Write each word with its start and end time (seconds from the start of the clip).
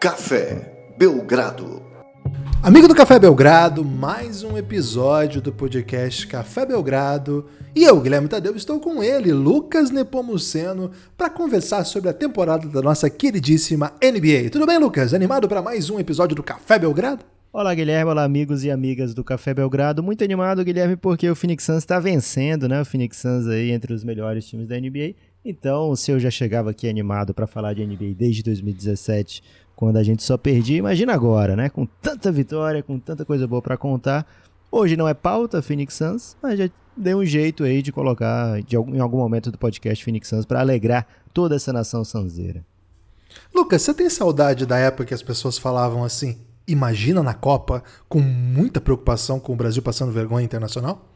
Café 0.00 0.94
Belgrado. 0.96 1.82
Amigo 2.62 2.88
do 2.88 2.94
Café 2.94 3.18
Belgrado, 3.18 3.84
mais 3.84 4.42
um 4.42 4.56
episódio 4.56 5.42
do 5.42 5.52
podcast 5.52 6.26
Café 6.26 6.64
Belgrado. 6.64 7.44
E 7.76 7.84
eu, 7.84 8.00
Guilherme 8.00 8.26
Tadeu, 8.26 8.56
estou 8.56 8.80
com 8.80 9.02
ele, 9.02 9.30
Lucas 9.30 9.90
Nepomuceno, 9.90 10.90
para 11.18 11.28
conversar 11.28 11.84
sobre 11.84 12.08
a 12.08 12.14
temporada 12.14 12.66
da 12.66 12.80
nossa 12.80 13.10
queridíssima 13.10 13.92
NBA. 14.02 14.48
Tudo 14.50 14.64
bem, 14.64 14.78
Lucas? 14.78 15.12
Animado 15.12 15.46
para 15.46 15.60
mais 15.60 15.90
um 15.90 16.00
episódio 16.00 16.34
do 16.34 16.42
Café 16.42 16.78
Belgrado? 16.78 17.22
Olá, 17.52 17.74
Guilherme. 17.74 18.10
Olá, 18.10 18.24
amigos 18.24 18.64
e 18.64 18.70
amigas 18.70 19.12
do 19.12 19.22
Café 19.22 19.52
Belgrado. 19.52 20.02
Muito 20.02 20.24
animado, 20.24 20.64
Guilherme, 20.64 20.96
porque 20.96 21.28
o 21.28 21.34
Phoenix 21.34 21.64
Suns 21.64 21.78
está 21.78 22.00
vencendo, 22.00 22.66
né? 22.66 22.80
O 22.80 22.86
Phoenix 22.86 23.18
Suns 23.18 23.46
aí 23.48 23.70
entre 23.70 23.92
os 23.92 24.02
melhores 24.02 24.46
times 24.46 24.66
da 24.66 24.80
NBA. 24.80 25.14
Então, 25.44 25.96
se 25.96 26.10
eu 26.10 26.20
já 26.20 26.30
chegava 26.30 26.70
aqui 26.70 26.88
animado 26.88 27.34
para 27.34 27.46
falar 27.46 27.74
de 27.74 27.84
NBA 27.84 28.14
desde 28.16 28.42
2017, 28.42 29.42
quando 29.80 29.96
a 29.96 30.02
gente 30.02 30.22
só 30.22 30.36
perdia, 30.36 30.76
imagina 30.76 31.14
agora, 31.14 31.56
né? 31.56 31.70
Com 31.70 31.86
tanta 31.86 32.30
vitória, 32.30 32.82
com 32.82 32.98
tanta 32.98 33.24
coisa 33.24 33.46
boa 33.46 33.62
para 33.62 33.78
contar. 33.78 34.26
Hoje 34.70 34.94
não 34.94 35.08
é 35.08 35.14
pauta 35.14 35.62
Phoenix 35.62 35.94
Suns, 35.94 36.36
mas 36.42 36.58
já 36.58 36.68
dei 36.94 37.14
um 37.14 37.24
jeito 37.24 37.64
aí 37.64 37.80
de 37.80 37.90
colocar 37.90 38.60
de 38.60 38.76
em 38.76 39.00
algum 39.00 39.16
momento 39.16 39.50
do 39.50 39.56
podcast 39.56 40.04
Phoenix 40.04 40.28
Suns 40.28 40.44
para 40.44 40.60
alegrar 40.60 41.06
toda 41.32 41.56
essa 41.56 41.72
nação 41.72 42.04
sanzeira. 42.04 42.62
Lucas, 43.54 43.80
você 43.80 43.94
tem 43.94 44.10
saudade 44.10 44.66
da 44.66 44.76
época 44.76 45.06
que 45.06 45.14
as 45.14 45.22
pessoas 45.22 45.56
falavam 45.56 46.04
assim? 46.04 46.36
Imagina 46.68 47.22
na 47.22 47.32
Copa, 47.32 47.82
com 48.06 48.20
muita 48.20 48.82
preocupação 48.82 49.40
com 49.40 49.54
o 49.54 49.56
Brasil 49.56 49.80
passando 49.80 50.12
vergonha 50.12 50.44
internacional? 50.44 51.08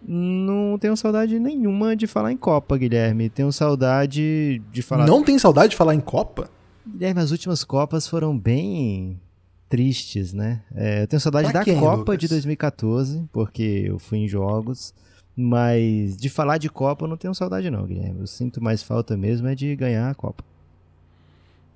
Não 0.00 0.78
tenho 0.78 0.96
saudade 0.96 1.36
nenhuma 1.40 1.96
de 1.96 2.06
falar 2.06 2.30
em 2.30 2.36
Copa, 2.36 2.78
Guilherme. 2.78 3.28
Tenho 3.28 3.50
saudade 3.50 4.62
de 4.70 4.82
falar. 4.82 5.04
Não 5.04 5.24
tem 5.24 5.36
saudade 5.36 5.70
de 5.70 5.76
falar 5.76 5.96
em 5.96 6.00
Copa? 6.00 6.48
Guilherme, 6.92 7.20
as 7.20 7.30
últimas 7.30 7.64
Copas 7.64 8.06
foram 8.08 8.36
bem 8.38 9.20
tristes, 9.68 10.32
né? 10.32 10.62
É, 10.74 11.02
eu 11.02 11.06
tenho 11.06 11.20
saudade 11.20 11.50
Pra 11.50 11.60
da 11.60 11.64
quem, 11.64 11.78
Copa 11.78 11.96
Lucas? 11.96 12.18
de 12.18 12.28
2014, 12.28 13.24
porque 13.32 13.84
eu 13.86 13.98
fui 13.98 14.18
em 14.18 14.28
jogos. 14.28 14.94
Mas 15.40 16.16
de 16.16 16.28
falar 16.28 16.58
de 16.58 16.68
Copa 16.68 17.04
eu 17.04 17.08
não 17.08 17.16
tenho 17.16 17.32
saudade, 17.34 17.70
não, 17.70 17.86
Guilherme. 17.86 18.20
Eu 18.20 18.26
sinto 18.26 18.60
mais 18.62 18.82
falta 18.82 19.16
mesmo 19.16 19.46
é 19.46 19.54
de 19.54 19.76
ganhar 19.76 20.10
a 20.10 20.14
Copa. 20.14 20.42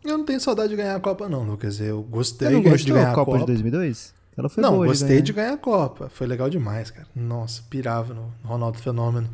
Eu 0.05 0.19
não 0.19 0.25
tenho 0.25 0.41
saudade 0.41 0.71
de 0.71 0.77
ganhar 0.77 0.97
a 0.97 1.01
Copa, 1.01 1.29
não, 1.29 1.45
Lucas. 1.45 1.81
Eu 1.81 2.03
gostei 2.03 2.49
Você 2.49 2.55
não 2.55 2.77
de 2.77 2.93
ganhar 2.93 3.13
a 3.13 3.15
Copa, 3.15 3.25
Copa. 3.33 3.39
de 3.39 3.47
2002? 3.47 4.13
Ela 4.37 4.49
foi 4.49 4.63
não, 4.63 4.73
boa 4.73 4.87
gostei 4.87 5.09
ganhar. 5.09 5.21
de 5.23 5.33
ganhar 5.33 5.53
a 5.53 5.57
Copa. 5.59 6.09
Foi 6.09 6.27
legal 6.27 6.51
demais, 6.51 6.91
cara. 6.91 7.07
Nossa, 7.15 7.63
pirava 7.71 8.13
no 8.13 8.33
Ronaldo 8.43 8.79
Fenômeno. 8.79 9.29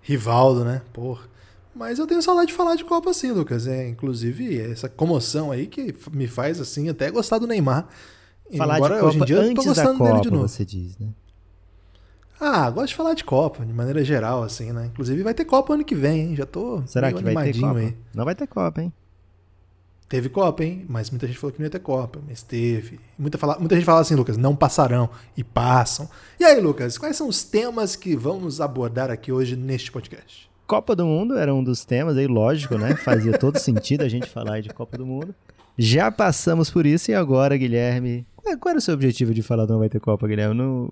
Rivaldo, 0.00 0.64
né? 0.64 0.82
Porra. 0.92 1.22
Mas 1.74 1.98
eu 1.98 2.06
tenho 2.06 2.20
saudade 2.22 2.48
de 2.48 2.54
falar 2.54 2.74
de 2.74 2.84
Copa 2.84 3.10
assim, 3.10 3.32
Lucas. 3.32 3.66
É, 3.66 3.88
inclusive, 3.88 4.58
essa 4.60 4.88
comoção 4.88 5.50
aí 5.50 5.66
que 5.66 5.94
me 6.12 6.26
faz, 6.26 6.60
assim, 6.60 6.88
até 6.88 7.10
gostar 7.10 7.38
do 7.38 7.46
Neymar. 7.46 7.88
Falar 8.56 8.76
Embora 8.76 8.94
de 8.94 9.00
Copa 9.00 9.08
hoje 9.08 9.18
em 9.20 9.24
dia 9.24 9.36
eu 9.36 9.42
tô 9.42 9.48
antes 9.50 9.64
da 9.64 9.70
gostando 9.70 9.98
dele 9.98 10.10
Copa, 10.10 10.22
de 10.22 10.30
novo. 10.30 10.48
você 10.48 10.64
diz, 10.64 10.98
né? 10.98 11.08
Ah, 12.38 12.68
gosto 12.70 12.88
de 12.88 12.94
falar 12.96 13.14
de 13.14 13.24
Copa, 13.24 13.64
de 13.64 13.72
maneira 13.72 14.04
geral, 14.04 14.42
assim, 14.42 14.72
né? 14.72 14.86
Inclusive 14.86 15.22
vai 15.22 15.32
ter 15.32 15.44
Copa 15.44 15.74
ano 15.74 15.84
que 15.84 15.94
vem, 15.94 16.20
hein? 16.20 16.36
Já 16.36 16.44
tô 16.44 16.82
Será 16.86 17.12
que 17.12 17.22
vai 17.22 17.52
ter 17.52 17.60
Copa? 17.60 17.78
aí. 17.78 17.96
Não 18.14 18.24
vai 18.24 18.34
ter 18.34 18.46
Copa, 18.46 18.82
hein? 18.82 18.92
Teve 20.08 20.28
Copa, 20.28 20.62
hein? 20.62 20.84
Mas 20.88 21.08
muita 21.08 21.26
gente 21.26 21.38
falou 21.38 21.52
que 21.52 21.58
não 21.58 21.64
ia 21.64 21.70
ter 21.70 21.78
Copa, 21.78 22.20
mas 22.28 22.42
teve. 22.42 23.00
Muita, 23.16 23.38
fala, 23.38 23.58
muita 23.58 23.76
gente 23.76 23.84
fala 23.86 24.00
assim, 24.00 24.14
Lucas, 24.14 24.36
não 24.36 24.54
passarão 24.54 25.08
e 25.34 25.42
passam. 25.42 26.06
E 26.38 26.44
aí, 26.44 26.60
Lucas, 26.60 26.98
quais 26.98 27.16
são 27.16 27.28
os 27.28 27.44
temas 27.44 27.96
que 27.96 28.14
vamos 28.14 28.60
abordar 28.60 29.10
aqui 29.10 29.32
hoje 29.32 29.56
neste 29.56 29.90
podcast? 29.90 30.51
Copa 30.72 30.96
do 30.96 31.04
Mundo 31.04 31.36
era 31.36 31.54
um 31.54 31.62
dos 31.62 31.84
temas 31.84 32.16
aí, 32.16 32.26
lógico, 32.26 32.78
né? 32.78 32.96
Fazia 32.96 33.36
todo 33.36 33.58
sentido 33.58 34.00
a 34.04 34.08
gente 34.08 34.26
falar 34.26 34.62
de 34.62 34.70
Copa 34.70 34.96
do 34.96 35.04
Mundo. 35.04 35.34
Já 35.76 36.10
passamos 36.10 36.70
por 36.70 36.86
isso 36.86 37.10
e 37.10 37.14
agora, 37.14 37.54
Guilherme, 37.58 38.26
qual 38.34 38.56
qual 38.58 38.70
era 38.70 38.78
o 38.78 38.80
seu 38.80 38.94
objetivo 38.94 39.34
de 39.34 39.42
falar 39.42 39.66
do 39.66 39.74
não 39.74 39.80
vai 39.80 39.90
ter 39.90 40.00
Copa, 40.00 40.26
Guilherme? 40.26 40.54
No... 40.54 40.90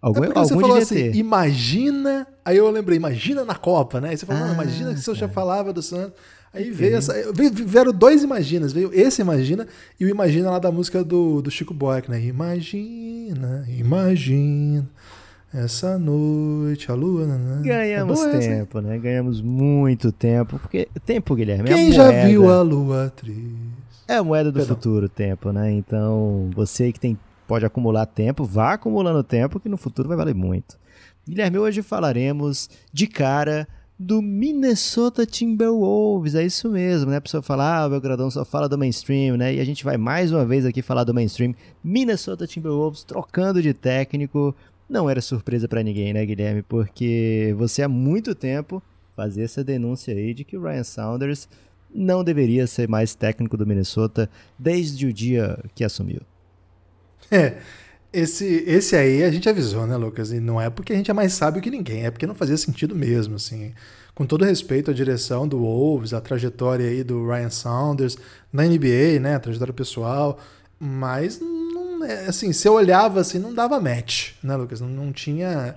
Algum, 0.00 0.22
é 0.22 0.26
porque 0.28 0.38
você 0.38 0.52
algum 0.54 0.60
falou 0.60 0.76
assim, 0.76 0.94
ter. 0.94 1.14
imagina. 1.16 2.24
Aí 2.44 2.56
eu 2.56 2.70
lembrei, 2.70 2.96
imagina 2.96 3.44
na 3.44 3.56
Copa, 3.56 4.00
né? 4.00 4.10
Aí 4.10 4.16
você 4.16 4.24
falou, 4.24 4.44
Ah, 4.44 4.52
imagina 4.52 4.94
que 4.94 5.00
se 5.00 5.10
eu 5.10 5.14
já 5.16 5.28
falava 5.28 5.72
do 5.72 5.82
Santos. 5.82 6.12
Aí 6.54 6.70
veio 6.70 6.96
essa. 6.96 7.12
veio- 7.32 7.52
Vieram 7.52 7.92
dois 7.92 8.22
imaginas. 8.22 8.72
Veio 8.72 8.90
esse 8.94 9.20
Imagina 9.22 9.66
e 9.98 10.04
o 10.04 10.08
Imagina 10.08 10.50
lá 10.52 10.58
da 10.60 10.70
música 10.70 11.02
do, 11.02 11.42
do 11.42 11.50
Chico 11.50 11.74
Buarque, 11.74 12.08
né? 12.10 12.20
Imagina, 12.22 13.66
imagina. 13.68 14.88
Essa 15.52 15.98
noite, 15.98 16.90
a 16.90 16.94
lua. 16.94 17.26
nanã. 17.26 17.60
Ganhamos 17.62 18.20
É 18.20 18.24
boa 18.24 18.36
essa, 18.36 18.48
tempo, 18.48 18.80
né? 18.80 18.98
Ganhamos 18.98 19.40
muito 19.42 20.12
tempo. 20.12 20.58
Porque 20.60 20.88
tempo, 21.04 21.34
Guilherme, 21.34 21.70
é 21.70 21.74
Quem 21.74 21.92
já 21.92 22.04
moeda- 22.04 22.28
viu 22.28 22.50
a 22.50 22.62
lua 22.62 23.12
triste? 23.16 23.56
É 24.06 24.16
a 24.16 24.24
moeda 24.24 24.50
do 24.52 24.58
Perdão. 24.58 24.76
futuro, 24.76 25.08
tempo, 25.08 25.50
né? 25.52 25.72
Então, 25.72 26.50
você 26.54 26.92
que 26.92 27.00
tem, 27.00 27.18
pode 27.48 27.64
acumular 27.64 28.06
tempo, 28.06 28.44
vá 28.44 28.74
acumulando 28.74 29.22
tempo, 29.24 29.58
que 29.58 29.68
no 29.68 29.76
futuro 29.76 30.08
vai 30.08 30.16
valer 30.16 30.34
muito. 30.34 30.76
Guilherme, 31.28 31.58
hoje 31.58 31.82
falaremos 31.82 32.68
de 32.92 33.06
cara 33.06 33.66
do 33.98 34.22
Minnesota 34.22 35.26
Timberwolves. 35.26 36.34
É 36.34 36.44
isso 36.44 36.70
mesmo, 36.70 37.10
né? 37.10 37.18
A 37.18 37.20
pessoa 37.20 37.42
fala, 37.42 37.82
ah, 37.82 37.86
o 37.86 37.90
Belgradão 37.90 38.30
só 38.30 38.44
fala 38.44 38.68
do 38.68 38.78
mainstream, 38.78 39.36
né? 39.36 39.54
E 39.54 39.60
a 39.60 39.64
gente 39.64 39.84
vai 39.84 39.96
mais 39.96 40.32
uma 40.32 40.44
vez 40.44 40.64
aqui 40.64 40.80
falar 40.80 41.04
do 41.04 41.12
mainstream. 41.12 41.54
Minnesota 41.84 42.46
Timberwolves 42.46 43.04
trocando 43.04 43.60
de 43.60 43.74
técnico. 43.74 44.54
Não 44.90 45.08
era 45.08 45.20
surpresa 45.20 45.68
pra 45.68 45.84
ninguém, 45.84 46.12
né, 46.12 46.26
Guilherme? 46.26 46.62
Porque 46.62 47.54
você 47.56 47.80
há 47.80 47.88
muito 47.88 48.34
tempo 48.34 48.82
fazia 49.14 49.44
essa 49.44 49.62
denúncia 49.62 50.12
aí 50.12 50.34
de 50.34 50.42
que 50.42 50.56
o 50.56 50.62
Ryan 50.62 50.82
Saunders 50.82 51.48
não 51.94 52.24
deveria 52.24 52.66
ser 52.66 52.88
mais 52.88 53.14
técnico 53.14 53.56
do 53.56 53.64
Minnesota 53.64 54.28
desde 54.58 55.06
o 55.06 55.12
dia 55.12 55.58
que 55.74 55.84
assumiu. 55.84 56.20
É. 57.32 57.58
Esse, 58.12 58.44
esse 58.66 58.96
aí 58.96 59.22
a 59.22 59.30
gente 59.30 59.48
avisou, 59.48 59.86
né, 59.86 59.96
Lucas? 59.96 60.32
E 60.32 60.40
não 60.40 60.60
é 60.60 60.68
porque 60.68 60.92
a 60.92 60.96
gente 60.96 61.12
é 61.12 61.14
mais 61.14 61.32
sábio 61.32 61.62
que 61.62 61.70
ninguém, 61.70 62.04
é 62.04 62.10
porque 62.10 62.26
não 62.26 62.34
fazia 62.34 62.56
sentido 62.56 62.92
mesmo, 62.92 63.36
assim. 63.36 63.72
Com 64.16 64.26
todo 64.26 64.44
respeito 64.44 64.90
à 64.90 64.94
direção 64.94 65.46
do 65.46 65.60
Wolves, 65.60 66.12
a 66.12 66.20
trajetória 66.20 66.88
aí 66.88 67.04
do 67.04 67.24
Ryan 67.28 67.50
Saunders, 67.50 68.18
na 68.52 68.64
NBA, 68.64 69.20
né, 69.20 69.36
a 69.36 69.38
trajetória 69.38 69.72
pessoal, 69.72 70.40
mas 70.76 71.40
não, 72.00 72.06
é, 72.06 72.26
assim, 72.26 72.52
se 72.52 72.66
eu 72.66 72.72
olhava 72.72 73.20
assim, 73.20 73.38
não 73.38 73.52
dava 73.52 73.78
match, 73.78 74.32
né, 74.42 74.56
Lucas? 74.56 74.80
Não, 74.80 74.88
não 74.88 75.12
tinha 75.12 75.76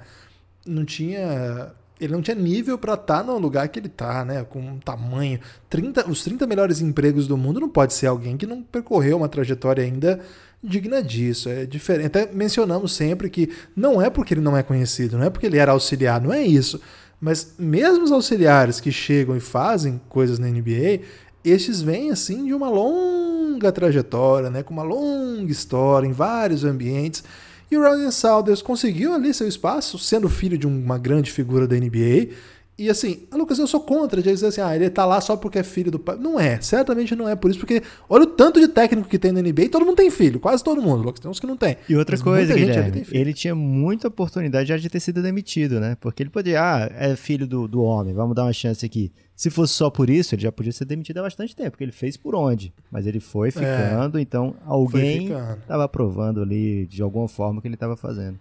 não 0.66 0.86
tinha 0.86 1.74
ele 2.00 2.14
não 2.14 2.22
tinha 2.22 2.36
nível 2.36 2.78
para 2.78 2.96
estar 2.96 3.24
no 3.24 3.38
lugar 3.38 3.68
que 3.68 3.80
ele 3.80 3.90
tá, 3.90 4.26
né? 4.26 4.44
Com 4.44 4.60
um 4.60 4.80
tamanho. 4.80 5.40
30, 5.70 6.10
os 6.10 6.24
30 6.24 6.48
melhores 6.48 6.82
empregos 6.82 7.28
do 7.28 7.38
mundo 7.38 7.60
não 7.60 7.70
pode 7.70 7.94
ser 7.94 8.08
alguém 8.08 8.36
que 8.36 8.48
não 8.48 8.62
percorreu 8.64 9.18
uma 9.18 9.30
trajetória 9.30 9.84
ainda 9.84 10.20
digna 10.62 11.04
disso. 11.04 11.50
É 11.50 11.66
diferente. 11.66 12.08
Até 12.08 12.32
mencionamos 12.34 12.94
sempre 12.94 13.30
que 13.30 13.50
não 13.76 14.02
é 14.02 14.10
porque 14.10 14.34
ele 14.34 14.42
não 14.42 14.58
é 14.58 14.64
conhecido, 14.64 15.18
não 15.18 15.26
é 15.26 15.30
porque 15.30 15.46
ele 15.46 15.58
era 15.58 15.74
auxiliar, 15.74 16.22
não 16.22 16.34
é 16.34 16.42
isso. 16.42 16.82
Mas 17.22 17.54
mesmo 17.58 18.04
os 18.04 18.12
auxiliares 18.12 18.80
que 18.80 18.92
chegam 18.92 19.36
e 19.36 19.40
fazem 19.40 20.02
coisas 20.10 20.40
na 20.40 20.48
NBA, 20.48 21.02
estes 21.44 21.82
vêm 21.82 22.12
assim 22.12 22.46
de 22.46 22.54
uma 22.54 22.70
longa 22.70 23.72
trajetória, 23.72 24.50
né? 24.50 24.64
Com 24.64 24.74
uma 24.74 24.84
longa 24.84 25.52
história 25.52 26.08
em 26.08 26.12
vários 26.12 26.64
ambientes. 26.64 27.24
E 27.70 27.78
o 27.78 27.82
Ryan 27.82 28.12
Saunders 28.12 28.62
conseguiu 28.62 29.14
ali 29.14 29.34
seu 29.34 29.48
espaço, 29.48 29.98
sendo 29.98 30.30
filho 30.30 30.58
de 30.58 30.68
uma 30.68 30.98
grande 30.98 31.32
figura 31.32 31.68
da 31.68 31.76
NBA. 31.76 32.30
E 32.78 32.90
assim, 32.90 33.28
Lucas, 33.32 33.60
eu 33.60 33.68
sou 33.68 33.80
contra 33.80 34.22
de 34.22 34.32
dizer 34.32 34.48
assim, 34.48 34.62
ah, 34.62 34.76
ele 34.76 34.90
tá 34.90 35.06
lá 35.06 35.22
só 35.22 35.38
porque 35.38 35.60
é 35.60 35.64
filho 35.64 35.92
do 35.92 36.00
pai. 36.00 36.18
Não 36.20 36.40
é, 36.40 36.60
certamente 36.60 37.16
não 37.16 37.30
é 37.30 37.36
por 37.36 37.52
isso, 37.52 37.60
porque 37.60 37.84
olha 38.10 38.24
o 38.24 38.28
tanto 38.28 38.60
de 38.60 38.68
técnico 38.68 39.08
que 39.08 39.20
tem 39.20 39.32
na 39.32 39.42
NBA 39.42 39.64
e 39.64 39.70
todo 39.70 39.86
mundo 39.86 39.96
tem 39.96 40.10
filho, 40.10 40.40
quase 40.40 40.64
todo 40.64 40.82
mundo, 40.82 41.04
Lucas, 41.04 41.20
tem 41.20 41.30
uns 41.30 41.40
que 41.40 41.46
não 41.46 41.56
tem. 41.56 41.78
E 41.88 41.96
outra 41.96 42.16
Mas 42.16 42.24
coisa, 42.24 42.56
Guilherme, 42.56 43.06
ele 43.12 43.32
tinha 43.32 43.54
muita 43.54 44.08
oportunidade 44.08 44.70
já 44.70 44.78
de 44.78 44.90
ter 44.90 45.00
sido 45.00 45.22
demitido, 45.22 45.80
né? 45.80 45.96
Porque 46.02 46.24
ele 46.24 46.32
podia, 46.32 46.62
ah, 46.62 46.92
é 46.98 47.16
filho 47.16 47.46
do, 47.46 47.68
do 47.68 47.84
homem, 47.84 48.12
vamos 48.14 48.36
dar 48.36 48.44
uma 48.44 48.54
chance 48.54 48.84
aqui. 48.84 49.12
Se 49.36 49.50
fosse 49.50 49.74
só 49.74 49.90
por 49.90 50.10
isso, 50.10 50.36
ele 50.36 50.44
já 50.44 50.52
podia 50.52 50.72
ser 50.72 50.86
demitido 50.86 51.18
há 51.18 51.24
bastante 51.24 51.56
tempo, 51.56 51.72
porque 51.72 51.84
ele 51.84 51.92
fez 51.92 52.16
por 52.16 52.36
onde. 52.36 52.72
Mas 52.92 53.08
ele 53.08 53.20
foi 53.20 53.50
ficando, 53.52 54.20
então 54.20 54.56
alguém 54.66 55.28
estava 55.62 55.84
aprovando 55.84 56.42
ali 56.42 56.86
de 56.86 57.02
alguma 57.02 57.28
forma 57.28 57.60
o 57.60 57.62
que 57.62 57.68
ele 57.68 57.76
estava 57.76 57.96
fazendo. 57.98 58.40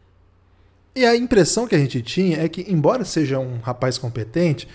E 0.95 1.05
a 1.07 1.17
impressão 1.17 1.67
que 1.67 1.75
a 1.75 1.79
gente 1.79 2.03
tinha 2.03 2.39
é 2.39 2.49
que, 2.49 2.71
embora 2.71 3.05
seja 3.05 3.39
um 3.39 3.57
rapaz 3.59 3.97
competente, 3.97 4.69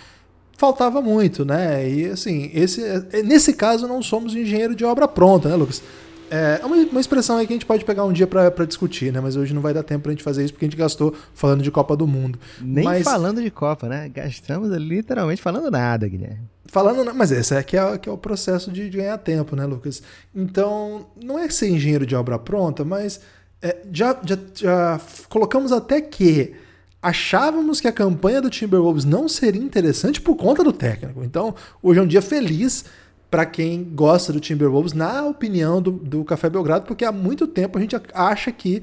faltava 0.58 1.00
muito, 1.04 1.46
né? 1.46 1.88
E 1.88 2.06
assim, 2.08 2.50
esse, 2.54 2.84
é- 2.84 3.22
nesse 3.22 3.54
caso 3.54 3.88
não 3.88 4.02
somos 4.02 4.34
engenheiro 4.36 4.76
de 4.76 4.84
obra 4.84 5.08
pronta, 5.08 5.48
né, 5.48 5.56
Lucas? 5.56 5.84
É 6.30 6.66
uma, 6.66 6.76
uma 6.76 7.00
expressão 7.00 7.38
aí 7.38 7.48
que 7.48 7.54
a 7.54 7.56
gente 7.56 7.66
pode 7.66 7.86
pegar 7.86 8.04
um 8.06 8.14
dia 8.14 8.28
pra 8.28 8.50
discutir, 8.66 9.12
né? 9.12 9.20
Mas 9.20 9.36
hoje 9.36 9.54
não 9.54 9.62
vai 9.62 9.74
dar 9.74 9.84
tempo 9.84 10.04
pra 10.04 10.12
gente 10.12 10.24
fazer 10.24 10.44
isso 10.44 10.54
porque 10.54 10.66
a 10.66 10.68
gente 10.70 10.78
gastou 10.78 11.14
falando 11.34 11.62
de 11.64 11.72
Copa 11.72 11.96
do 11.96 12.06
Mundo. 12.08 12.40
Nem 12.62 12.84
Mas- 12.84 13.04
falando 13.04 13.42
de 13.42 13.50
Copa, 13.50 13.88
né? 13.88 14.10
Gastamos 14.10 14.70
literalmente 14.70 15.42
falando 15.42 15.72
nada, 15.72 16.08
Guilherme. 16.08 16.42
Falando, 16.70 17.16
mas 17.16 17.32
esse 17.32 17.56
é 17.56 17.64
que 17.64 17.78
é, 17.78 17.98
que 17.98 18.10
é 18.10 18.12
o 18.12 18.18
processo 18.18 18.70
de, 18.72 18.90
de 18.90 18.98
ganhar 18.98 19.18
tempo, 19.18 19.56
né, 19.56 19.66
Lucas? 19.66 20.04
Então, 20.36 21.08
não 21.24 21.40
é 21.40 21.50
ser 21.50 21.70
engenheiro 21.70 22.06
de 22.06 22.14
obra 22.14 22.38
pronta, 22.38 22.84
mas 22.84 23.22
é, 23.62 23.78
já, 23.92 24.18
já, 24.24 24.38
já 24.54 25.02
colocamos 25.30 25.72
até 25.72 26.02
que 26.02 26.54
achávamos 27.02 27.80
que 27.80 27.88
a 27.88 27.92
campanha 27.92 28.42
do 28.42 28.50
Timberwolves 28.50 29.06
não 29.06 29.30
seria 29.30 29.62
interessante 29.62 30.20
por 30.20 30.36
conta 30.36 30.64
do 30.64 30.74
técnico. 30.74 31.24
Então, 31.24 31.56
hoje 31.82 32.00
é 32.00 32.04
um 32.04 32.08
dia 32.08 32.22
feliz 32.22 32.84
para 33.30 33.46
quem 33.46 33.84
gosta 33.84 34.32
do 34.32 34.40
Timberwolves, 34.40 34.94
na 34.94 35.26
opinião 35.26 35.82
do, 35.82 35.92
do 35.92 36.24
Café 36.24 36.50
Belgrado, 36.50 36.86
porque 36.86 37.04
há 37.04 37.12
muito 37.12 37.46
tempo 37.46 37.78
a 37.78 37.82
gente 37.82 37.96
acha 38.14 38.52
que 38.52 38.82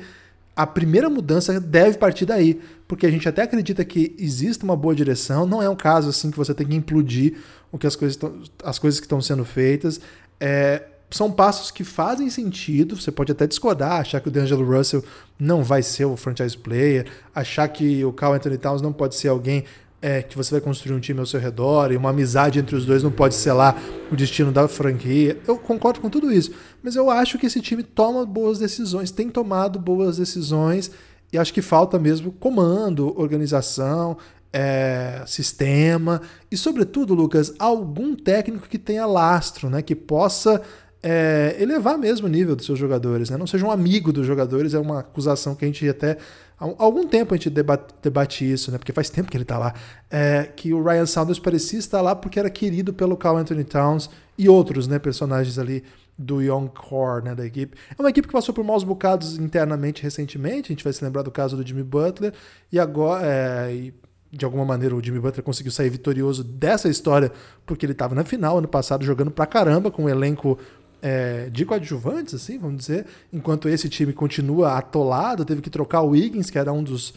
a 0.57 0.67
primeira 0.67 1.11
mudança 1.11 1.59
deve 1.61 1.99
partir 1.99 2.27
daí, 2.27 2.61
porque 2.87 3.07
a 3.07 3.11
gente 3.11 3.29
até 3.29 3.43
acredita 3.43 3.85
que 3.85 4.15
existe 4.19 4.63
uma 4.63 4.77
boa 4.77 4.95
direção, 4.95 5.47
não 5.47 5.63
é 5.63 5.69
um 5.69 5.75
caso 5.75 6.11
assim 6.11 6.31
que 6.31 6.37
você 6.37 6.55
tem 6.55 6.67
que 6.67 6.77
implodir 6.77 7.39
o 7.73 7.79
que 7.79 7.87
as 7.87 7.97
coisas, 7.97 8.17
tão, 8.17 8.41
as 8.63 8.79
coisas 8.79 9.01
que 9.01 9.07
estão 9.07 9.21
sendo 9.21 9.45
feitas. 9.45 10.01
É, 10.39 10.83
são 11.11 11.31
passos 11.31 11.71
que 11.71 11.85
fazem 11.85 12.29
sentido. 12.29 13.01
Você 13.01 13.13
pode 13.13 13.31
até 13.31 13.47
discordar, 13.47 14.01
achar 14.01 14.21
que 14.21 14.29
o 14.29 14.31
D'Angelo 14.31 14.65
Russell 14.65 15.05
não 15.39 15.63
vai 15.63 15.83
ser 15.83 16.05
o 16.05 16.17
franchise 16.17 16.57
player, 16.57 17.07
achar 17.35 17.69
que 17.69 18.05
o 18.05 18.13
Carl 18.13 18.35
Anthony 18.35 18.59
Towns 18.59 18.83
não 18.83 18.93
pode 18.93 19.15
ser 19.15 19.29
alguém 19.29 19.65
é, 20.05 20.23
que 20.23 20.37
você 20.37 20.51
vai 20.51 20.61
construir 20.61 20.95
um 20.95 21.01
time 21.01 21.19
ao 21.19 21.25
seu 21.25 21.41
redor 21.41 21.91
e 21.91 21.97
uma 21.97 22.11
amizade 22.11 22.59
entre 22.59 22.77
os 22.77 22.85
dois 22.85 23.03
não 23.03 23.11
pode 23.11 23.35
selar 23.35 23.83
o 24.13 24.15
destino 24.15 24.53
da 24.53 24.69
franquia. 24.69 25.39
Eu 25.47 25.57
concordo 25.57 25.99
com 25.99 26.11
tudo 26.11 26.31
isso, 26.31 26.53
mas 26.83 26.95
eu 26.95 27.09
acho 27.09 27.39
que 27.39 27.47
esse 27.47 27.59
time 27.59 27.83
toma 27.83 28.27
boas 28.27 28.59
decisões, 28.59 29.11
tem 29.11 29.31
tomado 29.31 29.79
boas 29.79 30.19
decisões 30.19 30.91
e 31.33 31.39
acho 31.39 31.55
que 31.55 31.63
falta 31.63 31.99
mesmo 31.99 32.31
comando, 32.33 33.19
organização, 33.19 34.19
é, 34.53 35.23
sistema 35.27 36.21
e, 36.51 36.57
sobretudo, 36.59 37.15
Lucas, 37.15 37.55
algum 37.59 38.15
técnico 38.15 38.69
que 38.69 38.79
tenha 38.79 39.07
lastro, 39.07 39.71
né, 39.71 39.81
que 39.81 39.95
possa 39.95 40.61
é, 41.03 41.57
elevar 41.59 41.97
mesmo 41.97 42.27
o 42.27 42.31
nível 42.31 42.55
dos 42.55 42.67
seus 42.67 42.79
jogadores, 42.79 43.31
né? 43.31 43.39
não 43.39 43.47
seja 43.47 43.65
um 43.65 43.71
amigo 43.71 44.13
dos 44.13 44.27
jogadores, 44.27 44.75
é 44.75 44.79
uma 44.79 45.01
acusação 45.01 45.55
que 45.55 45.65
a 45.65 45.69
gente 45.69 45.89
até 45.89 46.19
Há 46.59 46.65
algum 46.79 47.07
tempo 47.07 47.35
a 47.35 47.37
gente 47.37 47.51
debate, 47.51 47.95
debate 48.03 48.51
isso, 48.51 48.71
né? 48.71 48.79
Porque 48.79 48.93
faz 48.93 49.11
tempo 49.11 49.31
que 49.31 49.37
ele 49.37 49.45
está 49.45 49.59
lá. 49.59 49.75
É, 50.11 50.45
que 50.45 50.73
o 50.73 50.83
Ryan 50.83 51.07
Saunders 51.07 51.39
parecia 51.39 51.79
estar 51.79 52.01
lá 52.01 52.15
porque 52.15 52.39
era 52.39 52.49
querido 52.49 52.93
pelo 52.93 53.17
Carl 53.17 53.37
Anthony 53.37 53.65
Towns 53.65 54.09
e 54.39 54.49
outros 54.49 54.87
né, 54.87 54.99
personagens 54.99 55.59
ali 55.59 55.85
do 56.17 56.41
Young 56.41 56.69
Core 56.69 57.25
né, 57.25 57.35
da 57.35 57.45
equipe. 57.45 57.77
É 57.99 58.01
uma 58.01 58.11
equipe 58.11 58.29
que 58.29 58.33
passou 58.33 58.55
por 58.55 58.65
maus 58.65 58.85
bocados 58.85 59.37
internamente 59.37 60.03
recentemente. 60.03 60.73
A 60.73 60.75
gente 60.75 60.85
vai 60.85 60.93
se 60.93 61.05
lembrar 61.05 61.23
do 61.23 61.31
caso 61.31 61.57
do 61.57 61.67
Jimmy 61.67 61.83
Butler. 61.83 62.33
E 62.71 62.79
agora. 62.79 63.27
É, 63.27 63.75
e 63.75 63.95
de 64.37 64.45
alguma 64.45 64.65
maneira 64.65 64.97
o 64.97 65.03
Jimmy 65.03 65.21
Butler 65.21 65.45
conseguiu 65.45 65.71
sair 65.71 65.89
vitorioso 65.89 66.43
dessa 66.43 66.89
história 66.89 67.31
porque 67.65 67.87
ele 67.87 67.93
estava 67.93 68.17
na 68.17 68.25
final 68.25 68.59
ano 68.59 68.67
passado 68.67 69.05
jogando 69.05 69.31
pra 69.31 69.47
caramba 69.47 69.93
com 69.93 70.05
um 70.05 70.09
elenco 70.09 70.59
é, 71.05 71.51
de 71.51 71.67
coadjuvantes, 71.67 72.33
assim, 72.33 72.59
vamos 72.59 72.79
dizer, 72.79 73.05
enquanto 73.31 73.69
esse 73.69 73.91
time 73.91 74.11
continua 74.11 74.79
atolado, 74.79 75.45
teve 75.45 75.61
que 75.61 75.69
trocar 75.69 76.01
o 76.01 76.09
Wiggins, 76.09 76.49
que 76.49 76.59
era 76.59 76.73
um 76.73 76.83
dos, 76.83 77.13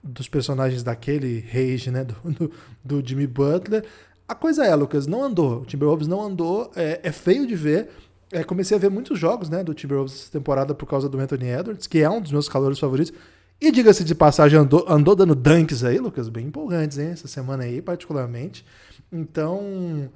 dos 0.00 0.28
personagens 0.28 0.84
daquele 0.84 1.40
rage, 1.40 1.90
né, 1.90 2.04
do, 2.04 2.14
do, 2.30 2.52
do 2.84 3.08
Jimmy 3.08 3.26
Butler. 3.26 3.84
A 4.28 4.34
coisa 4.36 4.64
é, 4.64 4.72
Lucas, 4.76 5.08
não 5.08 5.24
andou. 5.24 5.62
O 5.62 5.64
Timberwolves 5.64 6.06
não 6.06 6.22
andou, 6.22 6.70
é, 6.76 7.00
é 7.02 7.10
feio 7.10 7.44
de 7.44 7.56
ver. 7.56 7.88
É, 8.30 8.44
comecei 8.44 8.76
a 8.76 8.80
ver 8.80 8.90
muitos 8.90 9.18
jogos 9.18 9.48
né, 9.48 9.64
do 9.64 9.74
Timberwolves 9.74 10.14
essa 10.14 10.30
temporada 10.30 10.72
por 10.72 10.86
causa 10.86 11.08
do 11.08 11.18
Anthony 11.18 11.48
Edwards, 11.48 11.88
que 11.88 11.98
é 11.98 12.08
um 12.08 12.20
dos 12.20 12.30
meus 12.30 12.48
calores 12.48 12.78
favoritos. 12.78 13.12
E 13.60 13.72
diga-se 13.72 14.04
de 14.04 14.14
passagem, 14.14 14.56
andou, 14.56 14.84
andou 14.88 15.16
dando 15.16 15.34
dunks 15.34 15.82
aí, 15.82 15.98
Lucas, 15.98 16.28
bem 16.28 16.46
empolgantes, 16.46 16.96
hein? 16.96 17.08
Essa 17.08 17.26
semana 17.26 17.64
aí, 17.64 17.82
particularmente. 17.82 18.64
Então, 19.12 20.08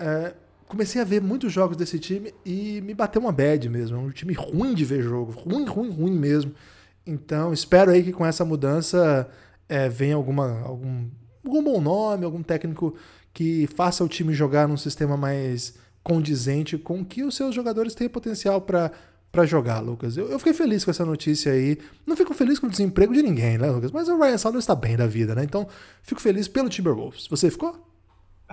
é, 0.00 0.34
comecei 0.72 1.02
a 1.02 1.04
ver 1.04 1.20
muitos 1.20 1.52
jogos 1.52 1.76
desse 1.76 1.98
time 1.98 2.32
e 2.46 2.80
me 2.80 2.94
bateu 2.94 3.20
uma 3.20 3.30
bad 3.30 3.68
mesmo. 3.68 3.98
É 3.98 4.00
um 4.00 4.10
time 4.10 4.32
ruim 4.32 4.74
de 4.74 4.86
ver 4.86 5.02
jogo. 5.02 5.30
Ruim, 5.30 5.66
ruim, 5.66 5.90
ruim 5.90 6.18
mesmo. 6.18 6.54
Então, 7.06 7.52
espero 7.52 7.90
aí 7.90 8.02
que 8.02 8.10
com 8.10 8.24
essa 8.24 8.42
mudança 8.42 9.28
é, 9.68 9.86
venha 9.86 10.14
alguma, 10.14 10.62
algum, 10.62 11.04
algum 11.44 11.62
bom 11.62 11.78
nome, 11.78 12.24
algum 12.24 12.42
técnico 12.42 12.94
que 13.34 13.66
faça 13.76 14.02
o 14.02 14.08
time 14.08 14.32
jogar 14.32 14.66
num 14.66 14.78
sistema 14.78 15.14
mais 15.14 15.74
condizente 16.02 16.78
com 16.78 17.04
que 17.04 17.22
os 17.22 17.36
seus 17.36 17.54
jogadores 17.54 17.94
têm 17.94 18.08
potencial 18.08 18.60
para 18.60 18.90
para 19.30 19.46
jogar, 19.46 19.80
Lucas. 19.80 20.14
Eu, 20.14 20.28
eu, 20.28 20.38
fiquei 20.38 20.52
feliz 20.52 20.84
com 20.84 20.90
essa 20.90 21.06
notícia 21.06 21.52
aí. 21.52 21.78
Não 22.06 22.14
fico 22.14 22.34
feliz 22.34 22.58
com 22.58 22.66
o 22.66 22.70
desemprego 22.70 23.14
de 23.14 23.22
ninguém, 23.22 23.56
né, 23.56 23.70
Lucas? 23.70 23.90
Mas 23.90 24.06
o 24.06 24.18
Ryan 24.18 24.36
Saunders 24.36 24.64
está 24.64 24.74
bem 24.74 24.94
da 24.94 25.06
vida, 25.06 25.34
né? 25.34 25.42
Então, 25.42 25.66
fico 26.02 26.20
feliz 26.20 26.46
pelo 26.48 26.68
Timberwolves. 26.68 27.28
Você 27.28 27.50
ficou? 27.50 27.91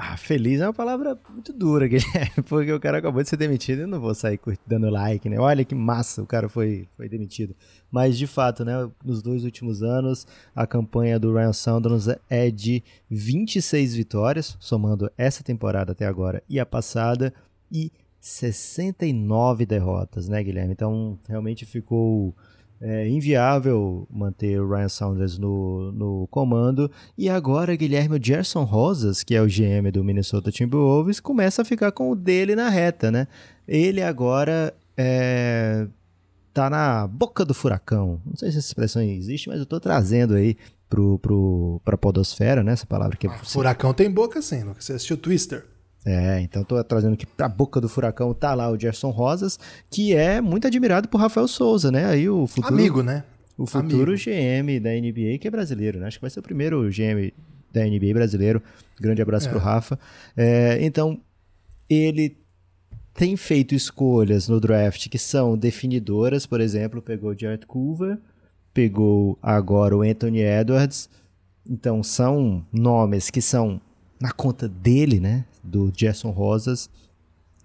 Ah, 0.01 0.15
feliz 0.15 0.61
é 0.61 0.65
uma 0.65 0.73
palavra 0.73 1.19
muito 1.29 1.51
dura, 1.51 1.85
Guilherme, 1.85 2.41
porque 2.47 2.71
o 2.71 2.79
cara 2.79 2.99
acabou 2.99 3.21
de 3.21 3.27
ser 3.27 3.35
demitido 3.35 3.81
e 3.81 3.85
não 3.85 3.99
vou 3.99 4.15
sair 4.15 4.39
dando 4.65 4.89
like, 4.89 5.27
né? 5.27 5.37
Olha 5.37 5.65
que 5.65 5.75
massa, 5.75 6.23
o 6.23 6.25
cara 6.25 6.47
foi, 6.47 6.87
foi 6.95 7.09
demitido. 7.09 7.53
Mas, 7.91 8.17
de 8.17 8.25
fato, 8.25 8.63
né, 8.63 8.89
nos 9.03 9.21
dois 9.21 9.43
últimos 9.43 9.83
anos, 9.83 10.25
a 10.55 10.65
campanha 10.65 11.19
do 11.19 11.33
Ryan 11.33 11.51
Saunders 11.51 12.07
é 12.29 12.49
de 12.49 12.81
26 13.09 13.93
vitórias, 13.93 14.55
somando 14.57 15.11
essa 15.17 15.43
temporada 15.43 15.91
até 15.91 16.05
agora 16.05 16.41
e 16.47 16.61
a 16.61 16.65
passada, 16.65 17.33
e 17.69 17.91
69 18.21 19.65
derrotas, 19.65 20.29
né, 20.29 20.41
Guilherme? 20.41 20.71
Então, 20.71 21.19
realmente 21.27 21.65
ficou 21.65 22.33
é 22.81 23.07
inviável 23.07 24.07
manter 24.09 24.59
o 24.59 24.69
Ryan 24.69 24.89
Saunders 24.89 25.37
no, 25.37 25.91
no 25.91 26.27
comando. 26.27 26.89
E 27.17 27.29
agora, 27.29 27.75
Guilherme, 27.75 28.17
o 28.17 28.23
Gerson 28.23 28.63
Rosas, 28.63 29.23
que 29.23 29.35
é 29.35 29.41
o 29.41 29.47
GM 29.47 29.91
do 29.91 30.03
Minnesota 30.03 30.51
Timberwolves, 30.51 31.19
começa 31.19 31.61
a 31.61 31.65
ficar 31.65 31.91
com 31.91 32.09
o 32.11 32.15
dele 32.15 32.55
na 32.55 32.69
reta, 32.69 33.11
né? 33.11 33.27
Ele 33.67 34.01
agora 34.01 34.73
é, 34.95 35.87
tá 36.53 36.69
na 36.69 37.05
boca 37.07 37.43
do 37.43 37.53
furacão. 37.53 38.21
Não 38.25 38.35
sei 38.35 38.51
se 38.51 38.57
essa 38.57 38.67
expressão 38.67 39.01
existe, 39.01 39.49
mas 39.49 39.59
eu 39.59 39.65
tô 39.65 39.79
trazendo 39.79 40.35
aí 40.35 40.55
pro, 40.89 41.19
pro, 41.19 41.81
pra 41.83 41.97
podosfera, 41.97 42.63
né? 42.63 42.71
Essa 42.71 42.85
palavra 42.85 43.17
que 43.17 43.27
é... 43.27 43.29
Ah, 43.29 43.39
furacão 43.43 43.93
tem 43.93 44.09
boca 44.09 44.41
sim, 44.41 44.63
Você 44.79 44.93
assistiu 44.93 45.17
Twister? 45.17 45.65
É, 46.09 46.41
então 46.41 46.63
tô 46.63 46.83
trazendo 46.83 47.13
aqui 47.13 47.27
pra 47.27 47.47
boca 47.47 47.79
do 47.79 47.87
furacão, 47.87 48.33
tá 48.33 48.55
lá 48.55 48.67
o 48.71 48.79
Gerson 48.79 49.11
Rosas, 49.11 49.59
que 49.91 50.15
é 50.15 50.41
muito 50.41 50.65
admirado 50.65 51.07
por 51.07 51.21
Rafael 51.21 51.47
Souza, 51.47 51.91
né? 51.91 52.07
Aí 52.07 52.27
o 52.27 52.47
futuro. 52.47 52.73
Amigo, 52.73 53.03
né? 53.03 53.23
O 53.55 53.67
futuro 53.67 54.13
Amigo. 54.13 54.17
GM 54.17 54.79
da 54.79 54.89
NBA, 54.89 55.37
que 55.37 55.47
é 55.47 55.51
brasileiro, 55.51 55.99
né? 55.99 56.07
Acho 56.07 56.17
que 56.17 56.23
vai 56.23 56.31
ser 56.31 56.39
o 56.39 56.43
primeiro 56.43 56.89
GM 56.89 57.31
da 57.71 57.85
NBA 57.85 58.11
brasileiro. 58.15 58.59
Grande 58.99 59.21
abraço 59.21 59.49
é. 59.49 59.51
pro 59.51 59.59
Rafa. 59.59 59.99
É, 60.35 60.79
então, 60.81 61.19
ele 61.87 62.35
tem 63.13 63.37
feito 63.37 63.75
escolhas 63.75 64.47
no 64.49 64.59
draft 64.59 65.09
que 65.09 65.19
são 65.19 65.55
definidoras, 65.55 66.47
por 66.47 66.59
exemplo, 66.59 67.03
pegou 67.03 67.29
o 67.29 67.37
Jared 67.37 67.67
Culver, 67.67 68.17
pegou 68.73 69.37
agora 69.43 69.95
o 69.95 70.01
Anthony 70.01 70.39
Edwards. 70.39 71.07
Então, 71.69 72.01
são 72.01 72.65
nomes 72.73 73.29
que 73.29 73.43
são 73.43 73.79
na 74.19 74.31
conta 74.31 74.67
dele, 74.67 75.19
né? 75.19 75.45
Do 75.69 75.91
Jason 75.91 76.31
Rosas. 76.31 76.89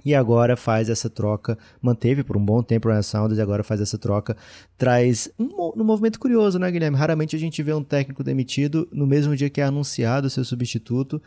E 0.04 0.14
agora 0.14 0.54
faz 0.54 0.90
essa 0.90 1.08
troca, 1.08 1.56
manteve 1.80 2.22
por 2.22 2.36
um 2.36 2.44
bom 2.44 2.62
tempo 2.62 2.88
o 2.88 2.90
Ryan 2.90 3.02
Saunders 3.02 3.38
e 3.38 3.42
agora 3.42 3.64
faz 3.64 3.80
essa 3.80 3.96
troca. 3.96 4.36
Traz 4.76 5.30
um, 5.38 5.72
um 5.80 5.82
movimento 5.82 6.20
curioso, 6.20 6.58
né, 6.58 6.70
Guilherme? 6.70 6.96
Raramente 6.96 7.34
a 7.34 7.38
gente 7.38 7.62
vê 7.62 7.72
um 7.72 7.82
técnico 7.82 8.22
demitido 8.22 8.86
no 8.92 9.06
mesmo 9.06 9.34
dia 9.34 9.48
que 9.48 9.62
é 9.62 9.64
anunciado 9.64 10.26
o 10.26 10.30
seu 10.30 10.44
substituto 10.44 11.22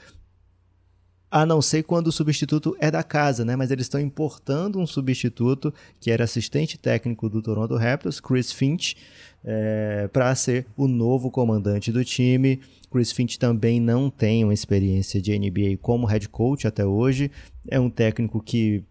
a 1.30 1.46
não 1.46 1.62
ser 1.62 1.84
quando 1.84 2.08
o 2.08 2.12
substituto 2.12 2.76
é 2.80 2.90
da 2.90 3.04
casa, 3.04 3.44
né? 3.44 3.56
Mas 3.56 3.70
eles 3.70 3.86
estão 3.86 4.00
importando 4.00 4.80
um 4.80 4.88
substituto 4.88 5.74
que 6.00 6.10
era 6.10 6.24
assistente 6.24 6.78
técnico 6.78 7.30
do 7.30 7.42
Toronto 7.42 7.76
Raptors, 7.76 8.20
Chris 8.20 8.52
Finch, 8.52 8.96
é, 9.44 10.10
para 10.12 10.34
ser 10.36 10.66
o 10.76 10.88
novo 10.88 11.32
comandante 11.32 11.92
do 11.92 12.04
time. 12.04 12.60
Chris 12.92 13.12
Finch 13.12 13.38
também 13.38 13.80
não 13.80 14.10
tem 14.10 14.44
uma 14.44 14.54
experiência 14.54 15.22
de 15.22 15.38
NBA 15.38 15.78
como 15.82 16.08
head 16.08 16.28
coach 16.30 16.68
até 16.68 16.86
hoje. 16.86 17.32
É 17.70 17.80
um 17.80 17.90
técnico 17.90 18.42
que 18.42 18.84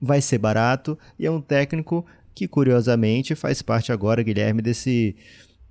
vai 0.00 0.20
ser 0.20 0.38
barato 0.38 0.98
e 1.18 1.26
é 1.26 1.30
um 1.30 1.40
técnico 1.40 2.04
que, 2.34 2.46
curiosamente, 2.46 3.34
faz 3.34 3.62
parte 3.62 3.92
agora, 3.92 4.22
Guilherme, 4.22 4.60
desse 4.60 5.16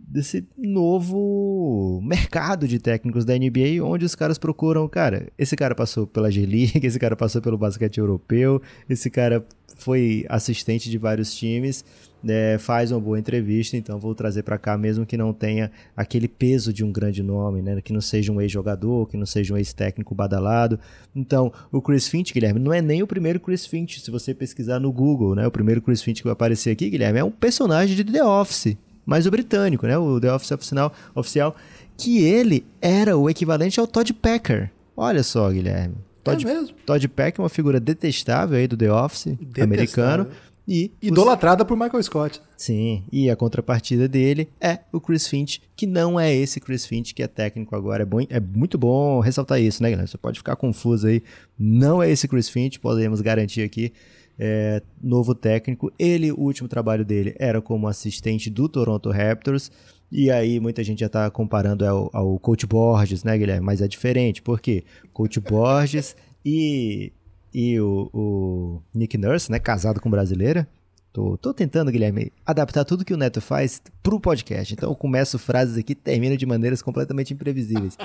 desse 0.07 0.47
novo 0.57 1.99
mercado 2.03 2.67
de 2.67 2.79
técnicos 2.79 3.25
da 3.25 3.33
NBA, 3.37 3.83
onde 3.83 4.05
os 4.05 4.15
caras 4.15 4.37
procuram, 4.37 4.87
cara, 4.87 5.27
esse 5.37 5.55
cara 5.55 5.73
passou 5.73 6.05
pela 6.05 6.31
G-League, 6.31 6.79
esse 6.85 6.99
cara 6.99 7.15
passou 7.15 7.41
pelo 7.41 7.57
basquete 7.57 7.97
europeu, 7.97 8.61
esse 8.89 9.09
cara 9.09 9.45
foi 9.77 10.25
assistente 10.29 10.89
de 10.89 10.97
vários 10.97 11.35
times, 11.35 11.83
né, 12.23 12.57
faz 12.57 12.91
uma 12.91 12.99
boa 12.99 13.19
entrevista, 13.19 13.75
então 13.75 13.99
vou 13.99 14.15
trazer 14.15 14.43
para 14.43 14.57
cá 14.57 14.77
mesmo 14.77 15.05
que 15.05 15.17
não 15.17 15.33
tenha 15.33 15.71
aquele 15.95 16.27
peso 16.27 16.71
de 16.71 16.83
um 16.83 16.91
grande 16.91 17.21
nome, 17.21 17.61
né, 17.61 17.81
que 17.81 17.91
não 17.91 18.01
seja 18.01 18.31
um 18.31 18.39
ex-jogador, 18.39 19.07
que 19.07 19.17
não 19.17 19.25
seja 19.25 19.53
um 19.53 19.57
ex-técnico 19.57 20.15
badalado. 20.15 20.79
Então, 21.15 21.51
o 21.71 21.81
Chris 21.81 22.07
Finch, 22.07 22.33
Guilherme, 22.33 22.59
não 22.59 22.73
é 22.73 22.81
nem 22.81 23.03
o 23.03 23.07
primeiro 23.07 23.39
Chris 23.39 23.65
Finch, 23.65 23.99
se 23.99 24.09
você 24.09 24.33
pesquisar 24.33 24.79
no 24.79 24.91
Google, 24.91 25.35
né, 25.35 25.45
o 25.45 25.51
primeiro 25.51 25.81
Chris 25.81 26.01
Finch 26.01 26.21
que 26.21 26.27
vai 26.27 26.33
aparecer 26.33 26.71
aqui, 26.71 26.89
Guilherme, 26.89 27.19
é 27.19 27.23
um 27.23 27.31
personagem 27.31 27.95
de 27.95 28.03
The 28.03 28.23
Office, 28.23 28.77
mas 29.05 29.25
o 29.25 29.31
britânico, 29.31 29.85
né? 29.85 29.97
O 29.97 30.19
The 30.19 30.33
Office 30.33 30.51
oficial, 30.51 30.93
oficial, 31.13 31.55
que 31.97 32.23
ele 32.23 32.65
era 32.81 33.17
o 33.17 33.29
equivalente 33.29 33.79
ao 33.79 33.87
Todd 33.87 34.13
Packer. 34.13 34.71
Olha 34.95 35.23
só, 35.23 35.49
Guilherme. 35.49 35.95
Todd, 36.23 36.45
é 36.45 36.53
mesmo? 36.53 36.75
Todd 36.85 37.07
Packer 37.07 37.39
é 37.39 37.43
uma 37.43 37.49
figura 37.49 37.79
detestável 37.79 38.57
aí 38.57 38.67
do 38.67 38.75
The 38.75 38.91
Office 38.91 39.25
detestável. 39.25 39.63
americano. 39.63 40.27
E 40.67 40.91
Idolatrada 40.99 41.63
os... 41.63 41.67
por 41.67 41.77
Michael 41.77 42.01
Scott. 42.01 42.41
Sim, 42.57 43.03
e 43.11 43.29
a 43.29 43.35
contrapartida 43.35 44.07
dele 44.07 44.49
é 44.59 44.79
o 44.91 44.99
Chris 44.99 45.27
Finch, 45.27 45.61
que 45.75 45.85
não 45.85 46.19
é 46.19 46.33
esse 46.33 46.59
Chris 46.59 46.87
Finch 46.87 47.13
que 47.13 47.21
é 47.21 47.27
técnico 47.27 47.75
agora. 47.75 48.01
É, 48.01 48.05
bom, 48.05 48.19
é 48.27 48.39
muito 48.39 48.77
bom 48.77 49.19
ressaltar 49.19 49.61
isso, 49.61 49.83
né, 49.83 49.91
galera? 49.91 50.07
Você 50.07 50.17
pode 50.17 50.39
ficar 50.39 50.55
confuso 50.55 51.07
aí. 51.07 51.21
Não 51.57 52.01
é 52.01 52.09
esse 52.09 52.27
Chris 52.27 52.49
Finch, 52.49 52.79
podemos 52.79 53.21
garantir 53.21 53.61
aqui. 53.61 53.93
É, 54.37 54.81
novo 55.01 55.33
técnico. 55.33 55.91
Ele, 55.97 56.31
o 56.31 56.39
último 56.39 56.67
trabalho 56.67 57.05
dele 57.05 57.35
era 57.39 57.61
como 57.61 57.87
assistente 57.87 58.49
do 58.49 58.67
Toronto 58.67 59.09
Raptors. 59.09 59.71
E 60.11 60.29
aí 60.29 60.59
muita 60.59 60.83
gente 60.83 60.99
já 60.99 61.07
está 61.07 61.29
comparando 61.29 61.85
ao, 61.85 62.09
ao 62.13 62.39
Coach 62.39 62.65
Borges, 62.65 63.23
né, 63.23 63.37
Guilherme? 63.37 63.65
Mas 63.65 63.81
é 63.81 63.87
diferente, 63.87 64.41
porque 64.41 64.83
Coach 65.13 65.39
Borges 65.39 66.15
e 66.45 67.11
e 67.57 67.79
o, 67.79 68.09
o 68.13 68.81
Nick 68.93 69.17
Nurse, 69.17 69.49
né, 69.49 69.59
casado 69.59 70.01
com 70.01 70.09
brasileira. 70.09 70.67
Tô, 71.13 71.37
tô 71.37 71.53
tentando, 71.53 71.89
Guilherme, 71.89 72.33
adaptar 72.45 72.83
tudo 72.83 73.05
que 73.05 73.13
o 73.13 73.17
Neto 73.17 73.39
faz 73.39 73.81
pro 74.03 74.19
podcast. 74.19 74.73
Então 74.73 74.89
eu 74.89 74.95
começo 74.97 75.39
frases 75.39 75.77
aqui 75.77 75.95
termino 75.95 76.35
de 76.35 76.45
maneiras 76.45 76.81
completamente 76.81 77.33
imprevisíveis. 77.33 77.97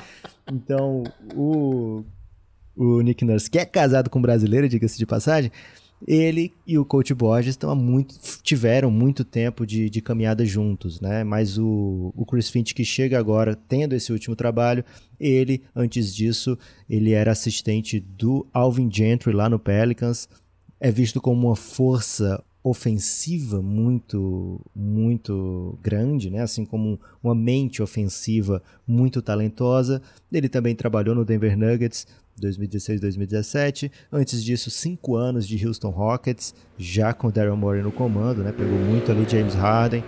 Então, 0.49 1.03
o, 1.35 2.05
o 2.73 3.01
Nick 3.01 3.25
Nurse, 3.25 3.51
que 3.51 3.59
é 3.59 3.65
casado 3.65 4.09
com 4.09 4.21
brasileira, 4.21 4.69
diga-se 4.69 4.97
de 4.97 5.05
passagem, 5.05 5.51
ele 6.07 6.51
e 6.65 6.77
o 6.77 6.85
coach 6.85 7.13
Borges 7.13 7.51
estão 7.51 7.75
muito, 7.75 8.15
tiveram 8.41 8.89
muito 8.89 9.23
tempo 9.23 9.65
de, 9.65 9.89
de 9.89 10.01
caminhada 10.01 10.45
juntos, 10.45 10.99
né? 10.99 11.23
Mas 11.23 11.57
o, 11.57 12.11
o 12.15 12.25
Chris 12.25 12.49
Finch 12.49 12.73
que 12.73 12.83
chega 12.83 13.19
agora, 13.19 13.55
tendo 13.55 13.93
esse 13.93 14.11
último 14.11 14.35
trabalho, 14.35 14.83
ele, 15.19 15.63
antes 15.75 16.13
disso, 16.13 16.57
ele 16.89 17.11
era 17.11 17.31
assistente 17.31 17.99
do 17.99 18.45
Alvin 18.53 18.89
Gentry 18.91 19.31
lá 19.31 19.49
no 19.49 19.59
Pelicans, 19.59 20.27
é 20.79 20.91
visto 20.91 21.21
como 21.21 21.47
uma 21.47 21.55
força 21.55 22.43
ofensiva 22.63 23.61
muito 23.61 24.61
muito 24.75 25.77
grande, 25.81 26.29
né? 26.29 26.41
assim 26.41 26.63
como 26.63 26.99
uma 27.23 27.33
mente 27.33 27.81
ofensiva 27.81 28.61
muito 28.87 29.21
talentosa. 29.21 30.01
Ele 30.31 30.47
também 30.47 30.75
trabalhou 30.75 31.15
no 31.15 31.25
Denver 31.25 31.57
Nuggets, 31.57 32.05
2016-2017. 32.41 33.91
Antes 34.11 34.43
disso, 34.43 34.69
cinco 34.69 35.15
anos 35.15 35.47
de 35.47 35.65
Houston 35.65 35.89
Rockets, 35.89 36.53
já 36.77 37.13
com 37.13 37.29
Daryl 37.29 37.55
Morey 37.55 37.81
no 37.81 37.91
comando, 37.91 38.43
né? 38.43 38.51
Pegou 38.51 38.77
muito 38.77 39.11
ali 39.11 39.27
James 39.29 39.53
Harden. 39.53 40.03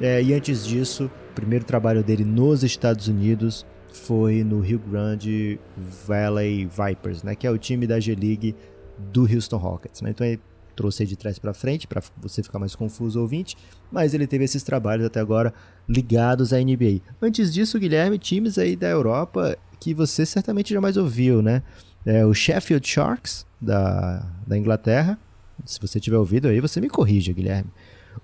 É, 0.00 0.22
e 0.22 0.34
antes 0.34 0.66
disso, 0.66 1.10
o 1.30 1.34
primeiro 1.34 1.64
trabalho 1.64 2.04
dele 2.04 2.24
nos 2.24 2.62
Estados 2.62 3.08
Unidos 3.08 3.64
foi 3.92 4.44
no 4.44 4.60
Rio 4.60 4.78
Grande 4.78 5.58
Valley 6.06 6.66
Vipers, 6.66 7.22
né? 7.22 7.34
Que 7.34 7.46
é 7.46 7.50
o 7.50 7.58
time 7.58 7.86
da 7.86 7.98
G-League 7.98 8.54
do 8.98 9.22
Houston 9.22 9.56
Rockets, 9.56 10.02
né? 10.02 10.10
Então 10.10 10.26
ele 10.26 10.40
trouxe 10.78 11.04
de 11.04 11.16
trás 11.16 11.40
para 11.40 11.52
frente 11.52 11.88
para 11.88 12.00
você 12.16 12.40
ficar 12.40 12.60
mais 12.60 12.76
confuso 12.76 13.20
ouvinte, 13.20 13.56
mas 13.90 14.14
ele 14.14 14.28
teve 14.28 14.44
esses 14.44 14.62
trabalhos 14.62 15.04
até 15.06 15.18
agora 15.18 15.52
ligados 15.88 16.52
à 16.52 16.58
NBA. 16.58 17.00
Antes 17.20 17.52
disso, 17.52 17.80
Guilherme, 17.80 18.16
times 18.16 18.58
aí 18.58 18.76
da 18.76 18.86
Europa 18.88 19.58
que 19.80 19.94
você 19.94 20.24
certamente 20.26 20.72
jamais 20.72 20.96
ouviu, 20.96 21.42
né? 21.42 21.62
É 22.04 22.24
o 22.24 22.32
Sheffield 22.32 22.86
Sharks, 22.86 23.46
da, 23.60 24.24
da 24.46 24.56
Inglaterra. 24.56 25.18
Se 25.64 25.80
você 25.80 25.98
tiver 25.98 26.16
ouvido 26.16 26.48
aí, 26.48 26.60
você 26.60 26.80
me 26.80 26.88
corrija, 26.88 27.32
Guilherme. 27.32 27.70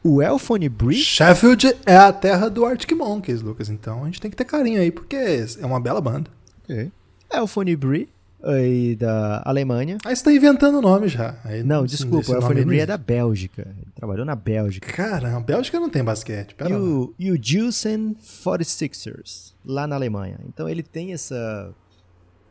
O 0.02 0.22
Elphony 0.22 0.68
Bree. 0.68 0.96
Sheffield 0.96 1.74
é 1.86 1.96
a 1.96 2.12
terra 2.12 2.48
do 2.48 2.64
Arctic 2.64 2.92
Monkeys, 2.92 3.42
Lucas. 3.42 3.68
Então 3.68 4.02
a 4.02 4.06
gente 4.06 4.20
tem 4.20 4.30
que 4.30 4.36
ter 4.36 4.44
carinho 4.44 4.80
aí, 4.80 4.90
porque 4.90 5.16
é 5.16 5.66
uma 5.66 5.80
bela 5.80 6.00
banda. 6.00 6.30
Okay. 6.64 6.90
Elphony 7.32 7.76
Bree, 7.76 8.08
aí 8.44 8.94
da 8.96 9.42
Alemanha. 9.44 9.98
Aí 10.04 10.14
você 10.14 10.24
tá 10.24 10.32
inventando 10.32 10.78
o 10.78 10.82
nome 10.82 11.08
já. 11.08 11.38
Aí, 11.44 11.62
não, 11.62 11.84
desculpa, 11.84 12.38
o 12.38 12.64
Bree 12.64 12.80
é 12.80 12.86
da 12.86 12.96
Bélgica. 12.96 13.62
Ele 13.62 13.92
trabalhou 13.94 14.24
na 14.24 14.34
Bélgica. 14.34 14.92
Caramba, 14.92 15.40
Bélgica 15.40 15.80
não 15.80 15.88
tem 15.88 16.04
basquete. 16.04 16.54
Pera 16.54 16.70
e, 16.70 16.74
o, 16.74 17.14
e 17.18 17.30
o 17.30 17.38
Juicen 17.40 18.16
46ers 18.22 19.54
lá 19.64 19.86
na 19.86 19.96
Alemanha. 19.96 20.38
Então 20.46 20.68
ele 20.68 20.82
tem 20.82 21.12
essa 21.12 21.74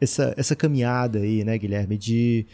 essa, 0.03 0.33
essa 0.37 0.55
caminhada 0.55 1.19
aí, 1.19 1.43
né, 1.43 1.57
Guilherme, 1.57 1.97
de, 1.97 2.45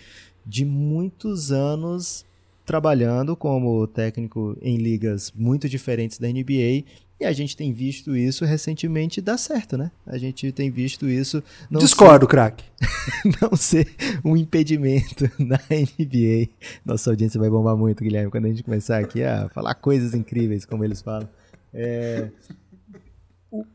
de 0.46 0.64
muitos 0.64 1.52
anos 1.52 2.26
trabalhando 2.66 3.36
como 3.36 3.88
técnico 3.88 4.56
em 4.62 4.78
ligas 4.78 5.34
muito 5.36 5.68
diferentes 5.68 6.20
da 6.20 6.28
NBA 6.28 6.84
e 7.20 7.26
a 7.26 7.32
gente 7.32 7.56
tem 7.58 7.74
visto 7.74 8.16
isso 8.16 8.46
recentemente 8.46 9.20
dar 9.20 9.38
certo, 9.38 9.78
né? 9.78 9.92
A 10.06 10.18
gente 10.18 10.52
tem 10.52 10.72
visto 10.72 11.08
isso. 11.08 11.44
Discordo, 11.70 12.26
ser... 12.26 12.30
craque. 12.30 12.64
não 13.42 13.56
ser 13.58 13.88
um 14.24 14.38
impedimento 14.38 15.30
na 15.38 15.60
NBA. 15.70 16.50
Nossa 16.86 17.10
audiência 17.10 17.40
vai 17.40 17.50
bombar 17.50 17.76
muito, 17.76 18.04
Guilherme, 18.04 18.32
quando 18.32 18.46
a 18.46 18.50
gente 18.50 18.64
começar 18.64 19.00
aqui 19.00 19.24
a 19.24 19.50
falar 19.50 19.76
coisas 19.76 20.14
incríveis, 20.14 20.66
como 20.66 20.84
eles 20.84 21.02
falam. 21.02 21.28
É 21.74 22.30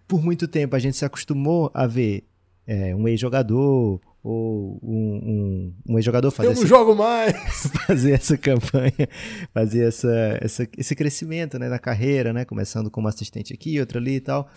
por 0.07 0.23
muito 0.23 0.47
tempo 0.47 0.77
a 0.77 0.79
gente 0.79 0.97
se 0.97 1.05
acostumou 1.05 1.71
a 1.75 1.87
ver 1.87 2.25
é, 2.67 2.95
um 2.95 3.07
ex-jogador 3.09 4.01
ou 4.25 4.81
um, 4.83 5.21
um, 5.87 5.93
um 5.93 5.99
ex-jogador 5.99 6.31
fazer. 6.31 6.49
Eu 6.49 6.55
não 6.55 6.63
essa, 6.63 6.67
jogo 6.67 6.95
mais! 6.95 7.67
fazer 7.87 8.13
essa 8.13 8.39
campanha, 8.39 9.09
fazer 9.53 9.87
essa, 9.87 10.39
essa, 10.41 10.69
esse 10.79 10.97
crescimento 10.97 11.59
né, 11.59 11.69
na 11.69 11.79
carreira, 11.79 12.33
né? 12.33 12.47
Começando 12.47 12.91
como 12.91 13.07
assistente 13.07 13.53
aqui, 13.53 13.79
outro 13.79 13.99
ali 13.99 14.17
e 14.17 14.21
tal. 14.21 14.49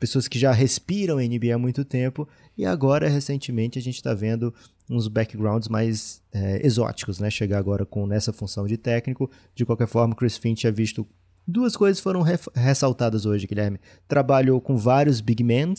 Pessoas 0.00 0.26
que 0.26 0.38
já 0.38 0.52
respiram 0.52 1.16
NBA 1.18 1.54
há 1.54 1.58
muito 1.58 1.84
tempo 1.84 2.28
e 2.58 2.66
agora, 2.66 3.08
recentemente, 3.08 3.78
a 3.78 3.82
gente 3.82 3.94
está 3.94 4.12
vendo 4.12 4.52
uns 4.90 5.08
backgrounds 5.08 5.68
mais 5.68 6.20
é, 6.32 6.66
exóticos, 6.66 7.20
né? 7.20 7.30
Chegar 7.30 7.58
agora 7.58 7.86
com 7.86 8.06
nessa 8.06 8.32
função 8.32 8.66
de 8.66 8.76
técnico. 8.76 9.30
De 9.54 9.64
qualquer 9.64 9.86
forma, 9.86 10.16
Chris 10.16 10.36
Finch 10.36 10.66
é 10.66 10.72
visto 10.72 11.06
Duas 11.48 11.76
coisas 11.76 12.00
foram 12.00 12.22
ressaltadas 12.56 13.24
hoje, 13.24 13.46
Guilherme. 13.46 13.78
Trabalhou 14.08 14.60
com 14.60 14.76
vários 14.76 15.20
big 15.20 15.44
men. 15.44 15.74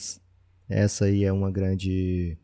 Essa 0.70 1.06
aí 1.06 1.26
é 1.26 1.34
uma 1.34 1.52
grande, 1.52 2.38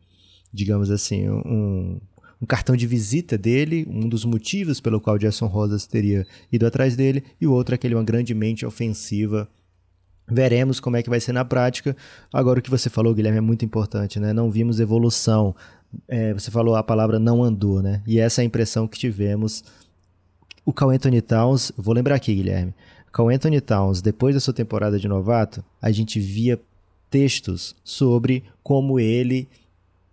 digamos 0.54 0.90
assim, 0.90 1.28
um, 1.28 2.00
um 2.40 2.46
cartão 2.46 2.76
de 2.76 2.86
visita 2.86 3.36
dele, 3.36 3.86
um 3.90 4.08
dos 4.08 4.24
motivos 4.24 4.80
pelo 4.80 5.00
qual 5.00 5.18
Jason 5.18 5.46
Rosas 5.46 5.86
teria 5.86 6.24
ido 6.52 6.64
atrás 6.64 6.94
dele, 6.94 7.24
e 7.40 7.46
o 7.46 7.52
outro 7.52 7.76
que 7.76 7.86
ele 7.86 7.94
é 7.94 7.96
uma 7.96 8.04
grande 8.04 8.32
mente 8.32 8.64
ofensiva. 8.64 9.48
Veremos 10.30 10.78
como 10.78 10.96
é 10.96 11.02
que 11.02 11.10
vai 11.10 11.20
ser 11.20 11.32
na 11.32 11.44
prática. 11.44 11.94
Agora, 12.32 12.60
o 12.60 12.62
que 12.62 12.70
você 12.70 12.88
falou, 12.88 13.14
Guilherme, 13.14 13.38
é 13.38 13.42
muito 13.42 13.64
importante, 13.64 14.18
né? 14.18 14.32
Não 14.32 14.50
vimos 14.50 14.80
evolução. 14.80 15.54
É, 16.08 16.32
você 16.32 16.50
falou 16.50 16.76
a 16.76 16.82
palavra 16.82 17.18
não 17.18 17.42
andou, 17.42 17.82
né? 17.82 18.02
E 18.06 18.18
essa 18.18 18.40
é 18.40 18.42
a 18.42 18.46
impressão 18.46 18.88
que 18.88 18.98
tivemos. 18.98 19.64
O 20.64 20.72
Cal 20.72 20.90
Anthony 20.90 21.20
Towns, 21.20 21.72
vou 21.76 21.94
lembrar 21.94 22.14
aqui, 22.14 22.34
Guilherme, 22.34 22.72
com 23.12 23.28
Anthony 23.28 23.60
Towns, 23.60 24.00
depois 24.00 24.34
da 24.34 24.40
sua 24.40 24.54
temporada 24.54 24.98
de 24.98 25.06
novato, 25.06 25.62
a 25.80 25.90
gente 25.90 26.18
via 26.18 26.58
textos 27.10 27.76
sobre 27.84 28.42
como 28.62 28.98
ele 28.98 29.46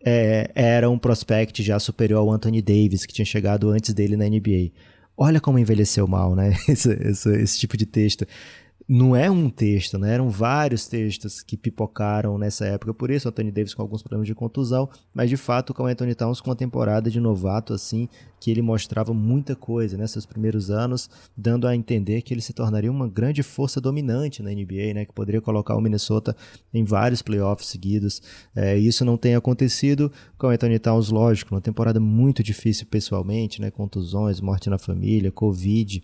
é, 0.06 0.52
era 0.56 0.90
um 0.90 0.98
prospect 0.98 1.62
já 1.64 1.80
superior 1.80 2.20
ao 2.20 2.32
Anthony 2.32 2.62
Davis, 2.62 3.06
que 3.06 3.14
tinha 3.14 3.26
chegado 3.26 3.70
antes 3.70 3.94
dele 3.94 4.16
na 4.16 4.26
NBA. 4.26 4.72
Olha 5.18 5.40
como 5.40 5.60
envelheceu 5.60 6.08
mal, 6.08 6.36
né? 6.36 6.56
Esse, 6.68 6.92
esse, 6.92 7.30
esse 7.42 7.60
tipo 7.60 7.78
de 7.78 7.86
texto 7.86 8.26
não 8.94 9.16
é 9.16 9.32
um 9.32 9.50
texto, 9.50 9.98
né? 9.98 10.16
Eram 10.16 10.30
vários 10.30 10.86
textos 10.86 11.42
que 11.42 11.56
pipocaram 11.56 12.38
nessa 12.38 12.66
época. 12.66 12.94
Por 12.94 13.10
isso, 13.10 13.30
Anthony 13.30 13.50
Davis 13.50 13.74
com 13.74 13.82
alguns 13.82 14.02
problemas 14.02 14.28
de 14.28 14.36
contusão, 14.36 14.90
mas 15.14 15.30
de 15.30 15.38
fato, 15.38 15.74
o 15.78 15.86
Anthony 15.86 16.14
Towns 16.14 16.42
com 16.42 16.50
uma 16.50 16.58
temporada 16.58 17.10
de 17.10 17.18
novato 17.18 17.74
assim, 17.74 18.10
que 18.38 18.52
ele 18.52 18.62
mostrava 18.62 19.14
muita 19.14 19.56
coisa 19.56 19.96
nesses 19.96 20.26
primeiros 20.26 20.70
anos, 20.70 21.10
dando 21.38 21.68
a 21.68 21.74
entender 21.74 22.22
que 22.22 22.34
ele 22.34 22.42
se 22.42 22.52
tornaria 22.52 22.92
uma 22.92 23.08
grande 23.08 23.42
força 23.44 23.80
dominante 23.80 24.44
na 24.44 24.50
NBA, 24.50 24.94
né? 24.94 25.06
Que 25.06 25.14
poderia 25.14 25.40
colocar 25.40 25.74
o 25.78 25.80
Minnesota 25.80 26.36
em 26.74 26.84
vários 26.84 27.22
playoffs 27.22 27.70
seguidos. 27.70 28.22
É, 28.54 28.78
isso 28.78 29.06
não 29.06 29.16
tem 29.16 29.36
acontecido 29.36 30.12
com 30.38 30.48
o 30.48 30.50
Anthony 30.50 30.80
Towns, 30.80 31.10
lógico, 31.10 31.56
uma 31.56 31.62
temporada 31.62 32.02
muito 32.02 32.44
difícil 32.44 32.86
pessoalmente, 32.88 33.62
né? 33.62 33.72
Contusões, 33.72 34.42
morte 34.42 34.70
na 34.70 34.78
família, 34.78 35.32
Covid. 35.32 36.04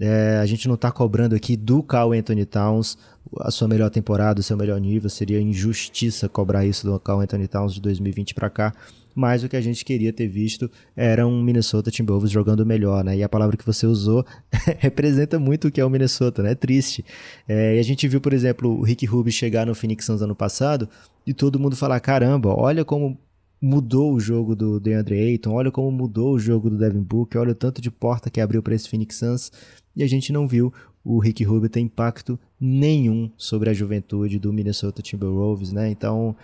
É, 0.00 0.38
a 0.42 0.46
gente 0.46 0.66
não 0.66 0.74
está 0.74 0.90
cobrando 0.90 1.34
aqui 1.34 1.56
do 1.56 1.82
Cal 1.82 2.12
Anthony 2.12 2.44
Towns 2.44 2.96
a 3.40 3.50
sua 3.50 3.68
melhor 3.68 3.90
temporada, 3.90 4.40
o 4.40 4.42
seu 4.42 4.56
melhor 4.56 4.80
nível. 4.80 5.08
Seria 5.08 5.40
injustiça 5.40 6.28
cobrar 6.28 6.66
isso 6.66 6.86
do 6.86 6.98
Cal 6.98 7.20
Anthony 7.20 7.48
Towns 7.48 7.74
de 7.74 7.80
2020 7.80 8.34
para 8.34 8.50
cá. 8.50 8.74
Mas 9.14 9.44
o 9.44 9.48
que 9.48 9.56
a 9.56 9.60
gente 9.60 9.84
queria 9.84 10.12
ter 10.12 10.26
visto 10.26 10.70
era 10.96 11.26
um 11.26 11.42
Minnesota 11.42 11.90
Timberwolves 11.90 12.30
jogando 12.30 12.64
melhor, 12.64 13.04
né? 13.04 13.16
E 13.16 13.22
a 13.22 13.28
palavra 13.28 13.58
que 13.58 13.66
você 13.66 13.86
usou 13.86 14.24
representa 14.78 15.38
muito 15.38 15.68
o 15.68 15.70
que 15.70 15.80
é 15.80 15.84
o 15.84 15.90
Minnesota, 15.90 16.42
né? 16.42 16.54
Triste. 16.54 17.04
É, 17.46 17.76
e 17.76 17.78
a 17.78 17.82
gente 17.82 18.08
viu, 18.08 18.20
por 18.20 18.32
exemplo, 18.32 18.70
o 18.70 18.82
Rick 18.82 19.04
Rubio 19.04 19.32
chegar 19.32 19.66
no 19.66 19.74
Phoenix 19.74 20.06
Suns 20.06 20.22
ano 20.22 20.34
passado 20.34 20.88
e 21.26 21.34
todo 21.34 21.60
mundo 21.60 21.76
falar: 21.76 22.00
caramba, 22.00 22.54
olha 22.58 22.84
como 22.84 23.18
mudou 23.60 24.12
o 24.12 24.18
jogo 24.18 24.56
do 24.56 24.80
DeAndre 24.80 25.20
Ayton, 25.20 25.52
olha 25.52 25.70
como 25.70 25.90
mudou 25.92 26.32
o 26.32 26.38
jogo 26.38 26.68
do 26.68 26.76
Devin 26.76 27.02
Booker, 27.02 27.40
olha 27.40 27.52
o 27.52 27.54
tanto 27.54 27.80
de 27.80 27.92
porta 27.92 28.28
que 28.28 28.40
abriu 28.40 28.60
para 28.60 28.74
esse 28.74 28.88
Phoenix 28.88 29.16
Suns 29.16 29.52
e 29.94 30.02
a 30.02 30.06
gente 30.06 30.32
não 30.32 30.48
viu 30.48 30.72
o 31.04 31.18
Rick 31.18 31.42
Rubio 31.44 31.68
ter 31.68 31.80
impacto 31.80 32.38
nenhum 32.60 33.30
sobre 33.36 33.70
a 33.70 33.74
juventude 33.74 34.38
do 34.38 34.52
Minnesota 34.52 35.02
Timberwolves, 35.02 35.72
né? 35.72 35.90
Então, 35.90 36.36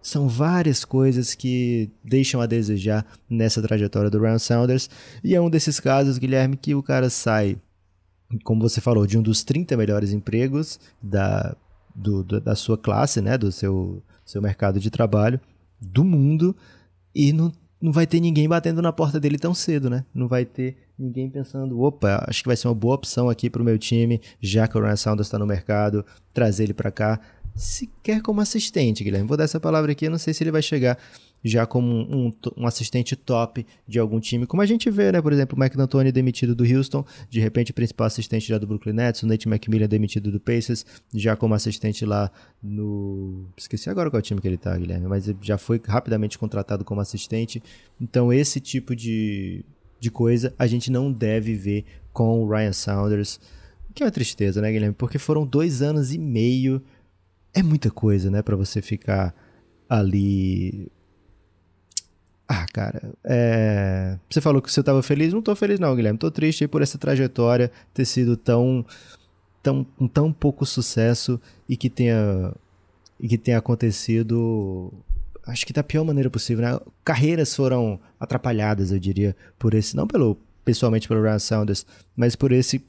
São 0.00 0.28
várias 0.28 0.84
coisas 0.84 1.34
que 1.34 1.90
deixam 2.04 2.40
a 2.40 2.46
desejar 2.46 3.04
nessa 3.28 3.60
trajetória 3.60 4.08
do 4.08 4.20
Ryan 4.20 4.38
Saunders. 4.38 4.88
E 5.22 5.34
é 5.34 5.40
um 5.40 5.50
desses 5.50 5.80
casos, 5.80 6.18
Guilherme, 6.18 6.56
que 6.56 6.74
o 6.74 6.82
cara 6.82 7.10
sai, 7.10 7.58
como 8.44 8.62
você 8.62 8.80
falou, 8.80 9.06
de 9.06 9.18
um 9.18 9.22
dos 9.22 9.42
30 9.42 9.76
melhores 9.76 10.12
empregos 10.12 10.78
da, 11.02 11.56
do, 11.94 12.22
da 12.22 12.54
sua 12.54 12.78
classe, 12.78 13.20
né, 13.20 13.36
do 13.36 13.50
seu, 13.50 14.02
seu 14.24 14.40
mercado 14.40 14.78
de 14.78 14.90
trabalho, 14.90 15.40
do 15.80 16.04
mundo, 16.04 16.56
e 17.14 17.32
não, 17.32 17.52
não 17.80 17.92
vai 17.92 18.06
ter 18.06 18.20
ninguém 18.20 18.48
batendo 18.48 18.82
na 18.82 18.92
porta 18.92 19.20
dele 19.20 19.38
tão 19.38 19.54
cedo, 19.54 19.88
né? 19.88 20.04
Não 20.14 20.26
vai 20.26 20.44
ter 20.44 20.76
ninguém 20.98 21.30
pensando, 21.30 21.80
opa, 21.80 22.24
acho 22.26 22.42
que 22.42 22.48
vai 22.48 22.56
ser 22.56 22.68
uma 22.68 22.74
boa 22.74 22.96
opção 22.96 23.28
aqui 23.30 23.48
para 23.48 23.62
o 23.62 23.64
meu 23.64 23.78
time, 23.78 24.20
já 24.40 24.66
que 24.66 24.76
o 24.76 24.80
Ryan 24.80 24.96
Saunders 24.96 25.28
está 25.28 25.38
no 25.38 25.46
mercado, 25.46 26.04
trazer 26.34 26.64
ele 26.64 26.74
para 26.74 26.90
cá 26.90 27.20
sequer 27.54 28.22
como 28.22 28.40
assistente, 28.40 29.02
Guilherme. 29.02 29.28
Vou 29.28 29.36
dar 29.36 29.44
essa 29.44 29.60
palavra 29.60 29.92
aqui, 29.92 30.06
eu 30.06 30.10
não 30.10 30.18
sei 30.18 30.32
se 30.32 30.42
ele 30.42 30.50
vai 30.50 30.62
chegar 30.62 30.98
já 31.44 31.66
como 31.66 31.88
um, 31.88 32.32
um, 32.56 32.66
assistente 32.66 33.14
top 33.14 33.64
de 33.86 33.98
algum 33.98 34.18
time, 34.20 34.46
como 34.46 34.62
a 34.62 34.66
gente 34.66 34.90
vê, 34.90 35.12
né? 35.12 35.22
Por 35.22 35.32
exemplo, 35.32 35.56
o 35.56 35.62
McDantoni 35.62 36.10
demitido 36.10 36.54
do 36.54 36.64
Houston, 36.64 37.04
de 37.30 37.40
repente 37.40 37.70
o 37.70 37.74
principal 37.74 38.06
assistente 38.06 38.48
já 38.48 38.58
do 38.58 38.66
Brooklyn 38.66 38.92
Nets, 38.92 39.22
o 39.22 39.26
Nate 39.26 39.48
McMillan 39.48 39.88
demitido 39.88 40.32
do 40.32 40.40
Pacers, 40.40 40.84
já 41.14 41.36
como 41.36 41.54
assistente 41.54 42.04
lá 42.04 42.30
no... 42.62 43.46
Esqueci 43.56 43.88
agora 43.88 44.10
qual 44.10 44.20
time 44.20 44.40
que 44.40 44.48
ele 44.48 44.58
tá, 44.58 44.76
Guilherme, 44.76 45.06
mas 45.06 45.32
já 45.40 45.56
foi 45.56 45.80
rapidamente 45.86 46.38
contratado 46.38 46.84
como 46.84 47.00
assistente. 47.00 47.62
Então 48.00 48.32
esse 48.32 48.60
tipo 48.60 48.94
de, 48.96 49.64
de 50.00 50.10
coisa 50.10 50.54
a 50.58 50.66
gente 50.66 50.90
não 50.90 51.12
deve 51.12 51.54
ver 51.54 51.84
com 52.12 52.42
o 52.42 52.48
Ryan 52.48 52.72
Saunders, 52.72 53.40
que 53.94 54.02
é 54.02 54.06
uma 54.06 54.12
tristeza, 54.12 54.60
né, 54.60 54.70
Guilherme? 54.70 54.94
Porque 54.94 55.18
foram 55.18 55.46
dois 55.46 55.82
anos 55.82 56.12
e 56.12 56.18
meio 56.18 56.82
é 57.54 57.62
muita 57.62 57.90
coisa, 57.90 58.30
né, 58.30 58.42
para 58.42 58.56
você 58.56 58.80
ficar 58.80 59.34
ali. 59.88 60.88
Ah, 62.48 62.64
cara, 62.72 63.12
é... 63.22 64.18
você 64.28 64.40
falou 64.40 64.62
que 64.62 64.72
você 64.72 64.80
estava 64.80 65.02
feliz. 65.02 65.34
Não 65.34 65.42
tô 65.42 65.54
feliz, 65.54 65.78
não, 65.78 65.94
Guilherme. 65.94 66.18
Tô 66.18 66.30
triste 66.30 66.66
por 66.66 66.80
essa 66.80 66.96
trajetória 66.96 67.70
ter 67.92 68.06
sido 68.06 68.38
tão, 68.38 68.86
tão, 69.62 69.84
com 69.84 70.08
tão 70.08 70.32
pouco 70.32 70.64
sucesso 70.64 71.38
e 71.68 71.76
que 71.76 71.90
tenha, 71.90 72.54
e 73.20 73.28
que 73.28 73.36
tenha 73.36 73.58
acontecido. 73.58 74.90
Acho 75.46 75.66
que 75.66 75.74
da 75.74 75.82
pior 75.82 76.04
maneira 76.04 76.30
possível, 76.30 76.64
né? 76.64 76.80
Carreiras 77.04 77.54
foram 77.54 78.00
atrapalhadas, 78.18 78.92
eu 78.92 78.98
diria, 78.98 79.36
por 79.58 79.74
esse. 79.74 79.94
Não 79.94 80.06
pelo 80.06 80.38
pessoalmente 80.64 81.06
pelo 81.06 81.22
Ryan 81.22 81.38
Saunders, 81.38 81.86
mas 82.16 82.34
por 82.34 82.52
esse 82.52 82.82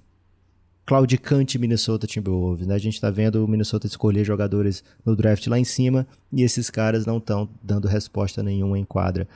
claudicante 0.89 1.59
Minnesota 1.59 2.07
Timberwolves. 2.07 2.65
Né? 2.65 2.73
A 2.73 2.79
gente 2.79 2.95
está 2.95 3.11
vendo 3.11 3.45
o 3.45 3.47
Minnesota 3.47 3.85
escolher 3.85 4.25
jogadores 4.25 4.83
no 5.05 5.15
draft 5.15 5.45
lá 5.45 5.59
em 5.59 5.63
cima 5.63 6.07
e 6.33 6.41
esses 6.41 6.71
caras 6.71 7.05
não 7.05 7.19
estão 7.19 7.47
dando 7.61 7.87
resposta 7.87 8.41
nenhuma 8.41 8.79
em 8.79 8.83
quadra. 8.83 9.27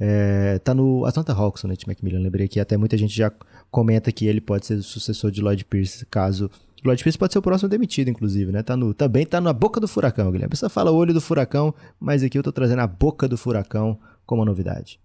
É, 0.00 0.58
tá 0.60 0.72
no 0.72 1.04
Atlanta 1.04 1.34
Hawks, 1.34 1.62
o 1.62 1.68
Nate 1.68 1.86
McMillan, 1.86 2.20
lembrei 2.20 2.48
que 2.48 2.58
até 2.58 2.78
muita 2.78 2.96
gente 2.96 3.14
já 3.14 3.30
comenta 3.70 4.10
que 4.10 4.24
ele 4.24 4.40
pode 4.40 4.64
ser 4.64 4.76
o 4.76 4.82
sucessor 4.82 5.30
de 5.30 5.42
Lloyd 5.42 5.66
Pierce, 5.66 6.06
caso 6.06 6.50
Lloyd 6.82 7.02
Pierce 7.02 7.18
pode 7.18 7.34
ser 7.34 7.38
o 7.38 7.42
próximo 7.42 7.68
demitido, 7.68 8.08
inclusive, 8.08 8.50
né? 8.50 8.62
Tá 8.62 8.74
no, 8.74 8.94
também 8.94 9.26
tá 9.26 9.42
na 9.42 9.52
boca 9.52 9.78
do 9.78 9.86
furacão, 9.86 10.32
Guilherme. 10.32 10.46
A 10.46 10.50
pessoa 10.50 10.70
fala 10.70 10.90
olho 10.90 11.12
do 11.12 11.20
furacão, 11.20 11.74
mas 12.00 12.22
aqui 12.22 12.38
eu 12.38 12.42
tô 12.42 12.50
trazendo 12.50 12.80
a 12.80 12.86
boca 12.86 13.28
do 13.28 13.36
furacão 13.36 13.98
como 14.24 14.42
novidade. 14.42 14.98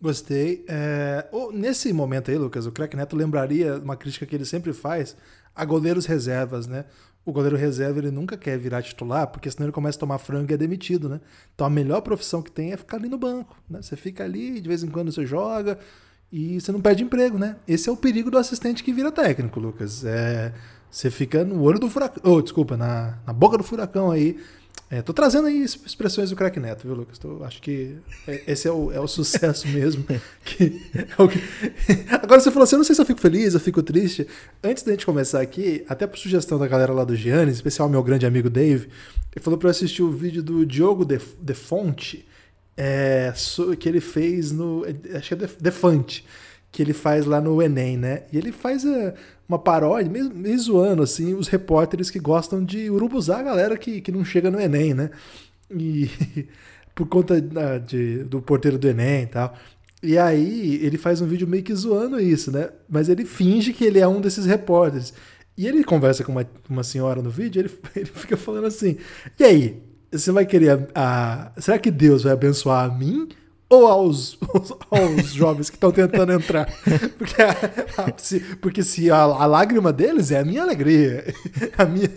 Gostei. 0.00 0.64
É, 0.68 1.26
oh, 1.32 1.50
nesse 1.50 1.92
momento 1.92 2.30
aí, 2.30 2.36
Lucas, 2.36 2.66
o 2.66 2.72
Crack 2.72 2.96
Neto 2.96 3.16
lembraria 3.16 3.78
uma 3.78 3.96
crítica 3.96 4.26
que 4.26 4.34
ele 4.34 4.44
sempre 4.44 4.72
faz 4.72 5.16
a 5.54 5.64
goleiros 5.64 6.04
reservas, 6.04 6.66
né? 6.66 6.84
O 7.24 7.32
goleiro 7.32 7.56
reserva 7.56 7.98
ele 7.98 8.10
nunca 8.10 8.36
quer 8.36 8.56
virar 8.58 8.82
titular, 8.82 9.26
porque 9.26 9.50
senão 9.50 9.66
ele 9.66 9.72
começa 9.72 9.98
a 9.98 10.00
tomar 10.00 10.18
frango 10.18 10.52
e 10.52 10.54
é 10.54 10.56
demitido, 10.56 11.08
né? 11.08 11.20
Então 11.54 11.66
a 11.66 11.70
melhor 11.70 12.00
profissão 12.02 12.42
que 12.42 12.52
tem 12.52 12.72
é 12.72 12.76
ficar 12.76 12.98
ali 12.98 13.08
no 13.08 13.18
banco, 13.18 13.56
né? 13.68 13.80
Você 13.82 13.96
fica 13.96 14.22
ali, 14.22 14.60
de 14.60 14.68
vez 14.68 14.84
em 14.84 14.88
quando 14.88 15.10
você 15.10 15.26
joga 15.26 15.78
e 16.30 16.60
você 16.60 16.70
não 16.70 16.80
perde 16.80 17.02
emprego, 17.02 17.38
né? 17.38 17.56
Esse 17.66 17.88
é 17.88 17.92
o 17.92 17.96
perigo 17.96 18.30
do 18.30 18.38
assistente 18.38 18.84
que 18.84 18.92
vira 18.92 19.10
técnico, 19.10 19.58
Lucas. 19.58 20.04
É, 20.04 20.52
você 20.90 21.10
fica 21.10 21.44
no 21.44 21.62
olho 21.62 21.78
do 21.78 21.90
furacão, 21.90 22.22
oh, 22.32 22.40
desculpa, 22.40 22.76
na, 22.76 23.18
na 23.26 23.32
boca 23.32 23.58
do 23.58 23.64
furacão 23.64 24.10
aí, 24.10 24.38
é, 24.88 25.02
tô 25.02 25.12
trazendo 25.12 25.48
aí 25.48 25.62
expressões 25.62 26.30
do 26.30 26.36
crack 26.36 26.60
neto, 26.60 26.86
viu, 26.86 26.94
Lucas? 26.94 27.18
Tô, 27.18 27.42
acho 27.42 27.60
que 27.60 27.96
é, 28.28 28.42
esse 28.46 28.68
é 28.68 28.70
o, 28.70 28.92
é 28.92 29.00
o 29.00 29.08
sucesso 29.08 29.66
mesmo. 29.68 30.04
que, 30.44 30.80
é 30.94 31.02
que... 31.28 32.14
Agora 32.22 32.40
você 32.40 32.52
falou 32.52 32.62
assim: 32.62 32.76
eu 32.76 32.78
não 32.78 32.84
sei 32.84 32.94
se 32.94 33.00
eu 33.00 33.06
fico 33.06 33.20
feliz, 33.20 33.54
eu 33.54 33.60
fico 33.60 33.82
triste. 33.82 34.28
Antes 34.62 34.84
da 34.84 34.92
gente 34.92 35.04
começar 35.04 35.40
aqui, 35.40 35.84
até 35.88 36.06
por 36.06 36.16
sugestão 36.18 36.56
da 36.56 36.68
galera 36.68 36.92
lá 36.92 37.02
do 37.02 37.16
Giannis, 37.16 37.54
em 37.54 37.56
especial 37.56 37.88
meu 37.88 38.02
grande 38.02 38.26
amigo 38.26 38.48
Dave, 38.48 38.88
ele 39.34 39.42
falou 39.42 39.58
para 39.58 39.66
eu 39.66 39.72
assistir 39.72 40.02
o 40.02 40.10
vídeo 40.10 40.42
do 40.42 40.64
Diogo 40.64 41.04
De, 41.04 41.20
De 41.40 41.54
Fonte, 41.54 42.24
é, 42.76 43.32
que 43.80 43.88
ele 43.88 44.00
fez 44.00 44.52
no. 44.52 44.84
Acho 45.16 45.34
que 45.34 45.44
é 45.44 45.48
Defante, 45.60 46.24
que 46.70 46.80
ele 46.80 46.92
faz 46.92 47.26
lá 47.26 47.40
no 47.40 47.60
Enem, 47.60 47.96
né? 47.96 48.22
E 48.32 48.38
ele 48.38 48.52
faz 48.52 48.86
a 48.86 49.14
uma 49.48 49.58
paródia, 49.58 50.10
meio, 50.10 50.58
zoando, 50.58 51.02
assim, 51.02 51.34
os 51.34 51.48
repórteres 51.48 52.10
que 52.10 52.18
gostam 52.18 52.64
de 52.64 52.90
urubuzar 52.90 53.40
a 53.40 53.42
galera 53.42 53.76
que, 53.76 54.00
que 54.00 54.10
não 54.10 54.24
chega 54.24 54.50
no 54.50 54.60
Enem, 54.60 54.94
né? 54.94 55.10
E 55.70 56.10
por 56.94 57.06
conta 57.06 57.40
da, 57.40 57.78
de, 57.78 58.24
do 58.24 58.42
porteiro 58.42 58.78
do 58.78 58.88
Enem 58.88 59.22
e 59.22 59.26
tal. 59.26 59.54
E 60.02 60.18
aí 60.18 60.80
ele 60.82 60.98
faz 60.98 61.20
um 61.20 61.26
vídeo 61.26 61.46
meio 61.46 61.62
que 61.62 61.74
zoando 61.74 62.20
isso, 62.20 62.50
né? 62.50 62.70
Mas 62.88 63.08
ele 63.08 63.24
finge 63.24 63.72
que 63.72 63.84
ele 63.84 63.98
é 63.98 64.06
um 64.06 64.20
desses 64.20 64.46
repórteres. 64.46 65.12
E 65.56 65.66
ele 65.66 65.82
conversa 65.84 66.22
com 66.22 66.32
uma, 66.32 66.46
uma 66.68 66.82
senhora 66.84 67.22
no 67.22 67.30
vídeo, 67.30 67.60
ele, 67.60 67.70
ele 67.96 68.06
fica 68.06 68.36
falando 68.36 68.66
assim: 68.66 68.98
E 69.38 69.44
aí, 69.44 69.82
você 70.10 70.30
vai 70.30 70.44
querer 70.44 70.88
a, 70.94 71.52
a 71.54 71.60
será 71.60 71.78
que 71.78 71.90
Deus 71.90 72.24
vai 72.24 72.32
abençoar 72.32 72.84
a 72.84 72.94
mim 72.94 73.28
ou 73.68 73.86
aos, 73.86 74.38
aos 74.90 75.32
jovens 75.32 75.68
que 75.68 75.76
estão 75.76 75.90
tentando 75.90 76.32
entrar. 76.32 76.66
Porque, 77.18 77.42
a, 77.42 77.50
a, 78.02 78.12
se, 78.16 78.40
porque 78.60 78.82
se 78.82 79.10
a, 79.10 79.22
a, 79.22 79.46
lágrima 79.46 79.92
deles 79.92 80.30
é 80.30 80.38
a 80.38 80.44
minha 80.44 80.62
alegria. 80.62 81.24
A 81.76 81.84
minha, 81.84 82.08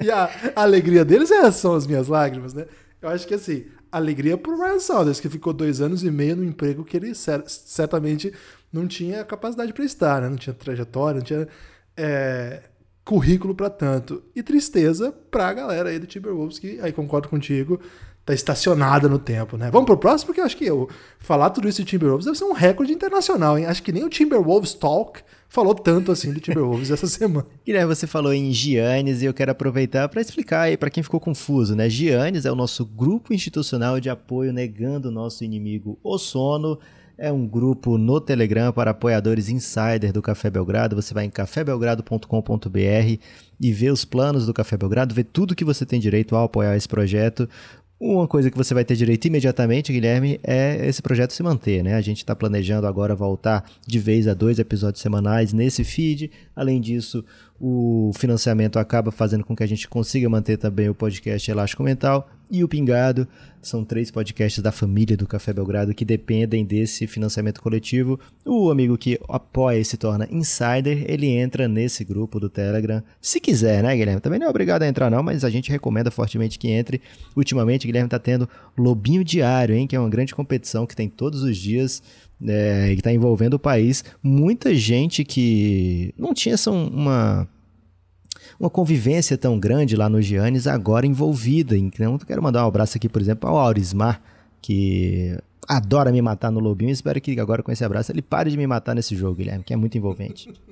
e 0.00 0.10
a, 0.10 0.30
alegria 0.56 1.04
deles 1.04 1.30
é, 1.30 1.50
são 1.50 1.74
as 1.74 1.86
minhas 1.86 2.08
lágrimas, 2.08 2.54
né? 2.54 2.66
Eu 3.00 3.08
acho 3.08 3.26
que 3.26 3.34
assim, 3.34 3.66
alegria 3.92 4.38
pro 4.38 4.56
Ryan 4.56 4.78
Saunders, 4.78 5.20
que 5.20 5.28
ficou 5.28 5.52
dois 5.52 5.80
anos 5.80 6.02
e 6.02 6.10
meio 6.10 6.36
no 6.36 6.44
emprego 6.44 6.84
que 6.84 6.96
ele 6.96 7.12
certamente 7.14 8.32
não 8.72 8.86
tinha 8.86 9.24
capacidade 9.24 9.72
para 9.72 9.84
estar, 9.84 10.22
né? 10.22 10.28
Não 10.28 10.36
tinha 10.36 10.54
trajetória, 10.54 11.18
não 11.18 11.26
tinha 11.26 11.48
é, 11.96 12.62
currículo 13.04 13.54
para 13.54 13.68
tanto. 13.68 14.22
E 14.34 14.42
tristeza 14.42 15.12
pra 15.30 15.52
galera 15.52 15.90
aí 15.90 15.98
do 15.98 16.06
Timberwolves, 16.06 16.58
que 16.58 16.80
aí 16.80 16.92
concordo 16.92 17.28
contigo, 17.28 17.80
tá 18.24 18.32
estacionada 18.32 19.08
no 19.08 19.18
tempo, 19.18 19.56
né? 19.56 19.70
Vamos 19.70 19.86
pro 19.86 19.98
próximo, 19.98 20.28
porque 20.28 20.40
eu 20.40 20.44
acho 20.44 20.56
que 20.56 20.64
eu 20.64 20.88
falar 21.18 21.50
tudo 21.50 21.68
isso 21.68 21.82
de 21.84 21.90
Timberwolves 21.90 22.24
deve 22.24 22.38
ser 22.38 22.44
um 22.44 22.52
recorde 22.52 22.92
internacional, 22.92 23.58
hein? 23.58 23.66
Acho 23.66 23.82
que 23.82 23.92
nem 23.92 24.02
o 24.02 24.08
Timberwolves 24.08 24.72
Talk 24.72 25.20
falou 25.48 25.74
tanto 25.74 26.10
assim 26.10 26.32
do 26.32 26.40
Timberwolves 26.40 26.90
essa 26.90 27.06
semana. 27.08 27.46
Guilherme, 27.64 27.94
você 27.94 28.06
falou 28.06 28.32
em 28.32 28.50
Giannis 28.50 29.20
e 29.20 29.26
eu 29.26 29.34
quero 29.34 29.52
aproveitar 29.52 30.08
para 30.08 30.22
explicar 30.22 30.62
aí 30.62 30.76
para 30.76 30.90
quem 30.90 31.02
ficou 31.02 31.20
confuso, 31.20 31.76
né? 31.76 31.88
Giannis 31.88 32.46
é 32.46 32.52
o 32.52 32.56
nosso 32.56 32.86
grupo 32.86 33.34
institucional 33.34 34.00
de 34.00 34.08
apoio 34.08 34.52
negando 34.52 35.08
o 35.08 35.12
nosso 35.12 35.44
inimigo 35.44 35.98
o 36.02 36.16
sono. 36.16 36.78
É 37.16 37.30
um 37.30 37.46
grupo 37.46 37.96
no 37.96 38.20
Telegram 38.20 38.72
para 38.72 38.90
apoiadores 38.90 39.48
insider 39.48 40.12
do 40.12 40.20
Café 40.20 40.50
Belgrado. 40.50 40.96
Você 40.96 41.14
vai 41.14 41.24
em 41.24 41.30
cafébelgrado.com.br 41.30 43.20
e 43.60 43.72
vê 43.72 43.90
os 43.90 44.04
planos 44.04 44.46
do 44.46 44.52
Café 44.52 44.76
Belgrado, 44.76 45.14
vê 45.14 45.22
tudo 45.22 45.54
que 45.54 45.64
você 45.64 45.86
tem 45.86 46.00
direito 46.00 46.34
ao 46.34 46.44
apoiar 46.44 46.76
esse 46.76 46.88
projeto. 46.88 47.48
Uma 48.06 48.28
coisa 48.28 48.50
que 48.50 48.56
você 48.58 48.74
vai 48.74 48.84
ter 48.84 48.96
direito 48.96 49.24
imediatamente, 49.24 49.90
Guilherme, 49.90 50.38
é 50.44 50.86
esse 50.86 51.00
projeto 51.00 51.32
se 51.32 51.42
manter, 51.42 51.82
né? 51.82 51.94
A 51.94 52.02
gente 52.02 52.18
está 52.18 52.36
planejando 52.36 52.86
agora 52.86 53.14
voltar 53.14 53.64
de 53.86 53.98
vez 53.98 54.28
a 54.28 54.34
dois 54.34 54.58
episódios 54.58 55.00
semanais 55.00 55.54
nesse 55.54 55.82
feed. 55.84 56.30
Além 56.54 56.82
disso, 56.82 57.24
o 57.60 58.10
financiamento 58.16 58.78
acaba 58.78 59.10
fazendo 59.10 59.44
com 59.44 59.54
que 59.54 59.62
a 59.62 59.66
gente 59.66 59.88
consiga 59.88 60.28
manter 60.28 60.56
também 60.56 60.88
o 60.88 60.94
podcast 60.94 61.50
Elástico 61.50 61.82
Mental 61.82 62.28
e 62.50 62.62
o 62.64 62.68
Pingado. 62.68 63.26
São 63.62 63.82
três 63.82 64.10
podcasts 64.10 64.62
da 64.62 64.70
família 64.70 65.16
do 65.16 65.26
Café 65.26 65.52
Belgrado 65.52 65.94
que 65.94 66.04
dependem 66.04 66.66
desse 66.66 67.06
financiamento 67.06 67.62
coletivo. 67.62 68.20
O 68.44 68.70
amigo 68.70 68.98
que 68.98 69.18
apoia 69.28 69.78
e 69.78 69.84
se 69.84 69.96
torna 69.96 70.28
insider, 70.30 71.04
ele 71.08 71.28
entra 71.28 71.66
nesse 71.66 72.04
grupo 72.04 72.38
do 72.38 72.50
Telegram. 72.50 73.02
Se 73.20 73.40
quiser, 73.40 73.82
né, 73.82 73.96
Guilherme? 73.96 74.20
Também 74.20 74.38
não 74.38 74.48
é 74.48 74.50
obrigado 74.50 74.82
a 74.82 74.88
entrar, 74.88 75.10
não, 75.10 75.22
mas 75.22 75.44
a 75.44 75.50
gente 75.50 75.70
recomenda 75.70 76.10
fortemente 76.10 76.58
que 76.58 76.68
entre. 76.68 77.00
Ultimamente, 77.34 77.86
Guilherme 77.86 78.08
está 78.08 78.18
tendo 78.18 78.48
Lobinho 78.76 79.24
Diário, 79.24 79.74
hein? 79.74 79.86
Que 79.86 79.96
é 79.96 80.00
uma 80.00 80.10
grande 80.10 80.34
competição 80.34 80.86
que 80.86 80.96
tem 80.96 81.08
todos 81.08 81.42
os 81.42 81.56
dias. 81.56 82.02
É, 82.46 82.88
que 82.88 83.00
está 83.00 83.12
envolvendo 83.12 83.54
o 83.54 83.58
país. 83.58 84.04
Muita 84.22 84.74
gente 84.74 85.24
que 85.24 86.14
não 86.18 86.34
tinha 86.34 86.54
essa 86.54 86.70
uma 86.70 87.48
uma 88.58 88.70
convivência 88.70 89.36
tão 89.36 89.58
grande 89.58 89.96
lá 89.96 90.08
no 90.08 90.22
Giannis, 90.22 90.66
agora 90.66 91.06
envolvida. 91.06 91.76
Então, 91.76 92.18
quero 92.18 92.42
mandar 92.42 92.64
um 92.64 92.68
abraço 92.68 92.96
aqui, 92.96 93.08
por 93.08 93.20
exemplo, 93.20 93.48
ao 93.48 93.58
Aurismar, 93.58 94.20
que 94.60 95.36
adora 95.68 96.12
me 96.12 96.22
matar 96.22 96.50
no 96.50 96.60
Lobinho. 96.60 96.90
Espero 96.90 97.20
que 97.20 97.38
agora 97.40 97.62
com 97.62 97.72
esse 97.72 97.84
abraço 97.84 98.12
ele 98.12 98.22
pare 98.22 98.50
de 98.50 98.56
me 98.56 98.66
matar 98.66 98.94
nesse 98.94 99.16
jogo, 99.16 99.36
Guilherme, 99.36 99.64
que 99.64 99.72
é 99.72 99.76
muito 99.76 99.96
envolvente. 99.96 100.52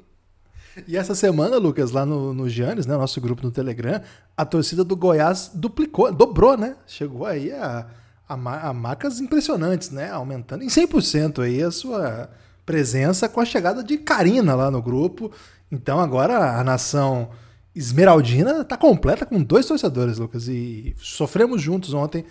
E 0.88 0.96
essa 0.96 1.14
semana, 1.14 1.58
Lucas, 1.58 1.90
lá 1.90 2.06
no, 2.06 2.32
no 2.32 2.48
Giannis, 2.48 2.86
né, 2.86 2.96
nosso 2.96 3.20
grupo 3.20 3.42
no 3.42 3.50
Telegram, 3.50 4.00
a 4.34 4.42
torcida 4.42 4.82
do 4.82 4.96
Goiás 4.96 5.50
duplicou, 5.52 6.10
dobrou, 6.10 6.56
né? 6.56 6.76
Chegou 6.86 7.26
aí 7.26 7.52
a, 7.52 7.86
a, 8.32 8.68
a 8.68 8.72
marcas 8.72 9.20
impressionantes, 9.20 9.90
né? 9.90 10.10
Aumentando 10.10 10.64
em 10.64 10.68
100% 10.68 11.42
aí 11.42 11.62
a 11.62 11.70
sua 11.70 12.30
presença 12.64 13.28
com 13.28 13.40
a 13.40 13.44
chegada 13.44 13.82
de 13.82 13.98
Karina 13.98 14.54
lá 14.54 14.70
no 14.70 14.82
grupo. 14.82 15.30
Então 15.70 16.00
agora 16.00 16.58
a 16.58 16.64
nação 16.64 17.30
esmeraldina 17.74 18.60
está 18.60 18.76
completa 18.76 19.24
com 19.24 19.42
dois 19.42 19.66
torcedores, 19.66 20.18
Lucas. 20.18 20.48
E 20.48 20.94
sofremos 20.98 21.60
juntos 21.60 21.94
ontem 21.94 22.24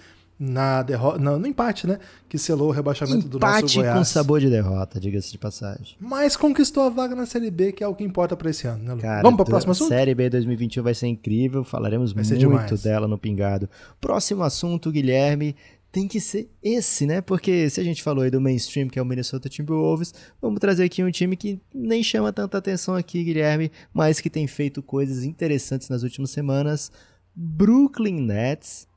na 0.43 0.81
derrota, 0.81 1.19
no, 1.19 1.45
empate, 1.45 1.85
né? 1.85 1.99
Que 2.27 2.35
selou 2.35 2.69
o 2.69 2.71
rebaixamento 2.71 3.27
empate 3.27 3.61
do 3.61 3.61
nosso 3.61 3.75
Goiás. 3.75 3.97
com 3.97 4.03
sabor 4.03 4.39
de 4.39 4.49
derrota, 4.49 4.99
diga-se 4.99 5.31
de 5.31 5.37
passagem. 5.37 5.95
Mas 5.99 6.35
conquistou 6.35 6.83
a 6.83 6.89
vaga 6.89 7.13
na 7.13 7.27
Série 7.27 7.51
B, 7.51 7.71
que 7.71 7.83
é 7.83 7.87
o 7.87 7.93
que 7.93 8.03
importa 8.03 8.35
para 8.35 8.49
esse 8.49 8.65
ano, 8.65 8.83
né, 8.83 9.01
Cara, 9.01 9.21
Vamos 9.21 9.37
para 9.37 9.43
o 9.43 9.45
próximo 9.45 9.73
assunto? 9.73 9.89
Série 9.89 10.15
B 10.15 10.31
2021 10.31 10.81
vai 10.81 10.95
ser 10.95 11.05
incrível, 11.05 11.63
falaremos 11.63 12.11
vai 12.11 12.23
muito 12.23 12.75
dela 12.75 13.07
no 13.07 13.19
Pingado. 13.19 13.69
Próximo 13.99 14.41
assunto, 14.41 14.91
Guilherme, 14.91 15.55
tem 15.91 16.07
que 16.07 16.21
ser 16.21 16.49
esse, 16.63 17.05
né? 17.05 17.19
Porque 17.21 17.69
se 17.69 17.81
a 17.81 17.83
gente 17.83 18.01
falou 18.01 18.23
aí 18.23 18.31
do 18.31 18.39
mainstream, 18.39 18.87
que 18.87 18.97
é 18.97 19.01
o 19.01 19.05
Minnesota 19.05 19.49
Timberwolves, 19.49 20.13
vamos 20.41 20.59
trazer 20.59 20.85
aqui 20.85 21.03
um 21.03 21.11
time 21.11 21.35
que 21.35 21.59
nem 21.73 22.01
chama 22.01 22.31
tanta 22.31 22.57
atenção 22.57 22.95
aqui, 22.95 23.23
Guilherme, 23.23 23.71
mas 23.93 24.21
que 24.21 24.29
tem 24.29 24.47
feito 24.47 24.81
coisas 24.81 25.23
interessantes 25.23 25.89
nas 25.89 26.03
últimas 26.03 26.31
semanas. 26.31 26.91
Brooklyn 27.35 28.21
Nets 28.21 28.87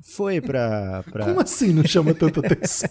foi 0.00 0.40
pra, 0.40 1.02
pra... 1.10 1.26
Como 1.26 1.40
assim 1.40 1.72
não 1.72 1.84
chama 1.84 2.14
tanta 2.14 2.40
atenção? 2.40 2.90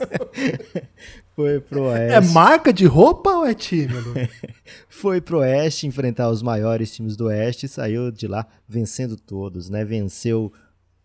foi 1.36 1.62
pro 1.62 1.84
Oeste. 1.84 2.16
É 2.16 2.22
marca 2.34 2.74
de 2.74 2.86
roupa 2.86 3.30
ou 3.30 3.46
é 3.46 3.54
time? 3.54 3.94
foi 4.90 5.22
pro 5.22 5.40
Oeste 5.40 5.88
enfrentar 5.88 6.30
os 6.30 6.42
maiores 6.42 6.94
times 6.94 7.16
do 7.16 7.26
Oeste 7.26 7.68
e 7.68 7.70
saiu 7.70 8.12
de 8.12 8.28
lá 8.28 8.46
vencendo 8.68 9.16
todos, 9.16 9.70
né? 9.70 9.86
Venceu 9.86 10.52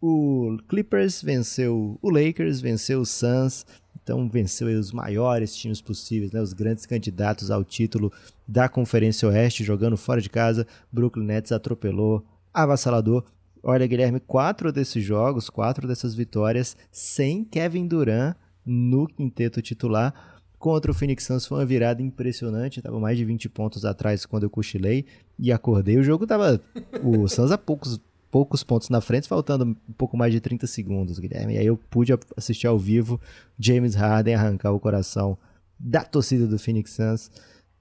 o 0.00 0.58
Clippers, 0.68 1.22
venceu 1.22 1.98
o 2.00 2.10
Lakers, 2.10 2.60
venceu 2.60 3.00
o 3.00 3.06
Suns, 3.06 3.66
então 4.02 4.28
venceu 4.28 4.68
os 4.78 4.92
maiores 4.92 5.54
times 5.54 5.80
possíveis, 5.80 6.32
né? 6.32 6.40
Os 6.40 6.52
grandes 6.52 6.86
candidatos 6.86 7.50
ao 7.50 7.64
título 7.64 8.12
da 8.46 8.68
Conferência 8.68 9.28
Oeste, 9.28 9.64
jogando 9.64 9.96
fora 9.96 10.20
de 10.20 10.30
casa. 10.30 10.66
Brooklyn 10.92 11.26
Nets 11.26 11.52
atropelou, 11.52 12.24
avassalador 12.52 13.24
Olha, 13.62 13.86
Guilherme, 13.86 14.20
quatro 14.20 14.72
desses 14.72 15.04
jogos, 15.04 15.50
quatro 15.50 15.86
dessas 15.88 16.14
vitórias 16.14 16.76
sem 16.90 17.44
Kevin 17.44 17.86
Durant 17.86 18.36
no 18.64 19.06
quinteto 19.06 19.60
titular. 19.60 20.14
Contra 20.58 20.90
o 20.90 20.94
Phoenix 20.94 21.24
Suns 21.24 21.46
foi 21.46 21.58
uma 21.58 21.66
virada 21.66 22.02
impressionante, 22.02 22.78
estava 22.80 22.98
mais 22.98 23.16
de 23.16 23.24
20 23.24 23.48
pontos 23.48 23.84
atrás 23.84 24.26
quando 24.26 24.42
eu 24.44 24.50
cochilei 24.50 25.04
e 25.38 25.52
acordei. 25.52 25.96
O 25.98 26.02
jogo 26.02 26.24
estava 26.24 26.60
o 27.02 27.28
Suns 27.28 27.50
a 27.50 27.58
poucos, 27.58 28.00
poucos 28.30 28.62
pontos 28.62 28.88
na 28.88 29.00
frente, 29.00 29.28
faltando 29.28 29.64
um 29.64 29.92
pouco 29.92 30.16
mais 30.16 30.32
de 30.32 30.40
30 30.40 30.66
segundos, 30.66 31.18
Guilherme. 31.18 31.54
E 31.54 31.58
aí 31.58 31.66
eu 31.66 31.76
pude 31.76 32.12
assistir 32.36 32.66
ao 32.66 32.78
vivo 32.78 33.20
James 33.58 33.94
Harden 33.94 34.34
arrancar 34.34 34.72
o 34.72 34.80
coração 34.80 35.38
da 35.78 36.02
torcida 36.02 36.46
do 36.46 36.58
Phoenix 36.58 36.92
Suns. 36.92 37.30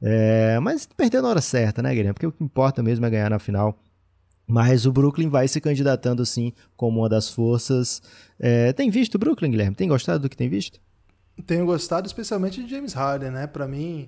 É, 0.02 0.60
mas 0.60 0.86
perdeu 0.86 1.22
na 1.22 1.30
hora 1.30 1.42
certa, 1.42 1.82
né, 1.82 1.90
Guilherme? 1.90 2.14
Porque 2.14 2.28
o 2.28 2.32
que 2.32 2.44
importa 2.44 2.84
mesmo 2.84 3.06
é 3.06 3.10
ganhar 3.10 3.30
na 3.30 3.40
final. 3.40 3.78
Mas 4.48 4.86
o 4.86 4.94
Brooklyn 4.94 5.28
vai 5.28 5.48
se 5.48 5.60
candidatando 5.60 6.26
sim 6.26 6.54
como 6.76 7.02
uma 7.02 7.10
das 7.10 7.30
forças. 7.30 8.02
É, 8.40 8.72
tem 8.72 8.90
visto 8.90 9.16
o 9.16 9.20
Brooklyn, 9.20 9.52
Guilherme? 9.52 9.76
Tem 9.76 9.90
gostado 9.90 10.20
do 10.20 10.30
que 10.30 10.38
tem 10.38 10.48
visto? 10.48 10.80
Tenho 11.46 11.66
gostado 11.66 12.08
especialmente 12.08 12.64
de 12.64 12.70
James 12.70 12.94
Harden, 12.94 13.32
né? 13.32 13.46
Para 13.46 13.68
mim, 13.68 14.08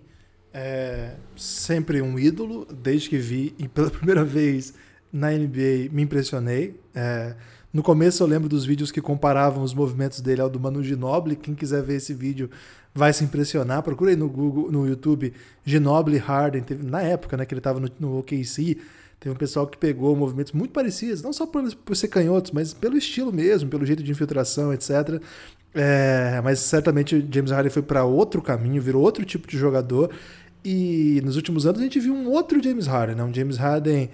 é 0.53 1.15
sempre 1.35 2.01
um 2.01 2.17
ídolo. 2.17 2.65
Desde 2.65 3.09
que 3.09 3.17
vi 3.17 3.53
e 3.57 3.67
pela 3.67 3.89
primeira 3.91 4.23
vez 4.23 4.73
na 5.11 5.31
NBA 5.31 5.89
me 5.91 6.03
impressionei. 6.03 6.79
É, 6.93 7.35
no 7.73 7.83
começo 7.83 8.23
eu 8.23 8.27
lembro 8.27 8.49
dos 8.49 8.65
vídeos 8.65 8.91
que 8.91 9.01
comparavam 9.01 9.63
os 9.63 9.73
movimentos 9.73 10.21
dele 10.21 10.41
ao 10.41 10.49
do 10.49 10.59
Manu 10.59 10.83
Ginobili. 10.83 11.35
Quem 11.35 11.53
quiser 11.53 11.83
ver 11.83 11.95
esse 11.95 12.13
vídeo 12.13 12.49
vai 12.93 13.13
se 13.13 13.23
impressionar. 13.23 13.83
Procura 13.83 14.11
aí 14.11 14.15
no 14.15 14.29
Google, 14.29 14.71
no 14.71 14.87
YouTube, 14.87 15.33
Ginobili 15.65 16.17
Harden. 16.17 16.61
Teve, 16.63 16.83
na 16.83 17.01
época, 17.01 17.37
né, 17.37 17.45
que 17.45 17.53
ele 17.53 17.59
estava 17.59 17.79
no, 17.79 17.89
no 17.99 18.19
OKC 18.19 18.77
tem 19.19 19.31
um 19.31 19.35
pessoal 19.35 19.67
que 19.67 19.77
pegou 19.77 20.15
movimentos 20.15 20.53
muito 20.53 20.71
parecidos, 20.71 21.21
não 21.21 21.33
só 21.33 21.45
por, 21.45 21.75
por 21.75 21.95
ser 21.95 22.07
canhotos, 22.07 22.51
mas 22.51 22.73
pelo 22.73 22.97
estilo 22.97 23.33
mesmo, 23.33 23.69
pelo 23.69 23.85
jeito 23.85 24.01
de 24.01 24.09
infiltração, 24.09 24.73
etc. 24.73 25.21
É, 25.73 26.39
mas 26.41 26.59
certamente 26.59 27.27
James 27.29 27.51
Harden 27.51 27.69
foi 27.69 27.81
para 27.81 28.05
outro 28.05 28.41
caminho, 28.41 28.81
virou 28.81 29.01
outro 29.01 29.25
tipo 29.25 29.45
de 29.45 29.57
jogador. 29.57 30.09
E 30.63 31.21
nos 31.23 31.35
últimos 31.35 31.65
anos 31.65 31.81
a 31.81 31.83
gente 31.83 31.99
viu 31.99 32.13
um 32.13 32.29
outro 32.29 32.63
James 32.63 32.87
Harden, 32.87 33.15
né? 33.15 33.23
um 33.23 33.33
James 33.33 33.57
Harden 33.57 34.09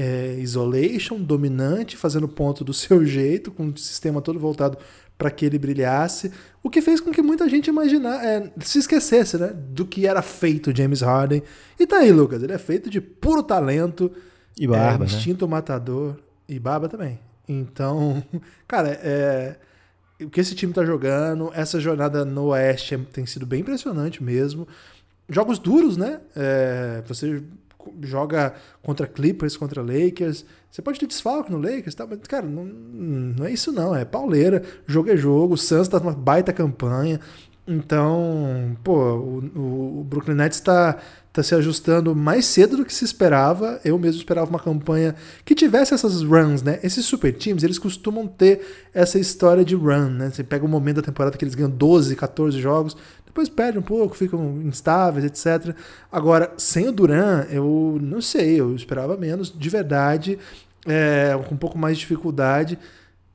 é, 0.00 0.36
isolation, 0.38 1.20
dominante, 1.20 1.96
fazendo 1.96 2.26
ponto 2.26 2.64
do 2.64 2.72
seu 2.74 3.04
jeito, 3.04 3.50
com 3.50 3.68
o 3.68 3.76
sistema 3.76 4.22
todo 4.22 4.38
voltado 4.38 4.78
para 5.18 5.30
que 5.30 5.44
ele 5.44 5.58
brilhasse, 5.58 6.32
o 6.62 6.70
que 6.70 6.80
fez 6.80 6.98
com 6.98 7.10
que 7.10 7.20
muita 7.20 7.46
gente 7.46 7.68
imaginar, 7.68 8.24
é, 8.24 8.50
se 8.60 8.78
esquecesse 8.78 9.36
né, 9.36 9.52
do 9.54 9.84
que 9.84 10.06
era 10.06 10.22
feito 10.22 10.74
James 10.74 11.02
Harden. 11.02 11.42
E 11.78 11.86
tá 11.86 11.98
aí, 11.98 12.10
Lucas, 12.10 12.42
ele 12.42 12.54
é 12.54 12.58
feito 12.58 12.88
de 12.88 13.02
puro 13.02 13.42
talento, 13.42 14.10
e 14.58 14.66
barba, 14.66 15.04
é, 15.04 15.06
instinto 15.06 15.44
né? 15.44 15.50
matador 15.50 16.16
e 16.48 16.58
barba 16.58 16.88
também. 16.88 17.20
Então, 17.46 18.22
cara, 18.66 18.88
é, 19.02 19.56
o 20.22 20.30
que 20.30 20.40
esse 20.40 20.54
time 20.54 20.72
tá 20.72 20.86
jogando, 20.86 21.50
essa 21.54 21.78
jornada 21.78 22.24
no 22.24 22.46
Oeste 22.46 22.96
tem 23.12 23.26
sido 23.26 23.44
bem 23.44 23.60
impressionante 23.60 24.22
mesmo. 24.22 24.66
Jogos 25.28 25.58
duros, 25.58 25.98
né? 25.98 26.20
É, 26.34 27.02
você 27.06 27.42
joga 28.02 28.54
contra 28.82 29.06
Clippers, 29.06 29.56
contra 29.56 29.82
Lakers. 29.82 30.44
Você 30.70 30.80
pode 30.80 31.00
ter 31.00 31.06
desfalque 31.06 31.50
no 31.50 31.58
Lakers, 31.58 31.94
tá? 31.94 32.06
mas, 32.08 32.18
cara, 32.20 32.46
não, 32.46 32.64
não 32.64 33.46
é 33.46 33.50
isso 33.52 33.72
não. 33.72 33.94
É 33.94 34.04
pauleira. 34.04 34.62
Jogo 34.86 35.10
é 35.10 35.16
jogo. 35.16 35.54
O 35.54 35.58
Suns 35.58 35.88
tá 35.88 35.98
numa 35.98 36.12
baita 36.12 36.52
campanha. 36.52 37.20
Então, 37.66 38.76
pô, 38.82 38.96
o, 38.96 40.00
o 40.00 40.04
Brooklyn 40.04 40.34
Nets 40.34 40.58
está 40.58 40.98
tá 41.32 41.42
se 41.42 41.54
ajustando 41.54 42.16
mais 42.16 42.44
cedo 42.46 42.78
do 42.78 42.84
que 42.84 42.92
se 42.92 43.04
esperava. 43.04 43.80
Eu 43.84 43.98
mesmo 43.98 44.18
esperava 44.18 44.50
uma 44.50 44.58
campanha 44.58 45.14
que 45.44 45.54
tivesse 45.54 45.94
essas 45.94 46.22
runs, 46.22 46.62
né? 46.62 46.80
Esses 46.82 47.04
super 47.04 47.32
times, 47.32 47.62
eles 47.62 47.78
costumam 47.78 48.26
ter 48.26 48.88
essa 48.92 49.18
história 49.18 49.64
de 49.64 49.74
run, 49.76 50.10
né? 50.10 50.30
Você 50.30 50.42
pega 50.42 50.64
um 50.64 50.68
momento 50.68 50.96
da 50.96 51.02
temporada 51.02 51.36
que 51.36 51.44
eles 51.44 51.54
ganham 51.54 51.70
12, 51.70 52.16
14 52.16 52.60
jogos, 52.60 52.96
depois 53.30 53.48
perde 53.48 53.78
um 53.78 53.82
pouco, 53.82 54.16
ficam 54.16 54.60
instáveis, 54.62 55.24
etc. 55.24 55.76
Agora, 56.10 56.52
sem 56.56 56.88
o 56.88 56.92
Duran, 56.92 57.46
eu 57.48 57.96
não 58.02 58.20
sei, 58.20 58.60
eu 58.60 58.74
esperava 58.74 59.16
menos, 59.16 59.56
de 59.56 59.70
verdade, 59.70 60.36
é, 60.84 61.38
com 61.48 61.54
um 61.54 61.58
pouco 61.58 61.78
mais 61.78 61.96
de 61.96 62.00
dificuldade. 62.00 62.76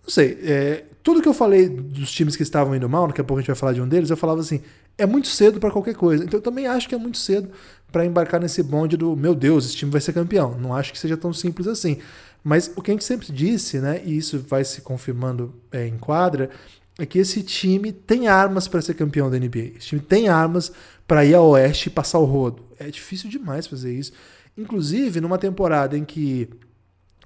Não 0.03 0.09
sei, 0.09 0.37
é, 0.43 0.83
tudo 1.05 1.21
que 1.21 1.27
eu 1.27 1.35
falei 1.35 1.69
dos 1.69 2.09
times 2.09 2.35
que 2.35 2.41
estavam 2.41 2.75
indo 2.75 2.89
mal, 2.89 3.05
daqui 3.05 3.21
a 3.21 3.23
pouco 3.23 3.37
a 3.37 3.41
gente 3.43 3.49
vai 3.49 3.55
falar 3.55 3.73
de 3.73 3.81
um 3.81 3.87
deles, 3.87 4.09
eu 4.09 4.17
falava 4.17 4.41
assim: 4.41 4.59
é 4.97 5.05
muito 5.05 5.27
cedo 5.27 5.59
para 5.59 5.69
qualquer 5.69 5.93
coisa. 5.93 6.23
Então 6.23 6.39
eu 6.39 6.41
também 6.41 6.65
acho 6.65 6.89
que 6.89 6.95
é 6.95 6.97
muito 6.97 7.19
cedo 7.19 7.47
para 7.91 8.03
embarcar 8.03 8.41
nesse 8.41 8.63
bonde 8.63 8.97
do 8.97 9.15
meu 9.15 9.35
Deus, 9.35 9.67
esse 9.67 9.75
time 9.75 9.91
vai 9.91 10.01
ser 10.01 10.13
campeão. 10.13 10.57
Não 10.59 10.73
acho 10.73 10.91
que 10.91 10.97
seja 10.97 11.15
tão 11.15 11.31
simples 11.31 11.67
assim. 11.67 11.99
Mas 12.43 12.71
o 12.75 12.81
que 12.81 12.89
a 12.89 12.93
gente 12.95 13.03
sempre 13.03 13.31
disse, 13.31 13.79
né, 13.79 14.01
e 14.03 14.17
isso 14.17 14.43
vai 14.49 14.65
se 14.65 14.81
confirmando 14.81 15.53
é, 15.71 15.85
em 15.85 15.95
quadra, 15.95 16.49
é 16.97 17.05
que 17.05 17.19
esse 17.19 17.43
time 17.43 17.91
tem 17.91 18.27
armas 18.27 18.67
para 18.67 18.81
ser 18.81 18.95
campeão 18.95 19.29
da 19.29 19.37
NBA. 19.37 19.77
Esse 19.77 19.89
time 19.89 20.01
tem 20.01 20.27
armas 20.27 20.71
para 21.07 21.23
ir 21.23 21.35
ao 21.35 21.49
oeste 21.49 21.89
e 21.89 21.91
passar 21.91 22.17
o 22.17 22.25
rodo. 22.25 22.63
É 22.79 22.89
difícil 22.89 23.29
demais 23.29 23.67
fazer 23.67 23.93
isso. 23.93 24.11
Inclusive, 24.57 25.21
numa 25.21 25.37
temporada 25.37 25.95
em 25.95 26.03
que 26.03 26.49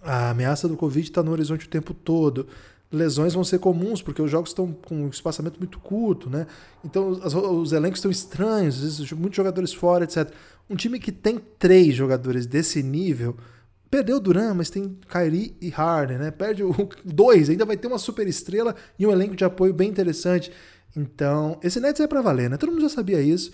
a 0.03 0.31
ameaça 0.31 0.67
do 0.67 0.75
Covid 0.75 1.07
está 1.07 1.23
no 1.23 1.31
horizonte 1.31 1.65
o 1.65 1.69
tempo 1.69 1.93
todo, 1.93 2.45
lesões 2.91 3.33
vão 3.33 3.43
ser 3.43 3.59
comuns, 3.59 4.01
porque 4.01 4.21
os 4.21 4.31
jogos 4.31 4.49
estão 4.49 4.71
com 4.71 5.03
um 5.03 5.09
espaçamento 5.09 5.59
muito 5.59 5.79
curto, 5.79 6.29
né? 6.29 6.47
Então 6.83 7.09
os, 7.09 7.33
os 7.33 7.71
elencos 7.71 7.99
estão 7.99 8.09
estranhos, 8.09 8.75
às 8.77 8.81
vezes 8.81 9.11
muitos 9.11 9.37
jogadores 9.37 9.73
fora, 9.73 10.05
etc. 10.05 10.31
Um 10.69 10.75
time 10.75 10.99
que 10.99 11.11
tem 11.11 11.39
três 11.57 11.95
jogadores 11.95 12.45
desse 12.45 12.81
nível, 12.81 13.37
perdeu 13.89 14.17
o 14.17 14.19
Duran, 14.19 14.53
mas 14.53 14.69
tem 14.69 14.97
Kyrie 15.07 15.55
e 15.61 15.69
Harden, 15.69 16.17
né? 16.17 16.31
Perde 16.31 16.63
o 16.63 16.73
dois, 17.05 17.49
ainda 17.49 17.65
vai 17.65 17.77
ter 17.77 17.87
uma 17.87 17.99
super 17.99 18.27
estrela 18.27 18.75
e 18.97 19.05
um 19.05 19.11
elenco 19.11 19.35
de 19.35 19.45
apoio 19.45 19.73
bem 19.73 19.89
interessante. 19.89 20.51
Então, 20.95 21.59
esse 21.63 21.79
Nets 21.79 22.01
é 22.01 22.07
para 22.07 22.21
valer, 22.21 22.49
né? 22.49 22.57
Todo 22.57 22.71
mundo 22.71 22.81
já 22.81 22.89
sabia 22.89 23.21
isso. 23.21 23.51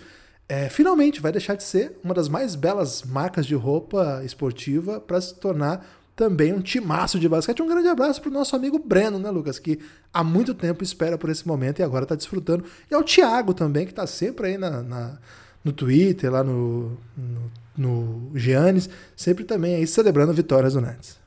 É, 0.48 0.68
finalmente 0.68 1.20
vai 1.20 1.32
deixar 1.32 1.56
de 1.56 1.64
ser 1.64 1.98
uma 2.04 2.14
das 2.14 2.28
mais 2.28 2.54
belas 2.54 3.02
marcas 3.02 3.44
de 3.44 3.54
roupa 3.54 4.22
esportiva 4.24 5.00
para 5.00 5.20
se 5.20 5.34
tornar 5.34 5.84
também 6.16 6.54
um 6.54 6.62
timaço 6.62 7.20
de 7.20 7.28
basquete. 7.28 7.62
Um 7.62 7.68
grande 7.68 7.88
abraço 7.88 8.22
para 8.22 8.30
o 8.30 8.32
nosso 8.32 8.56
amigo 8.56 8.78
Breno, 8.78 9.18
né, 9.18 9.30
Lucas? 9.30 9.58
Que 9.58 9.78
há 10.12 10.24
muito 10.24 10.54
tempo 10.54 10.82
espera 10.82 11.18
por 11.18 11.28
esse 11.28 11.46
momento 11.46 11.78
e 11.78 11.82
agora 11.82 12.04
está 12.04 12.14
desfrutando. 12.14 12.64
E 12.90 12.94
ao 12.94 13.04
Thiago 13.04 13.52
também, 13.52 13.84
que 13.84 13.92
está 13.92 14.06
sempre 14.06 14.48
aí 14.48 14.58
na, 14.58 14.82
na, 14.82 15.18
no 15.62 15.72
Twitter, 15.72 16.32
lá 16.32 16.42
no, 16.42 16.96
no, 17.14 17.50
no 17.76 18.32
Giannis, 18.34 18.88
sempre 19.14 19.44
também 19.44 19.74
aí 19.74 19.86
celebrando 19.86 20.32
vitórias 20.32 20.72
do 20.72 20.80
Nets. 20.80 21.18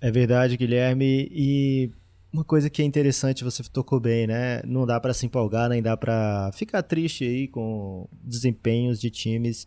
É 0.00 0.12
verdade, 0.12 0.56
Guilherme. 0.56 1.28
E 1.32 1.90
uma 2.32 2.44
coisa 2.44 2.70
que 2.70 2.80
é 2.80 2.84
interessante, 2.84 3.42
você 3.42 3.64
tocou 3.64 3.98
bem, 3.98 4.28
né? 4.28 4.62
Não 4.64 4.86
dá 4.86 5.00
para 5.00 5.12
se 5.12 5.26
empolgar, 5.26 5.68
nem 5.68 5.82
dá 5.82 5.96
para 5.96 6.52
ficar 6.52 6.84
triste 6.84 7.24
aí 7.24 7.48
com 7.48 8.08
desempenhos 8.22 9.00
de 9.00 9.10
times 9.10 9.66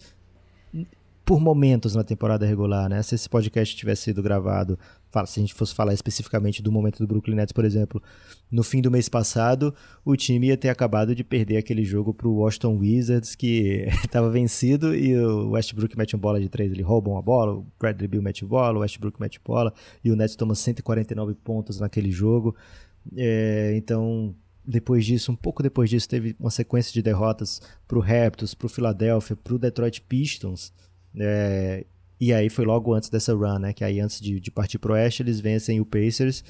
por 1.29 1.39
momentos 1.39 1.93
na 1.93 2.03
temporada 2.03 2.43
regular, 2.43 2.89
né? 2.89 3.03
Se 3.03 3.13
esse 3.13 3.29
podcast 3.29 3.77
tivesse 3.77 4.01
sido 4.05 4.19
gravado, 4.23 4.79
se 5.27 5.39
a 5.39 5.43
gente 5.43 5.53
fosse 5.53 5.75
falar 5.75 5.93
especificamente 5.93 6.59
do 6.59 6.71
momento 6.71 6.97
do 6.97 7.05
Brooklyn 7.05 7.35
Nets, 7.35 7.51
por 7.51 7.63
exemplo, 7.63 8.01
no 8.49 8.63
fim 8.63 8.81
do 8.81 8.89
mês 8.89 9.07
passado, 9.07 9.71
o 10.03 10.15
time 10.15 10.47
ia 10.47 10.57
ter 10.57 10.69
acabado 10.69 11.13
de 11.13 11.23
perder 11.23 11.57
aquele 11.57 11.83
jogo 11.83 12.15
para 12.15 12.27
o 12.27 12.37
Washington 12.37 12.79
Wizards, 12.79 13.35
que 13.35 13.85
estava 14.03 14.27
vencido 14.27 14.95
e 14.95 15.15
o 15.15 15.51
Westbrook 15.51 15.95
mete 15.95 16.15
uma 16.15 16.21
bola 16.21 16.41
de 16.41 16.49
três, 16.49 16.71
ele 16.71 16.81
rouba 16.81 17.11
uma 17.11 17.21
bola, 17.21 17.59
o 17.59 17.65
Bradley 17.79 18.07
Bill 18.07 18.23
mete 18.23 18.43
bola, 18.43 18.79
o 18.79 18.81
Westbrook 18.81 19.21
mete 19.21 19.39
bola 19.45 19.71
e 20.03 20.09
o 20.09 20.15
Nets 20.15 20.35
toma 20.35 20.55
149 20.55 21.35
pontos 21.35 21.79
naquele 21.79 22.09
jogo. 22.09 22.55
É, 23.15 23.75
então, 23.77 24.33
depois 24.65 25.05
disso, 25.05 25.31
um 25.31 25.35
pouco 25.35 25.61
depois 25.61 25.91
disso, 25.91 26.09
teve 26.09 26.35
uma 26.39 26.49
sequência 26.49 26.91
de 26.91 27.03
derrotas 27.03 27.61
para 27.87 27.99
o 27.99 28.01
Raptors, 28.01 28.55
para 28.55 28.65
o 28.65 28.69
Philadelphia, 28.69 29.35
para 29.35 29.53
o 29.53 29.59
Detroit 29.59 30.01
Pistons. 30.01 30.73
É, 31.17 31.85
e 32.19 32.33
aí 32.33 32.49
foi 32.49 32.65
logo 32.65 32.93
antes 32.93 33.09
dessa 33.09 33.33
run, 33.33 33.59
né? 33.59 33.73
Que 33.73 33.83
aí 33.83 33.99
antes 33.99 34.19
de, 34.19 34.39
de 34.39 34.51
partir 34.51 34.77
pro 34.77 34.93
Oeste, 34.93 35.23
eles 35.23 35.39
vencem 35.39 35.79
o 35.79 35.85
Pacers 35.85 36.43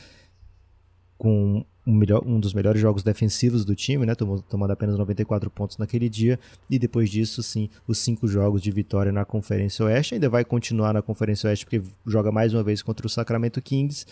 com 1.18 1.64
um, 1.86 1.94
melhor, 1.94 2.24
um 2.26 2.40
dos 2.40 2.54
melhores 2.54 2.82
jogos 2.82 3.04
defensivos 3.04 3.64
do 3.64 3.76
time, 3.76 4.06
né? 4.06 4.16
Tomando, 4.16 4.42
tomando 4.42 4.72
apenas 4.72 4.98
94 4.98 5.50
pontos 5.52 5.78
naquele 5.78 6.10
dia. 6.10 6.40
E 6.70 6.80
depois 6.80 7.10
disso, 7.10 7.44
sim, 7.44 7.70
os 7.88 8.00
cinco 8.00 8.28
jogos 8.28 8.64
de 8.64 8.72
vitória 8.72 9.12
na 9.12 9.26
Conferência 9.26 9.86
Oeste. 9.86 10.16
Ainda 10.16 10.30
vai 10.30 10.44
continuar 10.44 10.94
na 10.94 11.02
Conferência 11.02 11.50
Oeste 11.50 11.66
porque 11.66 11.82
joga 12.08 12.32
mais 12.32 12.54
uma 12.54 12.64
vez 12.64 12.82
contra 12.82 13.06
o 13.06 13.10
Sacramento 13.10 13.62
Kings. 13.62 14.06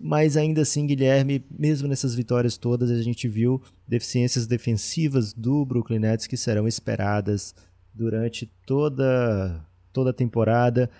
Mas 0.00 0.36
ainda 0.36 0.62
assim, 0.62 0.86
Guilherme, 0.86 1.44
mesmo 1.50 1.86
nessas 1.86 2.14
vitórias 2.14 2.56
todas, 2.56 2.90
a 2.90 3.02
gente 3.02 3.28
viu 3.28 3.60
deficiências 3.86 4.46
defensivas 4.46 5.32
do 5.32 5.64
Brooklyn 5.64 5.98
Nets 5.98 6.26
que 6.26 6.36
serão 6.36 6.68
esperadas 6.68 7.54
durante 7.92 8.46
toda 8.64 9.60
toda 9.92 10.10
a 10.10 10.12
temporada, 10.12 10.90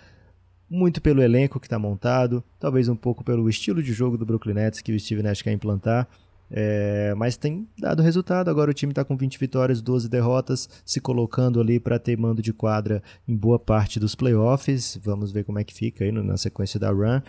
muito 0.69 1.01
pelo 1.01 1.21
elenco 1.21 1.59
que 1.59 1.65
está 1.65 1.79
montado, 1.79 2.43
talvez 2.59 2.87
um 2.87 2.95
pouco 2.95 3.23
pelo 3.23 3.49
estilo 3.49 3.81
de 3.81 3.91
jogo 3.91 4.17
do 4.17 4.25
Brooklyn 4.25 4.53
Nets 4.53 4.81
que 4.81 4.93
o 4.93 4.99
Steve 4.99 5.23
Nash 5.23 5.41
quer 5.41 5.51
implantar. 5.51 6.07
É, 6.51 7.13
mas 7.15 7.37
tem 7.37 7.67
dado 7.77 8.01
resultado. 8.01 8.49
Agora 8.49 8.71
o 8.71 8.73
time 8.73 8.91
está 8.91 9.05
com 9.05 9.15
20 9.15 9.37
vitórias, 9.37 9.81
12 9.81 10.09
derrotas, 10.09 10.67
se 10.83 10.99
colocando 10.99 11.59
ali 11.61 11.79
para 11.79 11.99
ter 11.99 12.17
mando 12.17 12.41
de 12.41 12.51
quadra 12.51 13.03
em 13.27 13.35
boa 13.35 13.59
parte 13.59 13.99
dos 13.99 14.15
playoffs. 14.15 14.99
Vamos 15.03 15.31
ver 15.31 15.43
como 15.43 15.59
é 15.59 15.63
que 15.63 15.73
fica 15.73 16.03
aí 16.03 16.11
na 16.11 16.37
sequência 16.37 16.79
da 16.79 16.89
run. 16.89 17.21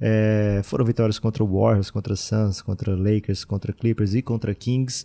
É, 0.00 0.60
foram 0.64 0.84
vitórias 0.84 1.18
contra 1.18 1.44
o 1.44 1.46
Warriors, 1.46 1.90
contra 1.90 2.16
Suns, 2.16 2.60
contra 2.60 2.96
Lakers, 2.96 3.44
contra 3.44 3.72
Clippers 3.72 4.14
e 4.14 4.22
contra 4.22 4.54
Kings 4.54 5.04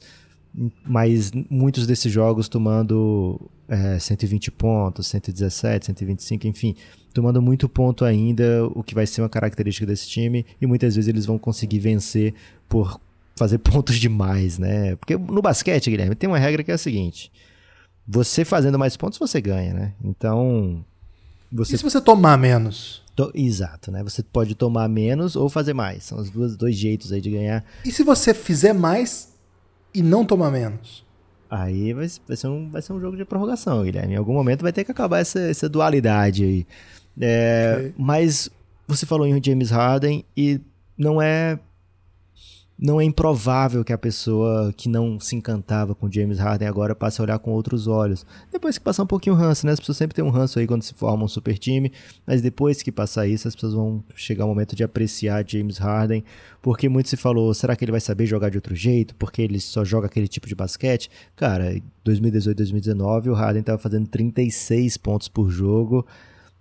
mas 0.85 1.31
muitos 1.49 1.85
desses 1.85 2.11
jogos 2.11 2.49
tomando 2.49 3.39
é, 3.67 3.99
120 3.99 4.51
pontos, 4.51 5.07
117, 5.07 5.85
125, 5.87 6.47
enfim, 6.47 6.75
tomando 7.13 7.41
muito 7.41 7.69
ponto 7.69 8.03
ainda, 8.03 8.65
o 8.67 8.83
que 8.83 8.95
vai 8.95 9.05
ser 9.05 9.21
uma 9.21 9.29
característica 9.29 9.85
desse 9.85 10.07
time, 10.09 10.45
e 10.59 10.65
muitas 10.65 10.95
vezes 10.95 11.07
eles 11.07 11.25
vão 11.25 11.37
conseguir 11.37 11.79
vencer 11.79 12.33
por 12.67 12.99
fazer 13.35 13.59
pontos 13.59 13.97
demais, 13.97 14.57
né? 14.57 14.95
Porque 14.95 15.15
no 15.17 15.41
basquete, 15.41 15.89
Guilherme, 15.89 16.15
tem 16.15 16.27
uma 16.27 16.39
regra 16.39 16.63
que 16.63 16.71
é 16.71 16.75
a 16.75 16.79
seguinte: 16.79 17.31
você 18.07 18.43
fazendo 18.43 18.79
mais 18.79 18.97
pontos, 18.97 19.19
você 19.19 19.39
ganha, 19.39 19.73
né? 19.73 19.93
Então. 20.03 20.83
Você... 21.51 21.75
E 21.75 21.77
se 21.77 21.83
você 21.83 21.99
tomar 21.99 22.37
menos? 22.37 23.03
Exato, 23.33 23.91
né? 23.91 24.01
Você 24.03 24.23
pode 24.23 24.55
tomar 24.55 24.87
menos 24.87 25.35
ou 25.35 25.49
fazer 25.49 25.73
mais. 25.73 26.05
São 26.05 26.19
os 26.19 26.29
dois, 26.29 26.55
dois 26.55 26.75
jeitos 26.75 27.11
aí 27.11 27.19
de 27.19 27.31
ganhar. 27.31 27.65
E 27.83 27.91
se 27.91 28.01
você 28.01 28.33
fizer 28.33 28.71
mais 28.71 29.28
e 29.93 30.01
não 30.01 30.25
tomar 30.25 30.51
menos? 30.51 31.05
Aí 31.49 31.93
vai, 31.93 32.07
vai, 32.27 32.37
ser 32.37 32.47
um, 32.47 32.69
vai 32.69 32.81
ser 32.81 32.93
um 32.93 32.99
jogo 32.99 33.17
de 33.17 33.25
prorrogação, 33.25 33.83
Guilherme. 33.83 34.13
Em 34.13 34.17
algum 34.17 34.33
momento 34.33 34.61
vai 34.61 34.71
ter 34.71 34.83
que 34.83 34.91
acabar 34.91 35.19
essa, 35.19 35.39
essa 35.39 35.67
dualidade 35.67 36.43
aí. 36.43 36.67
É, 37.19 37.75
okay. 37.75 37.93
Mas 37.97 38.49
você 38.87 39.05
falou 39.05 39.25
em 39.25 39.43
James 39.43 39.71
Harden 39.71 40.23
e 40.37 40.61
não 40.97 41.21
é 41.21 41.59
não 42.81 43.01
é 43.01 43.03
improvável 43.03 43.83
que 43.83 43.91
a 43.91 43.97
pessoa 43.97 44.71
que 44.71 44.87
não 44.87 45.19
se 45.19 45.35
encantava 45.35 45.93
com 45.93 46.09
James 46.09 46.39
Harden 46.39 46.65
agora 46.65 46.95
passe 46.95 47.19
a 47.19 47.23
olhar 47.25 47.37
com 47.37 47.51
outros 47.51 47.87
olhos. 47.87 48.25
Depois 48.49 48.77
que 48.77 48.83
passar 48.83 49.03
um 49.03 49.07
pouquinho 49.07 49.35
o 49.35 49.37
ranço, 49.37 49.65
né? 49.65 49.73
As 49.73 49.79
pessoas 49.81 49.97
sempre 49.97 50.15
têm 50.15 50.23
um 50.23 50.29
ranço 50.29 50.59
aí 50.59 50.65
quando 50.65 50.83
se 50.83 50.93
forma 50.93 51.25
um 51.25 51.27
super 51.27 51.57
time, 51.57 51.91
mas 52.25 52.41
depois 52.41 52.81
que 52.81 52.89
passar 52.89 53.27
isso, 53.27 53.49
as 53.49 53.53
pessoas 53.53 53.73
vão 53.73 54.01
chegar 54.15 54.45
o 54.45 54.47
momento 54.47 54.77
de 54.77 54.83
apreciar 54.83 55.43
James 55.45 55.77
Harden, 55.77 56.23
porque 56.61 56.87
muito 56.87 57.09
se 57.09 57.17
falou, 57.17 57.53
será 57.53 57.75
que 57.75 57.83
ele 57.83 57.91
vai 57.91 57.99
saber 57.99 58.25
jogar 58.25 58.49
de 58.49 58.57
outro 58.57 58.73
jeito? 58.73 59.13
Porque 59.15 59.41
ele 59.41 59.59
só 59.59 59.83
joga 59.83 60.07
aquele 60.07 60.29
tipo 60.29 60.47
de 60.47 60.55
basquete? 60.55 61.11
Cara, 61.35 61.75
2018, 62.05 62.55
2019, 62.55 63.29
o 63.29 63.33
Harden 63.33 63.59
estava 63.59 63.77
fazendo 63.77 64.07
36 64.07 64.95
pontos 64.95 65.27
por 65.27 65.49
jogo. 65.49 66.07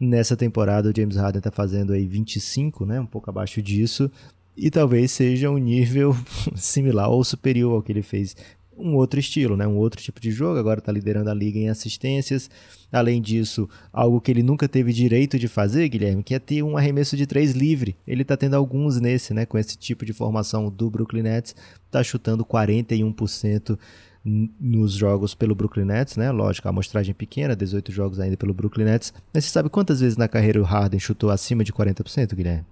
Nessa 0.01 0.37
temporada, 0.37 0.91
o 0.91 0.93
James 0.97 1.17
Harden 1.17 1.39
está 1.39 1.51
fazendo 1.51 1.93
aí 1.93 2.07
25, 2.07 2.85
né? 2.85 3.01
Um 3.01 3.07
pouco 3.07 3.31
abaixo 3.31 3.63
disso 3.63 4.11
e 4.59 4.71
talvez 4.71 5.13
seja 5.13 5.49
um 5.51 5.59
nível 5.59 6.17
similar 6.57 7.09
ou 7.09 7.23
superior 7.23 7.75
ao 7.75 7.83
que 7.83 7.93
ele 7.93 8.03
fez 8.03 8.35
um 8.79 8.95
outro 8.95 9.19
estilo, 9.19 9.57
né? 9.57 9.67
um 9.67 9.77
outro 9.77 10.01
tipo 10.01 10.21
de 10.21 10.31
jogo, 10.31 10.59
agora 10.59 10.79
está 10.79 10.93
liderando 10.93 11.29
a 11.31 11.35
liga 11.35 11.59
em 11.59 11.69
assistências. 11.69 12.49
Além 12.93 13.21
disso, 13.21 13.69
algo 13.93 14.21
que 14.21 14.31
ele 14.31 14.43
nunca 14.43 14.69
teve 14.69 14.93
direito 14.93 15.39
de 15.39 15.49
fazer, 15.49 15.89
Guilherme, 15.89 16.23
que 16.23 16.35
é 16.35 16.39
ter 16.39 16.63
um 16.63 16.77
arremesso 16.77 17.17
de 17.17 17.27
três 17.27 17.53
livre. 17.53 17.97
Ele 18.07 18.23
está 18.23 18.37
tendo 18.37 18.55
alguns 18.55 19.01
nesse, 19.01 19.35
né? 19.35 19.45
com 19.45 19.59
esse 19.59 19.77
tipo 19.77 20.05
de 20.05 20.13
formação 20.13 20.71
do 20.71 20.89
Brooklyn 20.89 21.23
Nets, 21.23 21.55
está 21.87 22.03
chutando 22.03 22.45
41% 22.45 23.79
nos 24.25 24.93
jogos 24.93 25.35
pelo 25.35 25.55
Brooklyn 25.55 25.87
Nets, 25.87 26.17
né? 26.17 26.31
Lógico, 26.31 26.69
a 26.69 26.71
amostragem 26.71 27.15
pequena, 27.15 27.57
18 27.57 27.91
jogos 27.91 28.21
ainda 28.21 28.37
pelo 28.37 28.53
Brooklyn 28.53 28.85
Nets. 28.85 29.13
Mas 29.33 29.45
você 29.45 29.51
sabe 29.51 29.71
quantas 29.71 30.01
vezes 30.01 30.17
na 30.17 30.29
carreira 30.29 30.61
o 30.61 30.65
Harden 30.65 31.01
chutou 31.01 31.31
acima 31.31 31.65
de 31.65 31.73
40%, 31.73 32.35
Guilherme? 32.35 32.65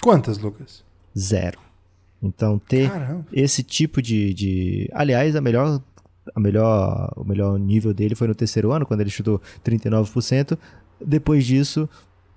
Quantas, 0.00 0.38
Lucas? 0.38 0.84
Zero. 1.16 1.58
Então, 2.22 2.58
ter 2.58 2.90
Caramba. 2.90 3.26
esse 3.32 3.62
tipo 3.62 4.00
de, 4.00 4.32
de. 4.34 4.90
Aliás, 4.92 5.36
a 5.36 5.40
melhor, 5.40 5.80
a 6.34 6.40
melhor, 6.40 7.12
o 7.16 7.24
melhor 7.24 7.58
nível 7.58 7.92
dele 7.92 8.14
foi 8.14 8.26
no 8.26 8.34
terceiro 8.34 8.72
ano, 8.72 8.86
quando 8.86 9.00
ele 9.00 9.10
chutou 9.10 9.40
39%. 9.64 10.58
Depois 11.00 11.44
disso, 11.44 11.88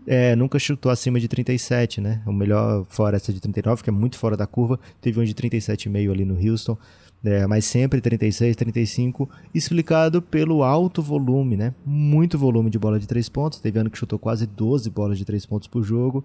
é, 0.06 0.36
nunca 0.36 0.60
chutou 0.60 0.92
acima 0.92 1.20
de 1.20 1.28
37, 1.28 2.02
né? 2.02 2.22
O 2.26 2.34
melhor 2.34 2.86
fora 2.90 3.16
essa 3.16 3.32
de 3.32 3.40
39, 3.40 3.84
que 3.84 3.90
é 3.90 3.94
muito 3.94 4.18
fora 4.18 4.36
da 4.36 4.46
curva. 4.46 4.80
Teve 5.02 5.20
um 5.20 5.24
de 5.24 5.34
37,5 5.34 6.12
ali 6.12 6.26
no 6.26 6.36
Houston. 6.36 6.78
É, 7.24 7.46
mas 7.46 7.66
sempre 7.66 8.00
36, 8.00 8.56
35, 8.56 9.30
explicado 9.54 10.22
pelo 10.22 10.64
alto 10.64 11.02
volume, 11.02 11.58
né? 11.58 11.74
Muito 11.86 12.38
volume 12.38 12.70
de 12.70 12.80
bola 12.80 12.98
de 12.98 13.08
3 13.08 13.28
pontos. 13.28 13.60
Teve 13.60 13.78
ano 13.78 13.90
que 13.90 13.98
chutou 13.98 14.18
quase 14.18 14.46
12 14.48 14.90
bolas 14.90 15.18
de 15.18 15.26
3 15.26 15.46
pontos 15.46 15.68
por 15.68 15.84
jogo. 15.84 16.24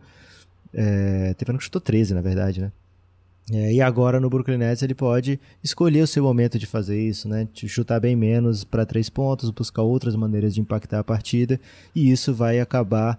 É, 0.74 1.34
teve 1.34 1.50
ano 1.50 1.58
que 1.58 1.64
chutou 1.64 1.80
13, 1.80 2.14
na 2.14 2.20
verdade, 2.20 2.60
né? 2.60 2.72
É, 3.52 3.74
e 3.74 3.80
agora 3.80 4.18
no 4.18 4.30
Brooklyn 4.30 4.56
Nets 4.56 4.82
ele 4.82 4.94
pode 4.94 5.38
escolher 5.62 6.02
o 6.02 6.06
seu 6.06 6.24
momento 6.24 6.58
de 6.58 6.66
fazer 6.66 6.98
isso, 6.98 7.28
né? 7.28 7.46
Chutar 7.54 8.00
bem 8.00 8.16
menos 8.16 8.64
para 8.64 8.86
três 8.86 9.10
pontos, 9.10 9.50
buscar 9.50 9.82
outras 9.82 10.16
maneiras 10.16 10.54
de 10.54 10.60
impactar 10.60 11.00
a 11.00 11.04
partida, 11.04 11.60
e 11.94 12.10
isso 12.10 12.32
vai 12.32 12.58
acabar 12.58 13.18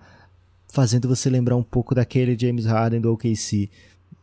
fazendo 0.68 1.08
você 1.08 1.30
lembrar 1.30 1.56
um 1.56 1.64
pouco 1.64 1.94
daquele 1.94 2.38
James 2.38 2.66
Harden 2.66 3.02
do 3.02 3.14
OKC. 3.14 3.70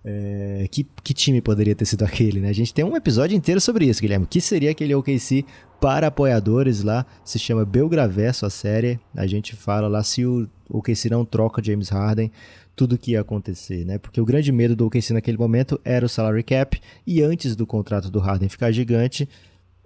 É, 0.05 0.67
que, 0.69 0.85
que 1.05 1.15
time 1.15 1.41
poderia 1.41 1.77
ter 1.77 1.85
sido 1.85 2.05
aquele, 2.05 2.41
né? 2.41 2.49
A 2.49 2.53
gente 2.53 2.75
tem 2.75 2.85
um 2.85 2.97
episódio 2.97 3.37
inteiro 3.37 3.61
sobre 3.61 3.87
isso, 3.87 4.03
Guilherme. 4.03 4.27
Que 4.27 4.41
seria 4.41 4.73
aquele 4.73 4.93
OKC 4.97 5.45
para 5.81 6.09
apoiadores 6.09 6.83
lá? 6.83 7.07
Se 7.25 7.39
chama 7.39 7.65
Belgraverso 7.65 8.45
a 8.45 8.51
série. 8.51 8.99
A 9.15 9.29
gente 9.29 9.55
fala 9.55 9.87
lá 9.87 10.03
se 10.03 10.27
o 10.27 10.49
OKC 10.69 11.09
não 11.09 11.25
troca 11.25 11.63
James 11.63 11.89
Harden 11.89 12.33
tudo 12.75 12.99
que 12.99 13.13
ia 13.13 13.21
acontecer, 13.21 13.85
né? 13.85 13.99
Porque 13.99 14.21
o 14.21 14.25
grande 14.25 14.51
medo 14.51 14.75
do 14.75 14.87
OKC 14.87 15.13
naquele 15.13 15.39
momento 15.39 15.81
era 15.85 16.05
o 16.05 16.09
salary 16.09 16.43
cap 16.43 16.81
e 17.07 17.23
antes 17.23 17.55
do 17.55 17.67
contrato 17.67 18.11
do 18.11 18.19
Harden 18.19 18.49
ficar 18.49 18.73
gigante, 18.73 19.29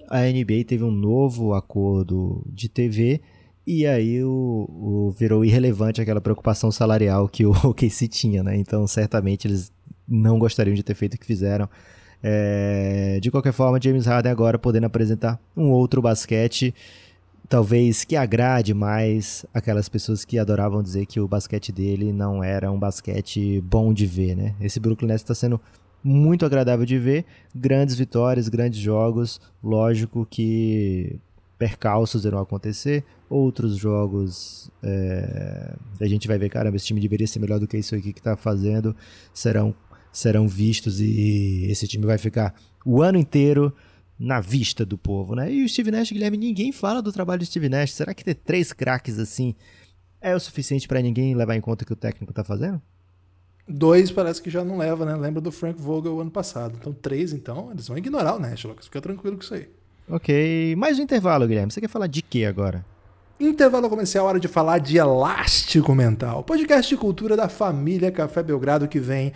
a 0.09 0.21
NBA 0.21 0.65
teve 0.67 0.85
um 0.85 0.91
novo 0.91 1.55
acordo 1.55 2.43
de 2.47 2.69
TV 2.69 3.21
e 3.67 3.87
aí 3.87 4.23
o, 4.23 4.69
o 4.69 5.15
virou 5.19 5.45
irrelevante 5.45 6.01
aquela 6.01 6.21
preocupação 6.21 6.71
salarial 6.71 7.29
que 7.29 7.45
o 7.45 7.51
OKC 7.67 8.07
tinha, 8.09 8.43
né? 8.43 8.57
Então 8.57 8.87
certamente 8.87 9.47
eles 9.47 9.73
não 10.09 10.39
gostariam 10.39 10.75
de 10.75 10.83
ter 10.83 10.95
feito 10.95 11.15
o 11.15 11.19
que 11.19 11.27
fizeram. 11.27 11.69
É, 12.23 13.19
de 13.21 13.31
qualquer 13.31 13.53
forma, 13.53 13.81
James 13.83 14.07
Harden 14.07 14.33
agora 14.33 14.59
podendo 14.59 14.87
apresentar 14.87 15.41
um 15.57 15.71
outro 15.71 16.01
basquete 16.01 16.75
talvez 17.49 18.05
que 18.05 18.17
agrade 18.17 18.75
mais 18.75 19.47
aquelas 19.55 19.89
pessoas 19.89 20.25
que 20.25 20.39
adoravam 20.39 20.83
dizer 20.83 21.07
que 21.07 21.21
o 21.21 21.29
basquete 21.29 21.73
dele 21.73 22.13
não 22.13 22.43
era 22.43 22.71
um 22.71 22.79
basquete 22.79 23.61
bom 23.61 23.93
de 23.93 24.07
ver, 24.07 24.35
né? 24.35 24.55
Esse 24.61 24.81
Brooklyn 24.81 25.09
Nets 25.09 25.23
está 25.23 25.35
sendo 25.35 25.61
muito 26.03 26.47
agradável 26.47 26.87
de 26.87 26.99
ver, 26.99 27.25
grandes 27.55 27.97
vitórias, 27.97 28.49
grandes 28.49 28.79
jogos, 28.79 29.41
lógico 29.63 30.27
que 30.29 31.19
percalços 31.59 32.25
irão 32.25 32.39
acontecer, 32.39 33.03
outros 33.29 33.77
jogos 33.77 34.71
é, 34.83 35.75
a 36.01 36.07
gente 36.07 36.29
vai 36.29 36.39
ver, 36.39 36.49
caramba, 36.49 36.77
esse 36.77 36.87
time 36.87 37.01
deveria 37.01 37.27
ser 37.27 37.41
melhor 37.41 37.59
do 37.59 37.67
que 37.67 37.77
isso 37.79 37.95
aqui 37.95 38.13
que 38.13 38.21
está 38.21 38.37
fazendo, 38.37 38.95
serão, 39.33 39.75
serão 40.13 40.47
vistos 40.47 41.01
e 41.01 41.67
esse 41.69 41.89
time 41.89 42.07
vai 42.07 42.19
ficar 42.19 42.55
o 42.85 43.03
ano 43.03 43.19
inteiro 43.19 43.73
na 44.19 44.41
vista 44.41 44.85
do 44.85 44.97
povo, 44.97 45.35
né? 45.35 45.53
E 45.53 45.65
o 45.65 45.69
Steve 45.69 45.91
Nash, 45.91 46.11
Guilherme, 46.11 46.37
ninguém 46.37 46.73
fala 46.73 47.03
do 47.03 47.13
trabalho 47.13 47.41
do 47.41 47.47
Steve 47.47 47.69
Nash. 47.69 47.93
Será 47.93 48.15
que 48.15 48.25
ter 48.25 48.35
três 48.35 48.73
craques 48.73 49.19
assim 49.19 49.55
é 50.21 50.35
o 50.35 50.41
suficiente 50.41 50.89
para 50.89 51.01
ninguém 51.01 51.35
levar 51.35 51.55
em 51.55 51.61
conta 51.61 51.85
o 51.85 51.87
que 51.87 51.93
o 51.93 51.97
técnico 51.97 52.33
tá 52.33 52.43
fazendo? 52.43 52.81
Dois 53.69 54.11
parece 54.11 54.41
que 54.41 54.51
já 54.51 54.65
não 54.65 54.79
leva, 54.79 55.05
né? 55.05 55.15
Lembra 55.15 55.41
do 55.41 55.53
Frank 55.53 55.81
Vogel 55.81 56.21
ano 56.21 56.31
passado. 56.31 56.77
Então, 56.81 56.93
três, 56.93 57.33
então, 57.33 57.71
eles 57.73 57.89
vão 57.89 57.99
ignorar 57.99 58.37
o 58.37 58.39
Nash, 58.39 58.65
Lucas. 58.65 58.87
Fica 58.87 59.01
tranquilo 59.01 59.37
com 59.37 59.43
isso 59.43 59.55
aí. 59.55 59.69
Ok. 60.09 60.75
Mais 60.77 60.99
um 60.99 61.03
intervalo, 61.03 61.47
Guilherme. 61.47 61.73
Você 61.73 61.81
quer 61.81 61.89
falar 61.89 62.07
de 62.07 62.23
quê 62.23 62.45
agora? 62.45 62.85
Intervalo 63.39 63.89
comercial, 63.89 64.25
hora 64.27 64.41
de 64.41 64.49
falar 64.49 64.79
de 64.79 64.97
Elástico 64.97 65.95
Mental, 65.95 66.43
podcast 66.43 66.89
de 66.89 66.99
cultura 66.99 67.37
da 67.37 67.49
família 67.49 68.11
Café 68.11 68.43
Belgrado 68.43 68.89
que 68.89 68.99
vem. 68.99 69.33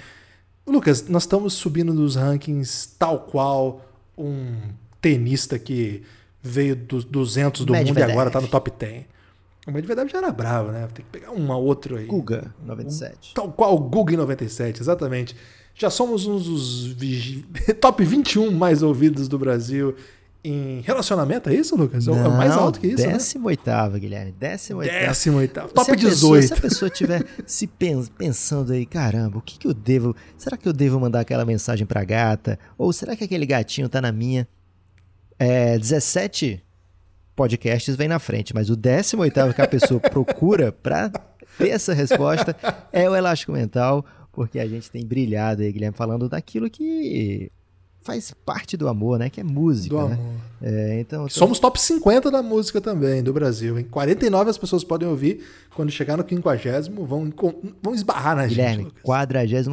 Lucas, 0.66 1.06
nós 1.08 1.24
estamos 1.24 1.52
subindo 1.52 1.92
nos 1.92 2.16
rankings 2.16 2.94
tal 2.98 3.20
qual 3.20 3.84
um 4.16 4.56
tenista 5.00 5.58
que 5.58 6.02
veio 6.42 6.74
dos 6.76 7.04
200 7.04 7.64
do 7.64 7.72
Medvedev. 7.72 7.98
mundo 7.98 8.08
e 8.08 8.12
agora 8.12 8.30
tá 8.30 8.40
no 8.40 8.48
top 8.48 8.70
10. 8.78 9.04
O 9.66 9.72
Medvedev 9.72 10.08
já 10.10 10.18
era 10.18 10.32
bravo, 10.32 10.72
né? 10.72 10.88
Tem 10.92 11.04
que 11.04 11.10
pegar 11.10 11.30
uma 11.32 11.56
outra 11.56 11.98
aí. 11.98 12.06
Guga, 12.06 12.54
97. 12.64 13.34
Tal 13.34 13.52
qual 13.52 13.74
o 13.74 13.78
Google 13.78 14.14
em 14.14 14.16
97, 14.18 14.80
exatamente. 14.80 15.36
Já 15.74 15.88
somos 15.90 16.26
um 16.26 16.36
dos 16.38 16.86
vigi- 16.86 17.44
top 17.80 18.04
21 18.04 18.50
mais 18.52 18.82
ouvidos 18.82 19.28
do 19.28 19.38
Brasil 19.38 19.94
em 20.42 20.80
relacionamento, 20.80 21.50
é 21.50 21.54
isso, 21.54 21.76
Lucas? 21.76 22.08
É 22.08 22.10
o 22.10 22.30
mais 22.30 22.52
alto 22.52 22.80
que 22.80 22.86
isso, 22.86 23.06
né? 23.06 23.12
18 23.18 23.98
Guilherme. 23.98 24.32
18 24.38 24.88
Décimo 24.90 25.36
oitavo. 25.38 25.68
Se 25.68 25.74
Top 25.74 25.90
a 25.90 25.94
pessoa- 25.94 26.10
18. 26.40 26.46
se 26.46 26.52
a 26.54 26.56
pessoa 26.56 26.88
estiver 26.88 27.24
se 27.46 27.66
pen- 27.66 28.06
pensando 28.16 28.72
aí, 28.72 28.86
caramba, 28.86 29.38
o 29.38 29.42
que, 29.42 29.58
que 29.58 29.66
eu 29.66 29.74
devo. 29.74 30.16
Será 30.38 30.56
que 30.56 30.66
eu 30.66 30.72
devo 30.72 30.98
mandar 30.98 31.20
aquela 31.20 31.44
mensagem 31.44 31.86
pra 31.86 32.02
gata? 32.04 32.58
Ou 32.78 32.92
será 32.92 33.14
que 33.14 33.24
aquele 33.24 33.44
gatinho 33.44 33.88
tá 33.88 34.00
na 34.00 34.10
minha? 34.12 34.48
É, 35.38 35.78
17 35.78 36.62
podcasts 37.36 37.94
vem 37.96 38.08
na 38.08 38.18
frente, 38.18 38.54
mas 38.54 38.68
o 38.70 38.76
18 38.76 39.54
que 39.54 39.62
a 39.62 39.68
pessoa 39.68 40.00
procura 40.10 40.72
pra 40.72 41.10
ter 41.58 41.68
essa 41.70 41.92
resposta 41.94 42.56
é 42.92 43.08
o 43.08 43.14
Elástico 43.16 43.52
Mental, 43.52 44.04
porque 44.32 44.58
a 44.58 44.66
gente 44.66 44.90
tem 44.90 45.04
brilhado 45.04 45.62
aí, 45.62 45.72
Guilherme, 45.72 45.96
falando 45.96 46.28
daquilo 46.28 46.68
que 46.70 47.50
faz 48.02 48.32
parte 48.44 48.76
do 48.76 48.88
amor, 48.88 49.18
né? 49.18 49.28
Que 49.30 49.40
é 49.40 49.44
música, 49.44 49.94
Do 49.96 50.08
né? 50.08 50.14
amor. 50.14 50.32
É, 50.62 51.00
então, 51.00 51.26
Somos 51.28 51.58
top 51.58 51.80
50 51.80 52.30
da 52.30 52.42
música 52.42 52.80
também, 52.82 53.22
do 53.22 53.32
Brasil. 53.32 53.78
Em 53.78 53.84
49 53.84 54.50
as 54.50 54.58
pessoas 54.58 54.84
podem 54.84 55.08
ouvir. 55.08 55.40
Quando 55.74 55.90
chegar 55.90 56.16
no 56.18 56.24
50, 56.28 56.90
vão, 57.06 57.32
vão 57.82 57.94
esbarrar 57.94 58.36
na 58.36 58.42
gente. 58.46 58.56
Guilherme, 58.56 58.84
Lucas. 58.84 59.02
48 59.02 59.70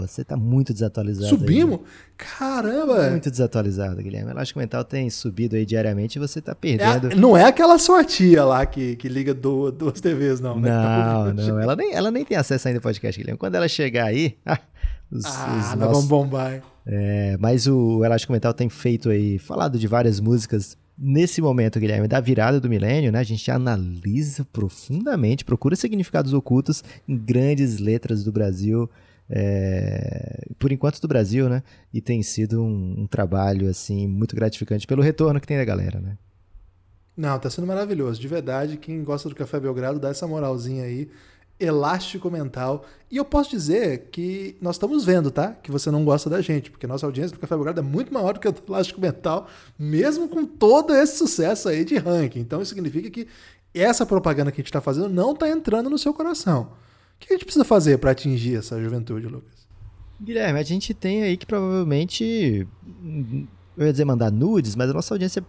Você 0.00 0.24
tá 0.24 0.36
muito 0.36 0.72
desatualizado. 0.72 1.26
aí. 1.26 1.30
Subimos? 1.38 1.80
Caramba! 2.16 3.10
Muito 3.10 3.30
desatualizado, 3.30 4.00
Guilherme. 4.02 4.30
Elástico 4.30 4.58
Mental 4.60 4.84
tem 4.84 5.10
subido 5.10 5.56
aí 5.56 5.66
diariamente 5.66 6.16
e 6.16 6.20
você 6.20 6.40
tá 6.40 6.52
É 6.52 6.52
a- 6.52 6.56
perdendo. 6.56 7.16
não 7.20 7.36
é 7.36 7.44
aquela 7.44 7.78
sua 7.78 8.04
tia 8.04 8.44
lá 8.44 8.64
que, 8.64 8.96
que 8.96 9.08
liga 9.08 9.34
du- 9.34 9.70
duas 9.72 10.00
TVs, 10.00 10.40
não, 10.40 10.58
né? 10.58 10.70
Não, 10.70 11.34
não. 11.34 11.60
Ela 11.60 11.76
nem, 11.76 11.92
ela 11.92 12.10
nem 12.10 12.24
tem 12.24 12.36
acesso 12.36 12.68
ainda 12.68 12.78
ao 12.78 12.82
podcast, 12.82 13.20
Guilherme. 13.20 13.38
Quando 13.38 13.54
ela 13.56 13.68
chegar 13.68 14.06
aí. 14.06 14.36
os, 15.12 15.24
Ah, 15.26 15.72
os 15.74 15.78
nós 15.78 15.90
vamos 15.90 16.06
bombar. 16.06 16.62
É, 16.86 17.36
mas 17.38 17.66
o 17.66 18.04
Elástico 18.04 18.32
Mental 18.32 18.52
tem 18.54 18.68
feito 18.68 19.10
aí, 19.10 19.38
falado 19.38 19.78
de 19.78 19.86
várias 19.86 20.18
músicas 20.18 20.76
nesse 20.98 21.40
momento, 21.40 21.78
Guilherme, 21.78 22.08
da 22.08 22.20
virada 22.20 22.60
do 22.60 22.68
milênio, 22.68 23.12
né? 23.12 23.18
A 23.18 23.24
gente 23.24 23.50
analisa 23.50 24.44
profundamente, 24.52 25.44
procura 25.44 25.76
significados 25.76 26.32
ocultos 26.32 26.82
em 27.06 27.16
grandes 27.16 27.78
letras 27.78 28.24
do 28.24 28.32
Brasil, 28.32 28.88
é, 29.28 30.46
por 30.58 30.72
enquanto 30.72 31.00
do 31.00 31.08
Brasil, 31.08 31.48
né? 31.48 31.62
E 31.92 32.00
tem 32.00 32.22
sido 32.22 32.62
um, 32.62 33.02
um 33.02 33.06
trabalho, 33.06 33.68
assim, 33.68 34.06
muito 34.06 34.34
gratificante 34.34 34.86
pelo 34.86 35.02
retorno 35.02 35.40
que 35.40 35.46
tem 35.46 35.56
da 35.56 35.64
galera, 35.64 36.00
né? 36.00 36.16
Não, 37.16 37.38
tá 37.38 37.50
sendo 37.50 37.66
maravilhoso. 37.66 38.20
De 38.20 38.26
verdade, 38.28 38.76
quem 38.76 39.04
gosta 39.04 39.28
do 39.28 39.34
Café 39.34 39.60
Belgrado, 39.60 40.00
dá 40.00 40.08
essa 40.08 40.26
moralzinha 40.26 40.84
aí. 40.84 41.08
Elástico 41.58 42.30
mental. 42.30 42.84
E 43.10 43.16
eu 43.16 43.24
posso 43.24 43.50
dizer 43.50 44.08
que 44.10 44.56
nós 44.60 44.76
estamos 44.76 45.04
vendo, 45.04 45.30
tá? 45.30 45.52
Que 45.52 45.70
você 45.70 45.90
não 45.90 46.04
gosta 46.04 46.28
da 46.28 46.40
gente, 46.40 46.70
porque 46.70 46.86
nossa 46.86 47.06
audiência 47.06 47.36
do 47.36 47.40
Café 47.40 47.54
Belgrado 47.54 47.80
é 47.80 47.82
muito 47.82 48.12
maior 48.12 48.34
do 48.34 48.40
que 48.40 48.48
a 48.48 48.50
do 48.50 48.62
Elástico 48.66 49.00
Mental, 49.00 49.48
mesmo 49.78 50.28
com 50.28 50.44
todo 50.44 50.94
esse 50.94 51.18
sucesso 51.18 51.68
aí 51.68 51.84
de 51.84 51.96
ranking. 51.96 52.40
Então 52.40 52.60
isso 52.60 52.74
significa 52.74 53.10
que 53.10 53.28
essa 53.74 54.04
propaganda 54.04 54.50
que 54.50 54.56
a 54.56 54.62
gente 54.62 54.66
está 54.66 54.80
fazendo 54.80 55.08
não 55.08 55.32
está 55.32 55.48
entrando 55.48 55.88
no 55.88 55.98
seu 55.98 56.12
coração. 56.12 56.72
O 57.14 57.18
que 57.20 57.32
a 57.32 57.36
gente 57.36 57.44
precisa 57.44 57.64
fazer 57.64 57.98
para 57.98 58.10
atingir 58.10 58.56
essa 58.56 58.80
juventude, 58.82 59.26
Lucas? 59.26 59.66
Guilherme, 60.20 60.58
a 60.58 60.62
gente 60.62 60.94
tem 60.94 61.22
aí 61.22 61.36
que 61.36 61.46
provavelmente. 61.46 62.66
Eu 63.76 63.86
ia 63.86 63.92
dizer 63.92 64.04
mandar 64.04 64.30
nudes, 64.30 64.76
mas 64.76 64.90
a 64.90 64.92
nossa 64.92 65.14
audiência. 65.14 65.44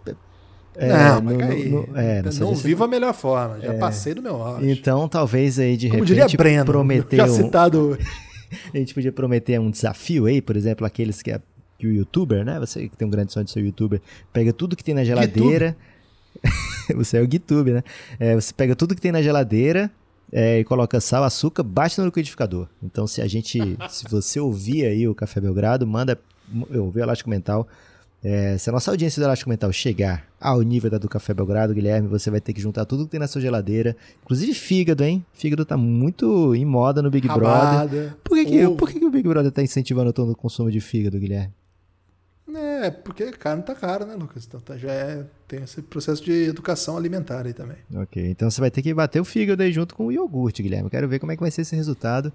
É, 0.76 0.88
não, 0.88 1.22
mas 1.22 1.36
no- 1.36 1.46
no- 1.46 1.86
no- 1.86 1.96
é, 1.98 2.22
não 2.22 2.48
audiência- 2.48 2.66
vivo 2.68 2.84
a 2.84 2.88
melhor 2.88 3.14
forma. 3.14 3.60
Já 3.60 3.74
passei 3.74 4.12
do 4.14 4.22
meu 4.22 4.42
auge. 4.42 4.70
Então, 4.70 5.08
talvez 5.08 5.58
aí 5.58 5.76
de 5.76 5.88
Como 5.88 6.04
repente 6.04 6.36
Breno, 6.36 6.64
prometer 6.64 7.16
já 7.16 7.24
um, 7.26 7.28
citado 7.28 7.98
a 8.72 8.76
gente 8.78 8.92
podia 8.94 9.12
prometer 9.12 9.58
um 9.60 9.70
desafio 9.70 10.26
aí, 10.26 10.40
por 10.40 10.56
exemplo, 10.56 10.86
aqueles 10.86 11.22
que, 11.22 11.30
é, 11.30 11.40
que 11.78 11.86
o 11.86 11.92
youtuber, 11.92 12.44
né? 12.44 12.58
Você 12.60 12.88
que 12.88 12.96
tem 12.96 13.06
um 13.06 13.10
grande 13.10 13.32
sonho 13.32 13.44
de 13.44 13.50
ser 13.52 13.60
youtuber, 13.64 14.00
pega 14.32 14.52
tudo 14.52 14.76
que 14.76 14.82
tem 14.84 14.94
na 14.94 15.04
geladeira. 15.04 15.76
você 16.94 17.18
é 17.18 17.20
o 17.20 17.30
GitTube, 17.30 17.72
né? 17.72 17.82
É, 18.18 18.34
você 18.34 18.52
pega 18.52 18.74
tudo 18.74 18.94
que 18.94 19.00
tem 19.00 19.12
na 19.12 19.22
geladeira 19.22 19.90
é, 20.32 20.58
e 20.58 20.64
coloca 20.64 21.00
sal, 21.00 21.22
açúcar, 21.24 21.62
bate 21.62 21.98
no 22.00 22.06
liquidificador. 22.06 22.66
Então, 22.82 23.06
se 23.06 23.22
a 23.22 23.26
gente, 23.28 23.58
se 23.88 24.04
você 24.10 24.40
ouvir 24.40 24.84
aí 24.86 25.06
o 25.06 25.14
Café 25.14 25.40
Belgrado, 25.40 25.86
manda, 25.86 26.18
eu 26.70 26.84
ouvi 26.86 27.00
o 27.00 27.02
Elástico 27.02 27.30
Mental. 27.30 27.66
É, 28.26 28.56
se 28.56 28.70
a 28.70 28.72
nossa 28.72 28.90
audiência 28.90 29.20
do 29.20 29.26
Elástico 29.26 29.50
Mental 29.50 29.70
chegar 29.70 30.26
ao 30.40 30.62
nível 30.62 30.90
da 30.90 30.96
do 30.96 31.10
Café 31.10 31.34
Belgrado, 31.34 31.74
Guilherme, 31.74 32.08
você 32.08 32.30
vai 32.30 32.40
ter 32.40 32.54
que 32.54 32.60
juntar 32.60 32.86
tudo 32.86 33.04
que 33.04 33.10
tem 33.10 33.20
na 33.20 33.26
sua 33.26 33.38
geladeira, 33.42 33.94
inclusive 34.22 34.54
fígado, 34.54 35.04
hein? 35.04 35.22
Fígado 35.34 35.62
tá 35.62 35.76
muito 35.76 36.54
em 36.54 36.64
moda 36.64 37.02
no 37.02 37.10
Big 37.10 37.28
Brother. 37.28 37.46
Rabada, 37.48 38.18
Por 38.24 38.38
que, 38.38 38.44
que, 38.46 38.68
por 38.70 38.88
que, 38.88 38.98
que 38.98 39.04
o 39.04 39.10
Big 39.10 39.28
Brother 39.28 39.52
tá 39.52 39.62
incentivando 39.62 40.10
todo 40.10 40.32
o 40.32 40.36
consumo 40.36 40.70
de 40.70 40.80
fígado, 40.80 41.18
Guilherme? 41.18 41.52
É, 42.56 42.90
porque 42.90 43.30
carne 43.32 43.62
tá 43.62 43.74
cara, 43.74 44.06
né, 44.06 44.14
Lucas? 44.14 44.46
Então 44.46 44.58
tá- 44.60 44.78
já 44.78 44.90
é, 44.90 45.26
tem 45.46 45.62
esse 45.62 45.82
processo 45.82 46.24
de 46.24 46.48
educação 46.48 46.96
alimentar 46.96 47.44
aí 47.44 47.52
também. 47.52 47.76
Ok, 47.94 48.26
então 48.30 48.50
você 48.50 48.58
vai 48.60 48.70
ter 48.70 48.80
que 48.80 48.94
bater 48.94 49.20
o 49.20 49.24
fígado 49.24 49.62
aí 49.62 49.70
junto 49.72 49.94
com 49.94 50.06
o 50.06 50.12
iogurte, 50.12 50.62
Guilherme. 50.62 50.88
Quero 50.88 51.08
ver 51.08 51.18
como 51.18 51.32
é 51.32 51.36
que 51.36 51.42
vai 51.42 51.50
ser 51.50 51.60
esse 51.60 51.76
resultado, 51.76 52.32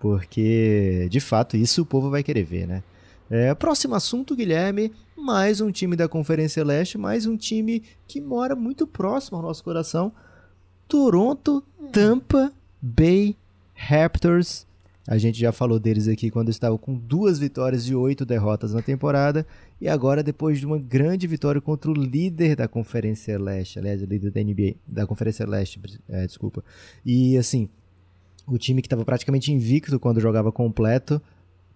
porque 0.00 1.06
de 1.10 1.20
fato 1.20 1.56
isso 1.56 1.82
o 1.82 1.86
povo 1.86 2.10
vai 2.10 2.24
querer 2.24 2.42
ver, 2.44 2.66
né? 2.66 2.82
É, 3.30 3.54
próximo 3.54 3.94
assunto, 3.94 4.34
Guilherme, 4.34 4.90
mais 5.14 5.60
um 5.60 5.70
time 5.70 5.94
da 5.94 6.08
Conferência 6.08 6.64
Leste, 6.64 6.96
mais 6.96 7.26
um 7.26 7.36
time 7.36 7.82
que 8.06 8.22
mora 8.22 8.56
muito 8.56 8.86
próximo 8.86 9.36
ao 9.36 9.42
nosso 9.42 9.62
coração. 9.62 10.10
Toronto 10.88 11.62
Tampa 11.92 12.50
Bay 12.80 13.36
Raptors. 13.74 14.66
A 15.06 15.18
gente 15.18 15.38
já 15.38 15.52
falou 15.52 15.78
deles 15.78 16.08
aqui 16.08 16.30
quando 16.30 16.48
estavam 16.48 16.78
com 16.78 16.94
duas 16.94 17.38
vitórias 17.38 17.86
e 17.86 17.94
oito 17.94 18.24
derrotas 18.24 18.72
na 18.72 18.80
temporada. 18.80 19.46
E 19.78 19.88
agora, 19.88 20.22
depois 20.22 20.58
de 20.58 20.64
uma 20.64 20.78
grande 20.78 21.26
vitória 21.26 21.60
contra 21.60 21.90
o 21.90 21.94
líder 21.94 22.56
da 22.56 22.66
Conferência 22.66 23.38
Leste, 23.38 23.78
aliás, 23.78 24.00
o 24.00 24.06
líder 24.06 24.30
da 24.30 24.42
NBA, 24.42 24.74
da 24.86 25.06
Conferência 25.06 25.46
Leste, 25.46 25.78
é, 26.08 26.26
desculpa. 26.26 26.64
E 27.04 27.36
assim, 27.36 27.68
o 28.46 28.56
time 28.56 28.80
que 28.80 28.86
estava 28.86 29.04
praticamente 29.04 29.52
invicto 29.52 30.00
quando 30.00 30.18
jogava 30.18 30.50
completo, 30.50 31.20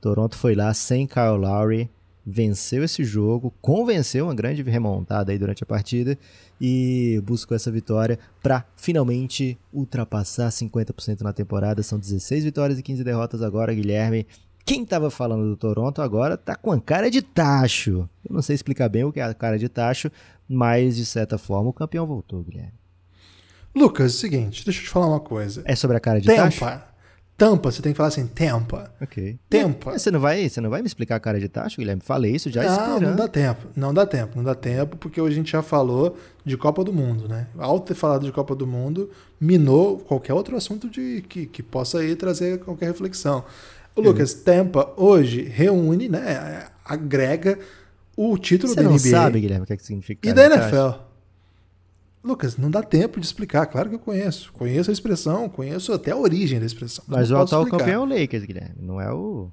Toronto 0.02 0.36
foi 0.36 0.56
lá 0.56 0.74
sem 0.74 1.06
Kyle 1.06 1.38
Lowry, 1.38 1.88
venceu 2.26 2.82
esse 2.82 3.04
jogo, 3.04 3.54
convenceu 3.62 4.24
uma 4.24 4.34
grande 4.34 4.60
remontada 4.60 5.30
aí 5.30 5.38
durante 5.38 5.62
a 5.62 5.66
partida 5.66 6.18
e 6.60 7.22
buscou 7.24 7.54
essa 7.54 7.70
vitória 7.70 8.18
para 8.42 8.66
finalmente 8.76 9.56
ultrapassar 9.72 10.48
50% 10.48 11.20
na 11.20 11.32
temporada. 11.32 11.84
São 11.84 12.00
16 12.00 12.42
vitórias 12.42 12.80
e 12.80 12.82
15 12.82 13.04
derrotas 13.04 13.42
agora, 13.42 13.72
Guilherme. 13.72 14.26
Quem 14.64 14.82
estava 14.82 15.08
falando 15.08 15.48
do 15.48 15.56
Toronto 15.56 16.02
agora 16.02 16.36
tá 16.36 16.56
com 16.56 16.72
a 16.72 16.80
cara 16.80 17.08
de 17.08 17.22
tacho. 17.22 18.08
Eu 18.28 18.34
não 18.34 18.42
sei 18.42 18.56
explicar 18.56 18.88
bem 18.88 19.04
o 19.04 19.12
que 19.12 19.20
é 19.20 19.22
a 19.22 19.32
cara 19.32 19.56
de 19.56 19.68
tacho, 19.68 20.10
mas 20.48 20.96
de 20.96 21.06
certa 21.06 21.38
forma 21.38 21.70
o 21.70 21.72
campeão 21.72 22.08
voltou, 22.08 22.42
Guilherme. 22.42 22.74
Lucas, 23.72 24.12
é 24.12 24.16
o 24.16 24.18
seguinte, 24.18 24.64
deixa 24.64 24.80
eu 24.80 24.84
te 24.84 24.90
falar 24.90 25.06
uma 25.06 25.20
coisa. 25.20 25.62
É 25.64 25.76
sobre 25.76 25.96
a 25.96 26.00
cara 26.00 26.20
de 26.20 26.26
tacho? 26.26 26.91
Tampa. 27.42 27.72
Você 27.72 27.82
tem 27.82 27.92
que 27.92 27.96
falar 27.96 28.08
assim, 28.08 28.24
Tampa. 28.28 28.88
Ok. 29.00 29.36
Tampa. 29.50 29.90
Mas 29.90 30.02
Você 30.02 30.12
não 30.12 30.20
vai, 30.20 30.48
você 30.48 30.60
não 30.60 30.70
vai 30.70 30.80
me 30.80 30.86
explicar 30.86 31.16
a 31.16 31.20
cara 31.20 31.40
de 31.40 31.48
tacho, 31.48 31.78
Guilherme? 31.78 32.00
Falei 32.00 32.36
isso 32.36 32.48
já 32.48 32.62
não, 32.62 32.70
esperando. 32.70 33.10
não 33.10 33.16
dá 33.16 33.26
tempo. 33.26 33.66
Não 33.74 33.92
dá 33.94 34.06
tempo, 34.06 34.32
não 34.36 34.44
dá 34.44 34.54
tempo, 34.54 34.96
porque 34.96 35.20
hoje 35.20 35.32
a 35.32 35.36
gente 35.38 35.50
já 35.50 35.60
falou 35.60 36.16
de 36.44 36.56
Copa 36.56 36.84
do 36.84 36.92
Mundo, 36.92 37.28
né? 37.28 37.48
Ao 37.58 37.80
ter 37.80 37.94
falado 37.94 38.24
de 38.24 38.30
Copa 38.30 38.54
do 38.54 38.64
Mundo, 38.64 39.10
minou 39.40 39.98
qualquer 39.98 40.34
outro 40.34 40.56
assunto 40.56 40.88
de, 40.88 41.24
que, 41.28 41.46
que 41.46 41.64
possa 41.64 41.98
aí 41.98 42.14
trazer 42.14 42.60
qualquer 42.60 42.86
reflexão. 42.86 43.44
O 43.96 44.00
Lucas, 44.00 44.34
Tampa 44.34 44.92
hoje 44.96 45.42
reúne, 45.42 46.08
né? 46.08 46.66
Agrega 46.84 47.58
o 48.16 48.38
título 48.38 48.72
Você 48.72 48.76
da 48.76 48.82
não 48.84 48.92
NBA 48.92 49.10
sabe, 49.10 49.40
Guilherme, 49.40 49.64
o 49.64 49.66
que, 49.66 49.72
é 49.72 49.76
que 49.76 49.84
significa 49.84 50.28
e 50.28 50.32
da? 50.32 50.46
NFL. 50.46 51.11
Lucas, 52.22 52.56
não 52.56 52.70
dá 52.70 52.82
tempo 52.82 53.18
de 53.18 53.26
explicar. 53.26 53.66
Claro 53.66 53.88
que 53.88 53.96
eu 53.96 53.98
conheço. 53.98 54.52
Conheço 54.52 54.90
a 54.90 54.92
expressão, 54.92 55.48
conheço 55.48 55.92
até 55.92 56.12
a 56.12 56.16
origem 56.16 56.60
da 56.60 56.66
expressão. 56.66 57.04
Mas 57.08 57.30
o 57.30 57.34
não 57.34 57.40
posso 57.40 57.54
atual 57.54 57.62
explicar. 57.62 57.84
campeão 57.84 58.02
é 58.02 58.06
o 58.06 58.20
Lakers, 58.20 58.44
Guilherme. 58.44 58.76
Não 58.80 59.00
é 59.00 59.12
o. 59.12 59.50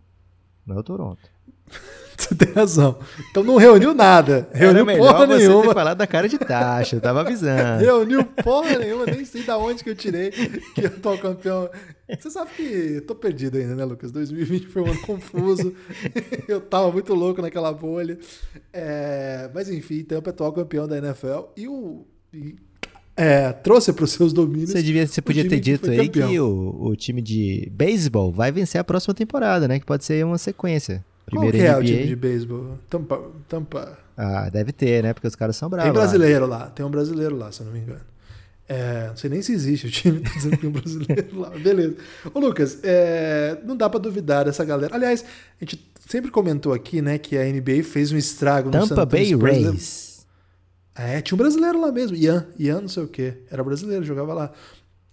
Não 0.66 0.76
é 0.76 0.80
o 0.80 0.84
Toronto. 0.84 1.22
Você 2.20 2.36
tem 2.36 2.52
razão. 2.54 3.00
Então 3.32 3.44
não 3.44 3.56
reuniu 3.56 3.94
nada. 3.94 4.50
Reuniu 4.52 4.90
Era 4.90 5.00
porra 5.00 5.26
você 5.26 5.38
nenhuma. 5.38 5.68
ter 5.68 5.74
falado 5.74 5.98
da 5.98 6.06
cara 6.06 6.28
de 6.28 6.38
taxa, 6.38 6.98
eu 6.98 7.02
tava 7.02 7.22
avisando. 7.22 7.80
Reuniu 7.82 8.26
porra 8.26 8.78
nenhuma, 8.78 9.06
nem 9.06 9.24
sei 9.24 9.42
da 9.44 9.58
onde 9.58 9.82
que 9.82 9.90
eu 9.90 9.96
tirei 9.96 10.30
que 10.30 10.84
eu 10.84 11.00
tô 11.00 11.18
campeão. 11.18 11.70
Você 12.10 12.30
sabe 12.30 12.52
que 12.52 12.64
eu 12.96 13.06
tô 13.06 13.16
perdido 13.16 13.58
ainda, 13.58 13.74
né, 13.74 13.86
Lucas? 13.86 14.12
2020 14.12 14.68
foi 14.68 14.82
um 14.82 14.88
ano 14.92 15.02
confuso. 15.02 15.74
eu 16.46 16.60
tava 16.60 16.92
muito 16.92 17.14
louco 17.14 17.42
naquela 17.42 17.72
bolha. 17.72 18.20
É, 18.74 19.50
mas 19.54 19.70
enfim, 19.70 20.04
Tampa 20.04 20.30
é 20.30 20.32
atual 20.32 20.52
campeão 20.52 20.88
da 20.88 20.98
NFL 20.98 21.52
e 21.56 21.70
o. 21.70 22.06
e, 22.34 22.56
é, 23.16 23.52
trouxe 23.52 23.92
para 23.92 24.06
os 24.06 24.12
seus 24.12 24.32
domínios. 24.32 24.72
Você, 24.72 24.82
devia, 24.82 25.06
você 25.06 25.22
podia 25.22 25.44
ter 25.44 25.56
que 25.56 25.60
dito 25.60 25.88
foi 25.88 26.00
aí 26.00 26.08
campeão. 26.08 26.30
que 26.30 26.40
o, 26.40 26.88
o 26.88 26.96
time 26.96 27.22
de 27.22 27.70
beisebol 27.70 28.32
vai 28.32 28.50
vencer 28.50 28.80
a 28.80 28.84
próxima 28.84 29.14
temporada, 29.14 29.68
né? 29.68 29.78
Que 29.78 29.86
pode 29.86 30.06
ser 30.06 30.26
uma 30.26 30.38
sequência. 30.38 31.04
Qual 31.30 31.42
Primeiro 31.42 31.58
que 31.58 31.64
é 31.64 31.72
NBA. 31.72 31.80
o 31.80 31.84
time 31.84 32.08
de 32.08 32.16
beisebol? 32.16 32.78
Tampa, 32.90 33.22
Tampa. 33.48 33.98
Ah, 34.16 34.50
deve 34.50 34.72
ter, 34.72 35.04
né? 35.04 35.14
Porque 35.14 35.28
os 35.28 35.36
caras 35.36 35.56
são 35.58 35.70
bravos. 35.70 35.92
Tem 35.92 35.94
lá. 35.94 36.00
brasileiro 36.00 36.48
lá, 36.48 36.68
tem 36.68 36.86
um 36.86 36.90
brasileiro 36.90 37.36
lá, 37.36 37.52
se 37.52 37.60
eu 37.60 37.66
não 37.66 37.74
me 37.74 37.80
engano. 37.80 38.02
É, 38.70 39.08
não 39.10 39.18
sei 39.18 39.30
nem 39.30 39.42
se 39.42 39.52
existe 39.52 39.88
o 39.88 39.92
time, 39.92 40.20
tá 40.24 40.30
dizendo 40.34 40.52
que 40.52 40.62
tem 40.62 40.70
um 40.70 40.74
brasileiro 40.74 41.40
lá. 41.40 41.50
Beleza. 41.50 41.96
Ô, 42.34 42.40
Lucas, 42.40 42.80
é, 42.84 43.58
não 43.66 43.76
dá 43.76 43.90
pra 43.90 44.00
duvidar 44.00 44.46
dessa 44.46 44.64
galera. 44.64 44.96
Aliás, 44.96 45.26
a 45.60 45.66
gente 45.66 45.86
sempre 46.08 46.32
comentou 46.32 46.72
aqui, 46.72 47.02
né, 47.02 47.18
que 47.18 47.38
a 47.38 47.44
NBA 47.44 47.84
fez 47.84 48.14
um 48.14 48.18
estrago 48.18 48.70
no 48.70 48.86
San 48.86 48.96
Tampa 48.96 49.06
Bay 49.06 49.26
Spurs. 49.26 49.42
Rays. 49.42 50.09
É, 51.00 51.22
tinha 51.22 51.36
um 51.36 51.38
brasileiro 51.38 51.80
lá 51.80 51.94
mesmo, 51.94 52.18
Ian, 52.18 52.46
Ian 52.60 52.82
não 52.82 52.90
sei 52.90 53.04
o 53.04 53.08
que, 53.08 53.34
era 53.50 53.64
brasileiro, 53.64 54.04
jogava 54.04 54.34
lá. 54.34 54.52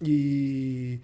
E 0.03 0.99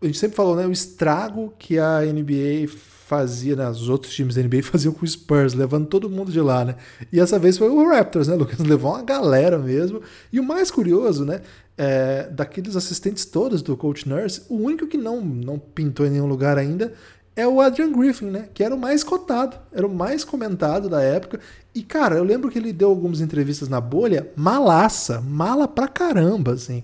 a 0.00 0.06
gente 0.06 0.18
sempre 0.18 0.36
falou, 0.36 0.54
né, 0.54 0.64
o 0.66 0.70
estrago 0.70 1.52
que 1.58 1.80
a 1.80 2.00
NBA 2.02 2.68
fazia, 2.68 3.56
né, 3.56 3.68
os 3.68 3.88
outros 3.88 4.14
times 4.14 4.36
da 4.36 4.42
NBA 4.42 4.62
faziam 4.70 4.94
com 4.94 5.04
o 5.04 5.08
Spurs, 5.08 5.52
levando 5.52 5.88
todo 5.88 6.08
mundo 6.08 6.30
de 6.30 6.40
lá, 6.40 6.64
né? 6.64 6.76
E 7.12 7.18
essa 7.18 7.40
vez 7.40 7.58
foi 7.58 7.68
o 7.68 7.88
Raptors, 7.88 8.28
né, 8.28 8.36
Lucas? 8.36 8.58
Levou 8.64 8.92
uma 8.92 9.02
galera 9.02 9.58
mesmo. 9.58 10.00
E 10.32 10.38
o 10.38 10.44
mais 10.44 10.70
curioso, 10.70 11.24
né, 11.24 11.42
é, 11.76 12.28
daqueles 12.30 12.76
assistentes 12.76 13.24
todos 13.24 13.62
do 13.62 13.76
Coach 13.76 14.08
Nurse, 14.08 14.42
o 14.48 14.58
único 14.58 14.86
que 14.86 14.96
não, 14.96 15.20
não 15.20 15.58
pintou 15.58 16.06
em 16.06 16.10
nenhum 16.10 16.26
lugar 16.26 16.56
ainda 16.56 16.94
é 17.34 17.46
o 17.46 17.60
Adrian 17.60 17.92
Griffin, 17.92 18.26
né? 18.26 18.48
Que 18.52 18.62
era 18.62 18.74
o 18.74 18.78
mais 18.78 19.02
cotado, 19.02 19.56
era 19.72 19.86
o 19.86 19.94
mais 19.94 20.24
comentado 20.24 20.88
da 20.88 21.00
época. 21.00 21.40
E, 21.74 21.82
cara, 21.82 22.16
eu 22.16 22.24
lembro 22.24 22.50
que 22.50 22.58
ele 22.58 22.72
deu 22.72 22.88
algumas 22.88 23.20
entrevistas 23.20 23.68
na 23.68 23.80
bolha, 23.80 24.28
malaça, 24.36 25.20
mala 25.20 25.68
pra 25.68 25.86
caramba, 25.86 26.52
assim. 26.52 26.82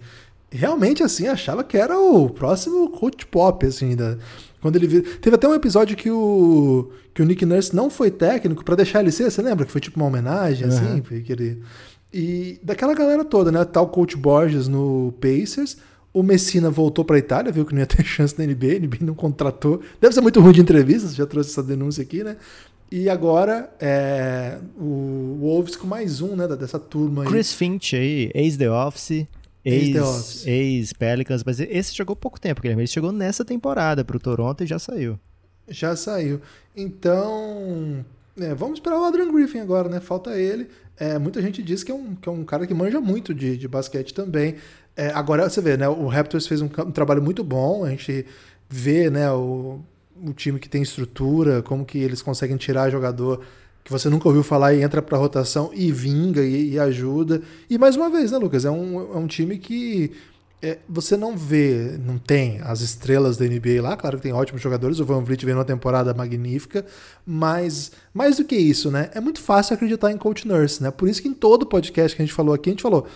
Realmente, 0.50 1.02
assim, 1.02 1.26
achava 1.26 1.64
que 1.64 1.76
era 1.76 1.98
o 1.98 2.30
próximo 2.30 2.88
coach 2.90 3.26
pop, 3.26 3.66
assim, 3.66 3.96
da, 3.96 4.16
quando 4.60 4.76
ele 4.76 4.86
vir... 4.86 5.18
Teve 5.18 5.34
até 5.34 5.48
um 5.48 5.54
episódio 5.54 5.96
que 5.96 6.08
o, 6.10 6.88
que 7.12 7.20
o 7.20 7.24
Nick 7.24 7.44
Nurse 7.44 7.74
não 7.74 7.90
foi 7.90 8.10
técnico 8.12 8.64
pra 8.64 8.76
deixar 8.76 9.00
ele 9.00 9.10
ser, 9.10 9.28
você 9.30 9.42
lembra? 9.42 9.66
Que 9.66 9.72
foi 9.72 9.80
tipo 9.80 9.98
uma 9.98 10.06
homenagem, 10.06 10.68
assim, 10.68 10.84
Uhum. 10.94 11.00
porque 11.00 11.32
ele... 11.32 11.62
E 12.14 12.58
daquela 12.62 12.94
galera 12.94 13.24
toda, 13.24 13.50
né? 13.50 13.64
Tal 13.64 13.88
coach 13.88 14.16
Borges 14.16 14.68
no 14.68 15.12
Pacers, 15.20 15.76
o 16.14 16.22
Messina 16.22 16.70
voltou 16.70 17.04
pra 17.04 17.18
Itália, 17.18 17.52
viu 17.52 17.64
que 17.66 17.74
não 17.74 17.80
ia 17.80 17.86
ter 17.86 18.02
chance 18.06 18.34
na 18.38 18.46
NBA, 18.46 18.76
a 18.76 18.78
NBA 18.78 18.98
não 19.00 19.14
contratou. 19.14 19.80
Deve 20.00 20.14
ser 20.14 20.20
muito 20.20 20.40
ruim 20.40 20.52
de 20.52 20.60
entrevistas, 20.60 21.14
já 21.14 21.26
trouxe 21.26 21.50
essa 21.50 21.62
denúncia 21.62 22.02
aqui, 22.02 22.22
né? 22.22 22.36
E 22.90 23.10
agora 23.10 23.68
é, 23.80 24.58
o 24.78 25.38
Wolves 25.40 25.74
com 25.74 25.86
mais 25.86 26.20
um, 26.20 26.36
né, 26.36 26.46
dessa 26.48 26.78
turma 26.78 27.22
aí. 27.22 27.28
Chris 27.28 27.52
Finch 27.52 27.96
aí, 27.96 28.30
ex-The 28.34 28.70
Office. 28.70 29.26
Ex-The 29.64 29.98
Ex, 29.98 30.46
ex-Pelicans, 30.46 31.42
mas 31.44 31.58
esse 31.58 31.92
jogou 31.94 32.14
pouco 32.14 32.40
tempo, 32.40 32.62
Guilherme. 32.62 32.82
Ele 32.82 32.86
chegou 32.86 33.10
nessa 33.10 33.44
temporada 33.44 34.04
pro 34.04 34.20
Toronto 34.20 34.62
e 34.62 34.66
já 34.66 34.78
saiu. 34.78 35.18
Já 35.68 35.96
saiu. 35.96 36.40
Então, 36.76 38.04
é, 38.38 38.54
vamos 38.54 38.78
esperar 38.78 39.00
o 39.00 39.04
Adrian 39.04 39.32
Griffin 39.32 39.58
agora, 39.58 39.88
né? 39.88 39.98
Falta 39.98 40.38
ele. 40.38 40.68
É, 40.96 41.18
muita 41.18 41.42
gente 41.42 41.62
diz 41.64 41.82
que 41.82 41.90
é 41.90 41.94
um, 41.94 42.14
que 42.14 42.28
é 42.28 42.32
um 42.32 42.44
cara 42.44 42.64
que 42.66 42.72
manja 42.72 43.00
muito 43.00 43.34
de, 43.34 43.56
de 43.56 43.66
basquete 43.66 44.14
também. 44.14 44.54
É, 44.96 45.08
agora 45.08 45.50
você 45.50 45.60
vê, 45.60 45.76
né? 45.76 45.88
O 45.88 46.06
Raptors 46.06 46.46
fez 46.46 46.62
um, 46.62 46.66
um 46.66 46.92
trabalho 46.92 47.20
muito 47.20 47.42
bom. 47.42 47.84
A 47.84 47.90
gente 47.90 48.24
vê, 48.68 49.10
né? 49.10 49.30
O, 49.32 49.80
o 50.24 50.32
time 50.32 50.58
que 50.58 50.68
tem 50.68 50.82
estrutura, 50.82 51.62
como 51.62 51.84
que 51.84 51.98
eles 51.98 52.22
conseguem 52.22 52.56
tirar 52.56 52.90
jogador 52.90 53.42
que 53.86 53.92
você 53.92 54.08
nunca 54.08 54.26
ouviu 54.26 54.42
falar 54.42 54.74
e 54.74 54.82
entra 54.82 55.00
pra 55.00 55.16
rotação 55.16 55.70
e 55.72 55.92
vinga 55.92 56.42
e, 56.42 56.72
e 56.72 56.78
ajuda. 56.78 57.40
E 57.70 57.78
mais 57.78 57.94
uma 57.94 58.10
vez, 58.10 58.32
né, 58.32 58.38
Lucas? 58.38 58.64
É 58.64 58.70
um, 58.70 59.14
é 59.14 59.16
um 59.16 59.28
time 59.28 59.58
que 59.58 60.12
é, 60.60 60.78
você 60.88 61.16
não 61.16 61.36
vê, 61.36 61.96
não 62.04 62.18
tem 62.18 62.60
as 62.62 62.80
estrelas 62.80 63.36
da 63.36 63.44
NBA 63.44 63.80
lá, 63.80 63.96
claro 63.96 64.16
que 64.16 64.24
tem 64.24 64.32
ótimos 64.32 64.60
jogadores, 64.60 64.98
o 64.98 65.04
Van 65.04 65.22
Vliet 65.22 65.44
vem 65.44 65.54
numa 65.54 65.64
temporada 65.64 66.12
magnífica, 66.12 66.84
mas 67.24 67.92
mais 68.12 68.38
do 68.38 68.44
que 68.44 68.56
isso, 68.56 68.90
né? 68.90 69.10
É 69.14 69.20
muito 69.20 69.40
fácil 69.40 69.74
acreditar 69.74 70.10
em 70.10 70.16
Coach 70.16 70.48
Nurse, 70.48 70.82
né? 70.82 70.90
Por 70.90 71.08
isso 71.08 71.22
que 71.22 71.28
em 71.28 71.34
todo 71.34 71.66
podcast 71.66 72.16
que 72.16 72.22
a 72.22 72.24
gente 72.24 72.34
falou 72.34 72.54
aqui, 72.54 72.70
a 72.70 72.72
gente 72.72 72.82
falou, 72.82 73.06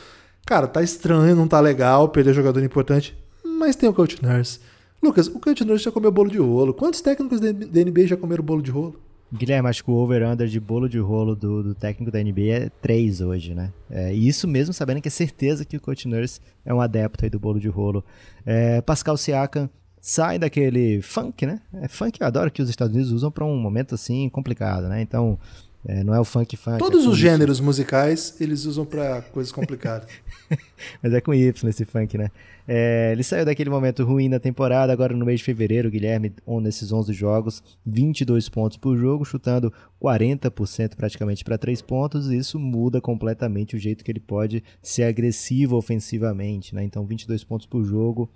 cara, 0.47 0.69
tá 0.69 0.83
estranho, 0.83 1.35
não 1.35 1.49
tá 1.49 1.59
legal, 1.59 2.11
perder 2.11 2.33
jogador 2.33 2.63
importante, 2.63 3.17
mas 3.45 3.75
tem 3.75 3.89
o 3.89 3.93
Coach 3.93 4.23
Nurse. 4.23 4.61
Lucas, 5.03 5.29
o 5.29 5.41
Coach 5.41 5.65
Nurse 5.65 5.85
já 5.85 5.93
comeu 5.93 6.11
bolo 6.13 6.31
de 6.31 6.39
rolo. 6.39 6.75
Quantos 6.75 7.01
técnicos 7.01 7.41
da 7.41 7.53
da 7.53 7.85
NBA 7.85 8.07
já 8.07 8.17
comeram 8.17 8.45
bolo 8.45 8.63
de 8.63 8.71
rolo? 8.71 9.01
Guilherme, 9.33 9.69
acho 9.69 9.85
que 9.85 9.91
o 9.91 9.95
over-under 9.95 10.49
de 10.49 10.59
bolo 10.59 10.89
de 10.89 10.99
rolo 10.99 11.37
do, 11.37 11.63
do 11.63 11.75
técnico 11.75 12.11
da 12.11 12.23
NBA 12.23 12.53
é 12.53 12.69
3 12.83 13.21
hoje, 13.21 13.55
né? 13.55 13.73
É, 13.89 14.13
e 14.13 14.27
isso 14.27 14.49
mesmo 14.49 14.75
sabendo 14.75 15.01
que 15.01 15.07
é 15.07 15.11
certeza 15.11 15.65
que 15.65 15.77
o 15.77 15.81
Coach 15.81 16.09
Nurse 16.09 16.41
é 16.65 16.75
um 16.75 16.81
adepto 16.81 17.25
aí 17.25 17.31
do 17.31 17.39
bolo 17.39 17.61
de 17.61 17.69
rolo. 17.69 18.05
É, 18.45 18.81
Pascal 18.81 19.17
Siakam 19.17 19.71
sai 20.01 20.37
daquele 20.37 21.01
funk, 21.01 21.47
né? 21.47 21.61
É 21.75 21.87
funk, 21.87 22.21
eu 22.21 22.27
adoro 22.27 22.51
que 22.51 22.61
os 22.61 22.69
Estados 22.69 22.93
Unidos 22.93 23.13
usam 23.13 23.31
para 23.31 23.45
um 23.45 23.57
momento 23.57 23.95
assim 23.95 24.29
complicado, 24.29 24.89
né? 24.89 25.01
Então, 25.01 25.39
é, 25.87 26.05
não 26.05 26.15
é 26.15 26.21
o 26.21 26.25
funk 26.25 26.57
funk. 26.57 26.79
Todos 26.79 27.05
é 27.05 27.09
os 27.09 27.17
gêneros 27.17 27.61
musicais 27.61 28.37
eles 28.41 28.65
usam 28.67 28.85
pra 28.85 29.23
coisas 29.23 29.51
complicadas. 29.53 30.09
Mas 31.03 31.13
é 31.15 31.21
com 31.21 31.33
Y 31.33 31.69
esse 31.69 31.85
funk, 31.85 32.19
né? 32.19 32.29
É, 32.69 33.11
ele 33.13 33.23
saiu 33.23 33.45
daquele 33.45 33.71
momento 33.71 34.05
ruim 34.05 34.29
na 34.29 34.39
temporada, 34.39 34.93
agora 34.93 35.17
no 35.17 35.25
mês 35.25 35.41
de 35.41 35.45
fevereiro, 35.45 35.89
o 35.89 35.91
Guilherme, 35.91 36.33
on- 36.47 36.61
nesses 36.61 36.93
11 36.93 37.13
jogos, 37.13 37.63
22 37.85 38.49
pontos 38.49 38.77
por 38.77 38.97
jogo, 38.97 39.25
chutando 39.25 39.73
40% 40.01 40.95
praticamente 40.97 41.43
para 41.43 41.59
3 41.59 41.83
pontos, 41.83 42.31
e 42.31 42.37
isso 42.37 42.59
muda 42.59 43.01
completamente 43.01 43.75
o 43.75 43.79
jeito 43.79 44.05
que 44.05 44.11
ele 44.13 44.21
pode 44.21 44.63
ser 44.83 45.05
agressivo 45.05 45.77
ofensivamente, 45.77 46.75
né? 46.75 46.85
Então, 46.85 47.05
22 47.07 47.43
pontos 47.43 47.67
por 47.67 47.83
jogo. 47.85 48.31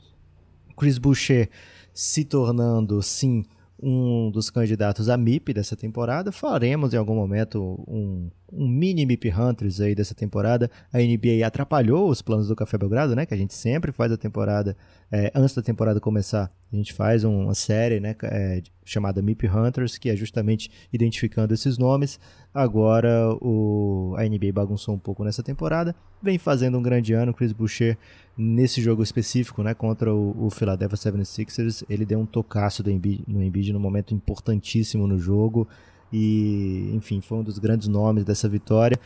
Chris 0.76 0.98
Boucher 0.98 1.48
se 1.92 2.24
tornando, 2.24 3.00
sim, 3.02 3.44
um 3.82 4.30
dos 4.30 4.50
candidatos 4.50 5.08
a 5.08 5.16
MIP 5.16 5.52
dessa 5.52 5.76
temporada. 5.76 6.30
Faremos 6.32 6.94
em 6.94 6.96
algum 6.96 7.14
momento 7.14 7.84
um, 7.86 8.30
um 8.52 8.68
mini 8.68 9.04
MIP 9.04 9.32
Hunters 9.32 9.80
aí 9.80 9.94
dessa 9.94 10.14
temporada. 10.14 10.70
A 10.92 10.98
NBA 10.98 11.46
atrapalhou 11.46 12.08
os 12.08 12.22
planos 12.22 12.48
do 12.48 12.56
Café 12.56 12.78
Belgrado, 12.78 13.14
né? 13.14 13.26
Que 13.26 13.34
a 13.34 13.36
gente 13.36 13.54
sempre 13.54 13.92
faz 13.92 14.12
a 14.12 14.16
temporada, 14.16 14.76
é, 15.10 15.30
antes 15.34 15.54
da 15.54 15.62
temporada 15.62 16.00
começar, 16.00 16.50
a 16.74 16.76
gente 16.76 16.92
faz 16.92 17.24
um- 17.24 17.44
uma 17.44 17.54
série 17.54 18.00
né, 18.00 18.16
é, 18.24 18.62
chamada 18.84 19.22
MIP 19.22 19.46
Hunters, 19.48 19.96
que 19.96 20.10
é 20.10 20.16
justamente 20.16 20.70
identificando 20.92 21.54
esses 21.54 21.78
nomes. 21.78 22.18
Agora 22.52 23.32
o, 23.40 24.14
a 24.16 24.24
NBA 24.24 24.52
bagunçou 24.52 24.94
um 24.94 24.98
pouco 24.98 25.24
nessa 25.24 25.42
temporada. 25.42 25.94
Vem 26.22 26.36
fazendo 26.38 26.76
um 26.76 26.82
grande 26.82 27.12
ano, 27.12 27.32
Chris 27.32 27.52
Boucher 27.52 27.96
nesse 28.36 28.82
jogo 28.82 29.02
específico, 29.02 29.62
né, 29.62 29.72
contra 29.74 30.12
o, 30.12 30.46
o 30.46 30.50
Philadelphia 30.50 30.96
76ers, 30.98 31.84
ele 31.88 32.04
deu 32.04 32.18
um 32.18 32.26
tocaço 32.26 32.82
do 32.82 32.90
Embiid, 32.90 33.22
no 33.28 33.42
Embiid 33.42 33.72
num 33.72 33.78
momento 33.78 34.12
importantíssimo 34.12 35.06
no 35.06 35.18
jogo 35.18 35.68
e, 36.12 36.90
enfim, 36.94 37.20
foi 37.20 37.38
um 37.38 37.42
dos 37.44 37.58
grandes 37.58 37.86
nomes 37.88 38.24
dessa 38.24 38.48
vitória. 38.48 38.98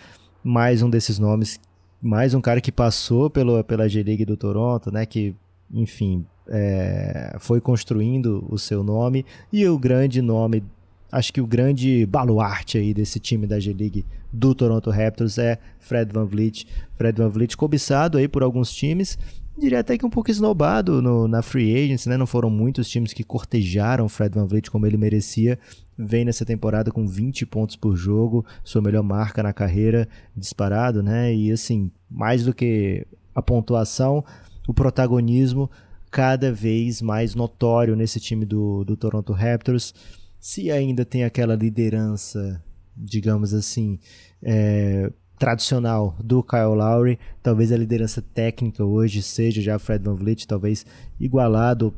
Mais 0.43 0.83
um 0.83 0.89
desses 0.89 1.19
nomes, 1.19 1.61
mais 2.01 2.33
um 2.33 2.41
cara 2.41 2.61
que 2.61 2.73
passou 2.73 3.29
pelo, 3.29 3.63
pela 3.65 3.89
G-League 3.89 4.25
do 4.25 4.37
Toronto, 4.37 4.91
né, 4.91 5.05
que, 5.05 5.35
enfim, 5.71 6.25
é, 6.49 7.37
foi 7.39 7.61
construindo 7.61 8.47
o 8.49 8.59
seu 8.59 8.83
nome 8.83 9.25
e 9.53 9.67
o 9.67 9.79
grande 9.79 10.23
nome 10.23 10.63
acho 11.11 11.33
que 11.33 11.41
o 11.41 11.47
grande 11.47 12.07
baluarte 12.07 12.79
aí 12.79 12.93
desse 12.93 13.19
time 13.19 13.47
da 13.47 13.59
G-League 13.59 14.05
do 14.33 14.55
Toronto 14.55 14.91
Raptors 14.91 15.39
é 15.39 15.59
Fred 15.79 16.13
Van 16.13 16.27
Vliet. 16.27 16.67
Fred 16.97 17.19
Van 17.21 17.29
Vliet 17.29 17.57
cobiçado 17.57 18.19
aí 18.19 18.29
por 18.29 18.43
alguns 18.43 18.71
times, 18.73 19.19
diria 19.57 19.81
até 19.81 19.97
que 19.97 20.05
um 20.05 20.11
pouco 20.11 20.31
esnobado 20.31 21.01
no, 21.03 21.27
na 21.27 21.43
free 21.43 21.75
agency, 21.75 22.09
né? 22.09 22.17
Não 22.17 22.27
foram 22.27 22.51
muitos 22.51 22.89
times 22.89 23.13
que 23.13 23.25
cortejaram 23.25 24.09
Fred 24.09 24.35
Van 24.35 24.47
Vliet 24.47 24.71
como 24.71 24.87
ele 24.87 24.97
merecia. 24.97 25.59
Vem 25.97 26.25
nessa 26.25 26.45
temporada 26.45 26.93
com 26.93 27.07
20 27.07 27.45
pontos 27.47 27.75
por 27.75 27.97
jogo, 27.97 28.45
sua 28.63 28.83
melhor 28.83 29.03
marca 29.03 29.43
na 29.43 29.53
carreira, 29.53 30.09
disparado, 30.37 31.03
né? 31.03 31.35
E 31.35 31.51
assim, 31.51 31.91
mais 32.09 32.45
do 32.45 32.55
que 32.55 33.07
a 33.35 33.43
pontuação, 33.43 34.25
o 34.67 34.75
protagonismo 34.75 35.71
cada 36.11 36.53
vez 36.53 37.03
mais 37.03 37.35
notório 37.35 37.95
nesse 37.97 38.19
time 38.19 38.45
do, 38.45 38.85
do 38.85 38.97
Toronto 38.97 39.33
Raptors 39.33 39.95
se 40.41 40.71
ainda 40.71 41.05
tem 41.05 41.25
aquela 41.25 41.55
liderança, 41.55 42.63
digamos 42.97 43.53
assim, 43.53 43.99
é, 44.43 45.11
tradicional 45.39 46.17
do 46.23 46.43
Kyle 46.43 46.75
Lowry, 46.75 47.19
talvez 47.43 47.73
a 47.73 47.77
liderança 47.77 48.23
técnica 48.23 48.85
hoje 48.85 49.23
seja 49.23 49.61
já 49.61 49.79
Fred 49.79 50.05
Van 50.05 50.15
Vliet, 50.15 50.47
talvez 50.47 50.87
igualado, 51.19 51.93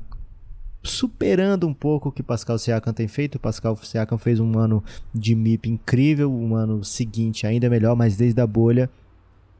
superando 0.82 1.66
um 1.66 1.74
pouco 1.74 2.08
o 2.08 2.12
que 2.12 2.22
Pascal 2.22 2.58
Siakam 2.58 2.92
tem 2.92 3.06
feito. 3.06 3.38
Pascal 3.38 3.76
Siakam 3.76 4.16
fez 4.16 4.40
um 4.40 4.58
ano 4.58 4.82
de 5.14 5.34
MIP 5.34 5.68
incrível, 5.68 6.32
um 6.32 6.54
ano 6.54 6.82
seguinte 6.82 7.46
ainda 7.46 7.68
melhor, 7.68 7.94
mas 7.94 8.16
desde 8.16 8.40
a 8.40 8.46
bolha 8.46 8.88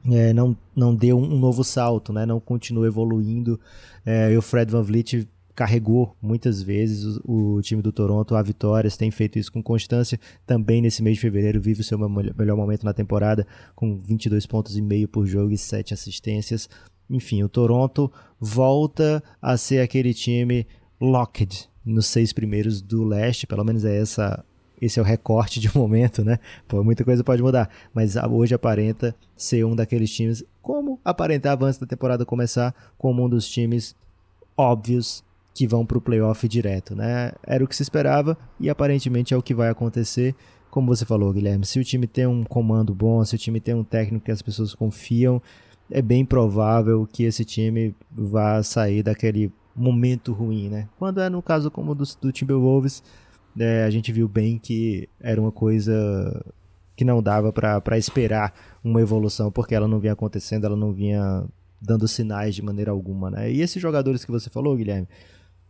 é, 0.08 0.32
não, 0.32 0.56
não 0.74 0.94
deu 0.94 1.18
um 1.18 1.38
novo 1.38 1.62
salto, 1.62 2.12
né? 2.12 2.24
não 2.24 2.40
continuou 2.40 2.86
evoluindo. 2.86 3.60
É, 4.04 4.32
e 4.32 4.36
o 4.36 4.42
Fred 4.42 4.70
Van 4.70 4.82
Vliet 4.82 5.28
carregou 5.54 6.16
muitas 6.22 6.62
vezes 6.62 7.18
o, 7.24 7.56
o, 7.56 7.62
time 7.62 7.82
do 7.82 7.92
Toronto 7.92 8.34
a 8.34 8.42
vitórias, 8.42 8.96
tem 8.96 9.10
feito 9.10 9.38
isso 9.38 9.52
com 9.52 9.62
constância. 9.62 10.18
Também 10.46 10.80
nesse 10.80 11.02
mês 11.02 11.16
de 11.16 11.20
fevereiro 11.20 11.60
vive 11.60 11.82
o 11.82 11.84
seu 11.84 11.98
melhor 11.98 12.56
momento 12.56 12.84
na 12.84 12.94
temporada, 12.94 13.46
com 13.74 13.98
22 13.98 14.46
pontos 14.46 14.76
e 14.76 14.80
meio 14.80 15.06
por 15.06 15.26
jogo 15.26 15.52
e 15.52 15.58
7 15.58 15.92
assistências. 15.92 16.68
Enfim, 17.10 17.42
o 17.42 17.48
Toronto 17.48 18.10
volta 18.38 19.22
a 19.42 19.56
ser 19.56 19.80
aquele 19.80 20.14
time 20.14 20.66
locked 21.00 21.68
nos 21.84 22.06
seis 22.06 22.32
primeiros 22.32 22.80
do 22.80 23.04
leste, 23.04 23.46
pelo 23.46 23.64
menos 23.64 23.84
é 23.84 24.00
essa 24.00 24.44
esse 24.80 24.98
é 24.98 25.02
o 25.02 25.04
recorte 25.04 25.60
de 25.60 25.70
momento, 25.76 26.24
né? 26.24 26.38
Pô, 26.66 26.82
muita 26.82 27.04
coisa 27.04 27.22
pode 27.22 27.42
mudar, 27.42 27.68
mas 27.94 28.16
hoje 28.16 28.54
aparenta 28.54 29.14
ser 29.36 29.64
um 29.64 29.76
daqueles 29.76 30.10
times, 30.10 30.44
como 30.62 30.98
aparentava 31.04 31.66
antes 31.66 31.78
da 31.78 31.86
temporada 31.86 32.24
começar, 32.24 32.74
como 32.96 33.24
um 33.24 33.28
dos 33.28 33.48
times 33.48 33.94
óbvios 34.56 35.24
que 35.54 35.66
vão 35.66 35.84
para 35.84 35.98
o 35.98 36.00
playoff 36.00 36.46
direto, 36.48 36.94
né? 36.94 37.32
Era 37.46 37.64
o 37.64 37.68
que 37.68 37.76
se 37.76 37.82
esperava 37.82 38.36
e 38.58 38.70
aparentemente 38.70 39.34
é 39.34 39.36
o 39.36 39.42
que 39.42 39.54
vai 39.54 39.68
acontecer. 39.68 40.34
Como 40.70 40.86
você 40.86 41.04
falou, 41.04 41.32
Guilherme, 41.32 41.66
se 41.66 41.80
o 41.80 41.84
time 41.84 42.06
tem 42.06 42.26
um 42.26 42.44
comando 42.44 42.94
bom, 42.94 43.24
se 43.24 43.34
o 43.34 43.38
time 43.38 43.60
tem 43.60 43.74
um 43.74 43.82
técnico 43.82 44.26
que 44.26 44.30
as 44.30 44.40
pessoas 44.40 44.74
confiam, 44.74 45.42
é 45.90 46.00
bem 46.00 46.24
provável 46.24 47.06
que 47.12 47.24
esse 47.24 47.44
time 47.44 47.94
vá 48.12 48.62
sair 48.62 49.02
daquele 49.02 49.52
momento 49.74 50.32
ruim, 50.32 50.68
né? 50.68 50.88
Quando 50.98 51.20
é 51.20 51.28
no 51.28 51.42
caso 51.42 51.70
como 51.70 51.94
do, 51.94 52.04
do 52.20 52.30
Timberwolves, 52.30 53.02
é, 53.58 53.84
a 53.84 53.90
gente 53.90 54.12
viu 54.12 54.28
bem 54.28 54.58
que 54.58 55.08
era 55.20 55.40
uma 55.40 55.52
coisa 55.52 56.44
que 56.96 57.04
não 57.04 57.22
dava 57.22 57.52
para 57.52 57.96
esperar 57.96 58.52
uma 58.84 59.00
evolução, 59.00 59.50
porque 59.50 59.74
ela 59.74 59.88
não 59.88 59.98
vinha 59.98 60.12
acontecendo, 60.12 60.66
ela 60.66 60.76
não 60.76 60.92
vinha 60.92 61.44
dando 61.80 62.06
sinais 62.06 62.54
de 62.54 62.62
maneira 62.62 62.90
alguma, 62.90 63.30
né? 63.30 63.50
E 63.50 63.62
esses 63.62 63.80
jogadores 63.80 64.24
que 64.24 64.30
você 64.30 64.50
falou, 64.50 64.76
Guilherme, 64.76 65.08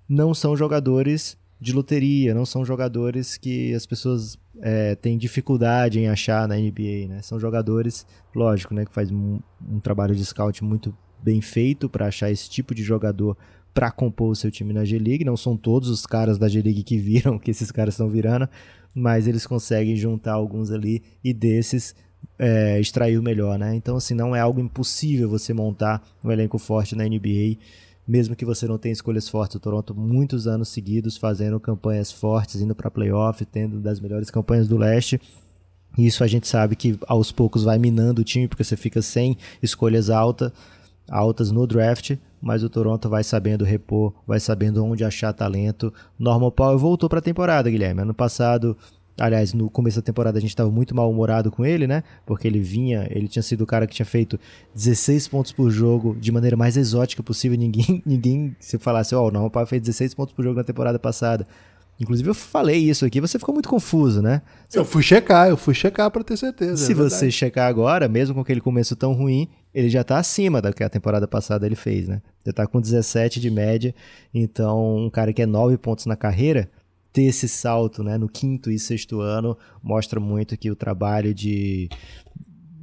não 0.09 0.35
são 0.35 0.57
jogadores 0.57 1.39
de 1.61 1.73
loteria, 1.73 2.35
não 2.35 2.45
são 2.45 2.65
jogadores 2.65 3.37
que 3.37 3.73
as 3.75 3.87
pessoas 3.87 4.39
é, 4.61 4.95
têm 4.97 5.17
dificuldade 5.17 6.01
em 6.01 6.09
achar 6.09 6.49
na 6.49 6.57
NBA, 6.57 7.07
né? 7.09 7.23
São 7.23 7.39
jogadores, 7.39 8.05
lógico, 8.35 8.75
né, 8.75 8.85
que 8.85 8.93
faz 8.93 9.11
um, 9.13 9.39
um 9.69 9.79
trabalho 9.79 10.15
de 10.17 10.25
scout 10.25 10.65
muito 10.65 10.93
bem 11.23 11.41
feito 11.41 11.89
para 11.89 12.07
achar 12.07 12.31
esse 12.31 12.49
tipo 12.49 12.75
de 12.75 12.83
jogador 12.83 13.37
para 13.73 13.91
compor 13.91 14.31
o 14.31 14.37
seu 14.37 14.51
time 14.51 14.73
na 14.73 14.85
G-League. 14.85 15.25
Não 15.25 15.37
são 15.37 15.57
todos 15.57 15.89
os 15.89 16.07
caras 16.07 16.39
da 16.39 16.49
G-League 16.49 16.83
que 16.83 16.99
viram 16.99 17.39
que 17.39 17.51
esses 17.51 17.71
caras 17.71 17.95
estão 17.95 18.09
virando, 18.09 18.49
mas 18.95 19.27
eles 19.27 19.47
conseguem 19.47 19.97
juntar 19.97 20.33
alguns 20.33 20.71
ali 20.71 21.03
e 21.23 21.33
desses 21.33 21.95
é, 22.39 22.81
extrair 22.81 23.19
o 23.19 23.23
melhor, 23.23 23.59
né? 23.59 23.75
Então, 23.75 23.97
assim, 23.97 24.15
não 24.15 24.35
é 24.35 24.41
algo 24.41 24.61
impossível 24.61 25.29
você 25.29 25.53
montar 25.53 26.03
um 26.25 26.31
elenco 26.31 26.59
forte 26.59 26.95
na 26.95 27.05
NBA, 27.05 27.57
mesmo 28.07 28.35
que 28.35 28.45
você 28.45 28.67
não 28.67 28.79
tenha 28.79 28.93
escolhas 28.93 29.29
fortes. 29.29 29.57
O 29.57 29.61
Toronto, 29.61 29.95
muitos 29.95 30.47
anos 30.47 30.69
seguidos, 30.69 31.17
fazendo 31.17 31.61
campanhas 31.61 32.11
fortes, 32.11 32.61
indo 32.61 32.75
para 32.75 32.91
playoff, 32.91 33.45
tendo 33.45 33.79
das 33.79 34.01
melhores 34.01 34.31
campanhas 34.31 34.67
do 34.67 34.77
leste. 34.77 35.21
Isso 35.99 36.23
a 36.23 36.27
gente 36.27 36.47
sabe 36.47 36.77
que 36.77 36.99
aos 37.07 37.33
poucos 37.33 37.65
vai 37.65 37.79
minando 37.79 38.23
o 38.23 38.25
time, 38.25 38.49
porque 38.49 38.65
você 38.65 38.77
fica 38.77 39.03
sem 39.03 39.37
escolhas 39.63 40.09
alta, 40.09 40.53
altas 41.11 41.51
no 41.51 41.67
draft 41.67 42.17
mas 42.41 42.63
o 42.63 42.71
Toronto 42.71 43.09
vai 43.09 43.23
sabendo 43.23 43.65
repor, 43.65 44.15
vai 44.27 44.41
sabendo 44.41 44.85
onde 44.85 45.05
achar 45.05 45.33
talento. 45.33 45.93
Normal 46.19 46.51
Powell 46.51 46.79
voltou 46.79 47.09
para 47.09 47.19
a 47.19 47.23
temporada, 47.23 47.71
Guilherme. 47.71 48.01
Ano 48.01 48.15
passado, 48.15 48.77
aliás, 49.19 49.53
no 49.53 49.69
começo 49.69 49.99
da 49.99 50.03
temporada 50.03 50.39
a 50.39 50.41
gente 50.41 50.51
estava 50.51 50.71
muito 50.71 50.95
mal-humorado 50.95 51.51
com 51.51 51.65
ele, 51.65 51.87
né? 51.87 52.03
Porque 52.25 52.49
ele 52.49 52.61
vinha, 52.61 53.07
ele 53.11 53.29
tinha 53.29 53.43
sido 53.43 53.63
o 53.63 53.67
cara 53.67 53.87
que 53.87 53.95
tinha 53.95 54.07
feito 54.07 54.41
16 54.75 55.29
pontos 55.29 55.53
por 55.53 55.71
jogo 55.71 56.17
de 56.19 56.33
maneira 56.33 56.57
mais 56.57 56.77
exótica 56.77 57.23
possível. 57.23 57.59
Ninguém, 57.59 58.03
ninguém 58.07 58.57
se 58.59 58.79
falasse, 58.79 59.15
ó, 59.15 59.23
oh, 59.23 59.29
o 59.29 59.31
Normal 59.31 59.51
Powell 59.51 59.67
fez 59.67 59.83
16 59.83 60.15
pontos 60.15 60.35
por 60.35 60.43
jogo 60.43 60.57
na 60.57 60.65
temporada 60.65 60.99
passada. 60.99 61.47
Inclusive 62.01 62.31
eu 62.31 62.35
falei 62.35 62.79
isso 62.79 63.05
aqui, 63.05 63.21
você 63.21 63.39
ficou 63.39 63.53
muito 63.53 63.69
confuso, 63.69 64.23
né? 64.23 64.41
Eu 64.73 64.87
fui 64.87 65.03
checar, 65.03 65.51
eu 65.51 65.57
fui 65.57 65.75
checar 65.75 66.11
para 66.11 66.25
ter 66.25 66.39
certeza. 66.39 66.79
Se 66.79 66.93
é 66.93 66.95
você 66.95 67.31
checar 67.31 67.69
agora, 67.69 68.09
mesmo 68.09 68.35
com 68.35 68.41
aquele 68.41 68.63
começo 68.63 68.97
tão 68.97 69.13
ruim, 69.13 69.47
ele 69.75 69.89
já 69.89 70.03
tá 70.03 70.19
acima 70.19 70.61
da 70.61 70.73
que 70.73 70.83
a 70.83 70.89
temporada 70.89 71.29
passada 71.29 71.67
ele 71.67 71.77
fez, 71.77 72.09
né? 72.09 72.21
Ele 72.45 72.53
tá 72.53 72.67
com 72.67 72.81
17 72.81 73.41
de 73.41 73.51
média, 73.51 73.95
então 74.35 74.97
um 74.97 75.11
cara 75.11 75.33
que 75.33 75.43
é 75.43 75.47
9 75.47 75.79
pontos 75.79 76.07
na 76.07 76.17
carreira, 76.17 76.71
ter 77.13 77.23
esse 77.23 77.49
salto, 77.49 78.03
né, 78.03 78.17
no 78.17 78.29
quinto 78.29 78.71
e 78.71 78.79
sexto 78.79 79.21
ano, 79.21 79.57
mostra 79.83 80.21
muito 80.21 80.57
que 80.57 80.71
o 80.71 80.77
trabalho 80.77 81.35
de 81.35 81.89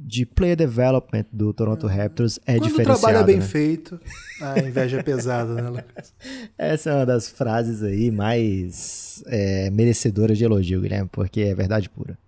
de 0.08 0.24
player 0.24 0.56
development 0.56 1.26
do 1.30 1.52
Toronto 1.52 1.86
é. 1.86 1.94
Raptors 1.94 2.38
é 2.46 2.54
Quando 2.54 2.68
diferenciado. 2.68 2.98
o 2.98 3.00
trabalho 3.00 3.18
é 3.22 3.26
bem 3.26 3.36
né? 3.36 3.42
feito, 3.42 4.00
a 4.40 4.58
inveja 4.58 5.00
é 5.00 5.02
pesada, 5.02 5.52
né, 5.52 5.68
Lucas? 5.68 6.14
Essa 6.56 6.90
é 6.90 6.94
uma 6.94 7.04
das 7.04 7.28
frases 7.28 7.82
aí 7.82 8.10
mais 8.10 9.22
é, 9.26 9.68
merecedoras 9.68 10.38
de 10.38 10.44
elogio, 10.44 10.80
Guilherme, 10.80 11.10
porque 11.12 11.42
é 11.42 11.54
verdade 11.54 11.90
pura. 11.90 12.18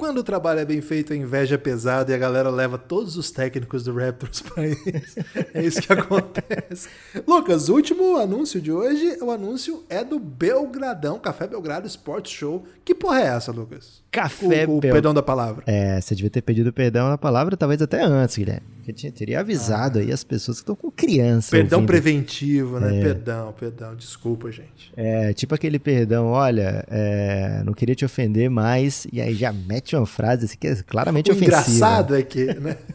Quando 0.00 0.16
o 0.16 0.24
trabalho 0.24 0.60
é 0.60 0.64
bem 0.64 0.80
feito, 0.80 1.12
a 1.12 1.16
inveja 1.16 1.56
é 1.56 1.58
pesada 1.58 2.10
e 2.10 2.14
a 2.14 2.18
galera 2.18 2.48
leva 2.48 2.78
todos 2.78 3.18
os 3.18 3.30
técnicos 3.30 3.84
do 3.84 3.94
Raptors 3.94 4.40
para 4.40 4.64
isso. 4.66 5.20
É 5.52 5.62
isso 5.62 5.82
que 5.82 5.92
acontece. 5.92 6.88
Lucas, 7.26 7.68
o 7.68 7.74
último 7.74 8.16
anúncio 8.16 8.62
de 8.62 8.72
hoje, 8.72 9.18
o 9.20 9.30
anúncio 9.30 9.84
é 9.90 10.02
do 10.02 10.18
Belgradão, 10.18 11.18
Café 11.18 11.46
Belgrado 11.46 11.86
Sports 11.86 12.32
Show. 12.32 12.64
Que 12.82 12.94
porra 12.94 13.20
é 13.20 13.26
essa, 13.26 13.52
Lucas? 13.52 14.02
Café 14.10 14.66
o, 14.66 14.78
o 14.78 14.80
perdão 14.80 15.14
da 15.14 15.22
palavra. 15.22 15.62
É, 15.66 16.00
você 16.00 16.14
devia 16.14 16.30
ter 16.30 16.42
pedido 16.42 16.72
perdão 16.72 17.08
na 17.08 17.16
palavra, 17.16 17.56
talvez 17.56 17.80
até 17.80 18.02
antes, 18.02 18.36
Guilherme. 18.36 18.66
Porque 18.84 19.10
teria 19.12 19.40
avisado 19.40 19.98
ah. 19.98 20.02
aí 20.02 20.12
as 20.12 20.24
pessoas 20.24 20.58
que 20.58 20.62
estão 20.62 20.74
com 20.74 20.90
criança. 20.90 21.50
Perdão 21.52 21.78
ouvindo. 21.78 21.88
preventivo, 21.88 22.80
né? 22.80 22.98
É. 22.98 23.02
Perdão, 23.02 23.54
perdão. 23.58 23.94
Desculpa, 23.94 24.50
gente. 24.50 24.92
É, 24.96 25.32
tipo 25.32 25.54
aquele 25.54 25.78
perdão, 25.78 26.26
olha, 26.26 26.84
é, 26.90 27.62
não 27.64 27.72
queria 27.72 27.94
te 27.94 28.04
ofender 28.04 28.50
mais, 28.50 29.06
e 29.12 29.20
aí 29.20 29.34
já 29.34 29.52
mete 29.52 29.94
uma 29.94 30.06
frase 30.06 30.46
assim, 30.46 30.58
que 30.58 30.66
é 30.66 30.74
claramente 30.82 31.30
o 31.30 31.34
ofensiva. 31.34 31.58
engraçado 31.58 32.16
é 32.16 32.22
que, 32.22 32.46
né? 32.46 32.76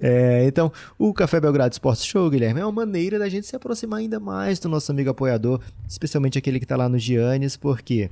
É, 0.00 0.46
então, 0.46 0.72
o 0.98 1.12
Café 1.12 1.38
Belgrado 1.38 1.74
Sports 1.74 2.02
Show, 2.02 2.30
Guilherme, 2.30 2.60
é 2.60 2.64
uma 2.64 2.72
maneira 2.72 3.18
da 3.18 3.28
gente 3.28 3.46
se 3.46 3.54
aproximar 3.54 4.00
ainda 4.00 4.18
mais 4.18 4.58
do 4.58 4.70
nosso 4.70 4.90
amigo 4.90 5.10
apoiador, 5.10 5.60
especialmente 5.86 6.38
aquele 6.38 6.58
que 6.58 6.64
está 6.64 6.76
lá 6.76 6.88
no 6.88 6.98
Giannis, 6.98 7.58
porque 7.58 8.10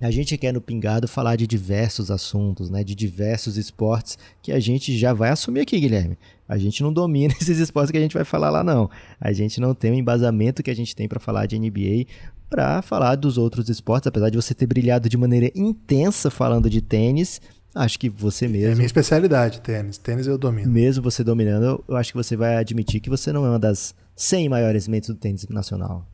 a 0.00 0.10
gente 0.10 0.36
quer 0.36 0.52
no 0.52 0.60
Pingado 0.60 1.08
falar 1.08 1.36
de 1.36 1.46
diversos 1.46 2.10
assuntos, 2.10 2.68
né, 2.68 2.84
de 2.84 2.94
diversos 2.94 3.56
esportes 3.56 4.18
que 4.42 4.52
a 4.52 4.60
gente 4.60 4.96
já 4.96 5.12
vai 5.12 5.30
assumir 5.30 5.60
aqui, 5.60 5.80
Guilherme. 5.80 6.18
A 6.48 6.58
gente 6.58 6.82
não 6.82 6.92
domina 6.92 7.34
esses 7.40 7.58
esportes 7.58 7.90
que 7.90 7.98
a 7.98 8.00
gente 8.00 8.14
vai 8.14 8.24
falar 8.24 8.50
lá, 8.50 8.62
não. 8.62 8.90
A 9.20 9.32
gente 9.32 9.60
não 9.60 9.74
tem 9.74 9.92
o 9.92 9.94
embasamento 9.94 10.62
que 10.62 10.70
a 10.70 10.76
gente 10.76 10.94
tem 10.94 11.08
para 11.08 11.20
falar 11.20 11.46
de 11.46 11.58
NBA 11.58 12.06
para 12.48 12.80
falar 12.80 13.16
dos 13.16 13.38
outros 13.38 13.68
esportes, 13.68 14.06
apesar 14.06 14.30
de 14.30 14.36
você 14.36 14.54
ter 14.54 14.66
brilhado 14.66 15.08
de 15.08 15.16
maneira 15.16 15.50
intensa 15.54 16.30
falando 16.30 16.70
de 16.70 16.80
tênis. 16.80 17.40
Acho 17.74 17.98
que 17.98 18.08
você 18.08 18.48
mesmo. 18.48 18.72
É 18.72 18.74
minha 18.74 18.86
especialidade, 18.86 19.60
tênis. 19.60 19.98
Tênis 19.98 20.26
eu 20.26 20.38
domino. 20.38 20.70
Mesmo 20.70 21.02
você 21.02 21.22
dominando, 21.22 21.84
eu 21.86 21.96
acho 21.96 22.12
que 22.12 22.16
você 22.16 22.36
vai 22.36 22.56
admitir 22.56 23.00
que 23.00 23.10
você 23.10 23.32
não 23.32 23.44
é 23.44 23.50
uma 23.50 23.58
das 23.58 23.94
100 24.14 24.48
maiores 24.48 24.88
mentes 24.88 25.10
do 25.10 25.14
tênis 25.14 25.46
nacional. 25.48 26.06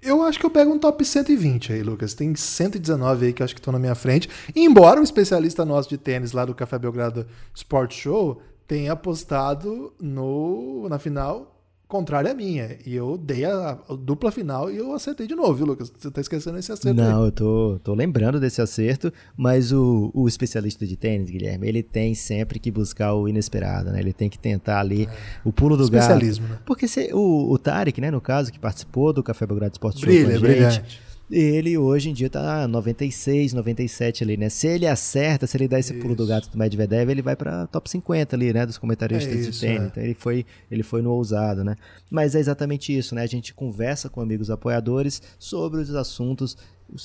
Eu 0.00 0.22
acho 0.22 0.38
que 0.38 0.46
eu 0.46 0.50
pego 0.50 0.72
um 0.72 0.78
top 0.78 1.04
120 1.04 1.72
aí, 1.72 1.82
Lucas. 1.82 2.14
Tem 2.14 2.34
119 2.34 3.26
aí 3.26 3.32
que 3.32 3.42
eu 3.42 3.44
acho 3.44 3.54
que 3.54 3.60
estão 3.60 3.72
na 3.72 3.78
minha 3.78 3.94
frente. 3.94 4.28
Embora 4.54 5.00
um 5.00 5.02
especialista 5.02 5.64
nosso 5.64 5.88
de 5.88 5.98
tênis 5.98 6.32
lá 6.32 6.44
do 6.44 6.54
Café 6.54 6.78
Belgrado 6.78 7.26
Sport 7.54 7.94
Show 7.94 8.40
tenha 8.66 8.92
apostado 8.92 9.92
no, 9.98 10.88
na 10.88 10.98
final 10.98 11.57
contrária 11.88 12.30
à 12.30 12.34
minha. 12.34 12.76
E 12.84 12.94
eu 12.94 13.16
dei 13.16 13.46
a, 13.46 13.78
a, 13.88 13.94
dupla 13.94 14.30
final 14.30 14.70
e 14.70 14.76
eu 14.76 14.92
acertei 14.92 15.26
de 15.26 15.34
novo, 15.34 15.54
viu, 15.54 15.66
Lucas? 15.66 15.90
Você 15.98 16.10
tá 16.10 16.20
esquecendo 16.20 16.58
esse 16.58 16.70
acerto 16.70 16.94
Não, 16.94 17.22
aí. 17.22 17.28
eu 17.28 17.32
tô, 17.32 17.80
tô 17.82 17.94
lembrando 17.94 18.38
desse 18.38 18.60
acerto, 18.60 19.10
mas 19.36 19.72
o, 19.72 20.10
o 20.14 20.28
especialista 20.28 20.86
de 20.86 20.96
tênis, 20.96 21.30
Guilherme, 21.30 21.66
ele 21.66 21.82
tem 21.82 22.14
sempre 22.14 22.58
que 22.58 22.70
buscar 22.70 23.14
o 23.14 23.26
inesperado, 23.26 23.90
né? 23.90 24.00
Ele 24.00 24.12
tem 24.12 24.28
que 24.28 24.38
tentar 24.38 24.80
ali 24.80 25.06
é. 25.06 25.08
o 25.42 25.50
pulo 25.50 25.76
do 25.76 25.84
Especialismo, 25.84 26.46
gato. 26.46 26.58
né? 26.58 26.62
Porque 26.66 26.86
se, 26.86 27.10
o, 27.12 27.50
o 27.50 27.58
Tarek, 27.58 28.00
né, 28.00 28.10
no 28.10 28.20
caso, 28.20 28.52
que 28.52 28.58
participou 28.58 29.12
do 29.12 29.22
Café 29.22 29.46
Belgrado 29.46 29.72
Esporte 29.72 30.00
Show 30.00 30.08
com 30.08 30.28
a 30.28 30.32
gente, 30.32 30.40
brilhante 30.40 31.07
ele 31.30 31.76
hoje 31.76 32.10
em 32.10 32.12
dia 32.12 32.30
tá 32.30 32.66
96, 32.66 33.52
97 33.52 34.24
ali, 34.24 34.36
né? 34.36 34.48
Se 34.48 34.66
ele 34.66 34.86
acerta, 34.86 35.46
se 35.46 35.56
ele 35.56 35.68
dá 35.68 35.78
esse 35.78 35.92
isso. 35.92 36.00
pulo 36.00 36.14
do 36.14 36.26
gato 36.26 36.50
do 36.50 36.56
Medvedev, 36.58 37.10
ele 37.10 37.22
vai 37.22 37.36
para 37.36 37.66
top 37.66 37.88
50 37.90 38.34
ali, 38.34 38.52
né? 38.52 38.64
Dos 38.64 38.78
comentaristas 38.78 39.34
é 39.34 39.40
isso, 39.40 39.50
de 39.52 39.60
tênis. 39.60 39.82
É. 39.82 39.86
Então 39.86 40.02
ele 40.02 40.14
foi, 40.14 40.46
ele 40.70 40.82
foi 40.82 41.02
no 41.02 41.10
ousado, 41.12 41.62
né? 41.62 41.76
Mas 42.10 42.34
é 42.34 42.40
exatamente 42.40 42.96
isso, 42.96 43.14
né? 43.14 43.22
A 43.22 43.26
gente 43.26 43.52
conversa 43.52 44.08
com 44.08 44.20
amigos 44.20 44.50
apoiadores 44.50 45.20
sobre 45.38 45.80
os 45.80 45.94
assuntos 45.94 46.56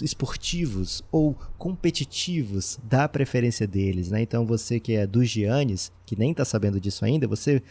esportivos 0.02 1.04
ou 1.12 1.38
competitivos 1.58 2.80
da 2.84 3.08
preferência 3.08 3.68
deles, 3.68 4.10
né? 4.10 4.22
Então 4.22 4.46
você 4.46 4.80
que 4.80 4.94
é 4.94 5.06
dos 5.06 5.30
Giannis, 5.30 5.92
que 6.06 6.18
nem 6.18 6.34
tá 6.34 6.46
sabendo 6.46 6.80
disso 6.80 7.04
ainda, 7.04 7.28
você 7.28 7.62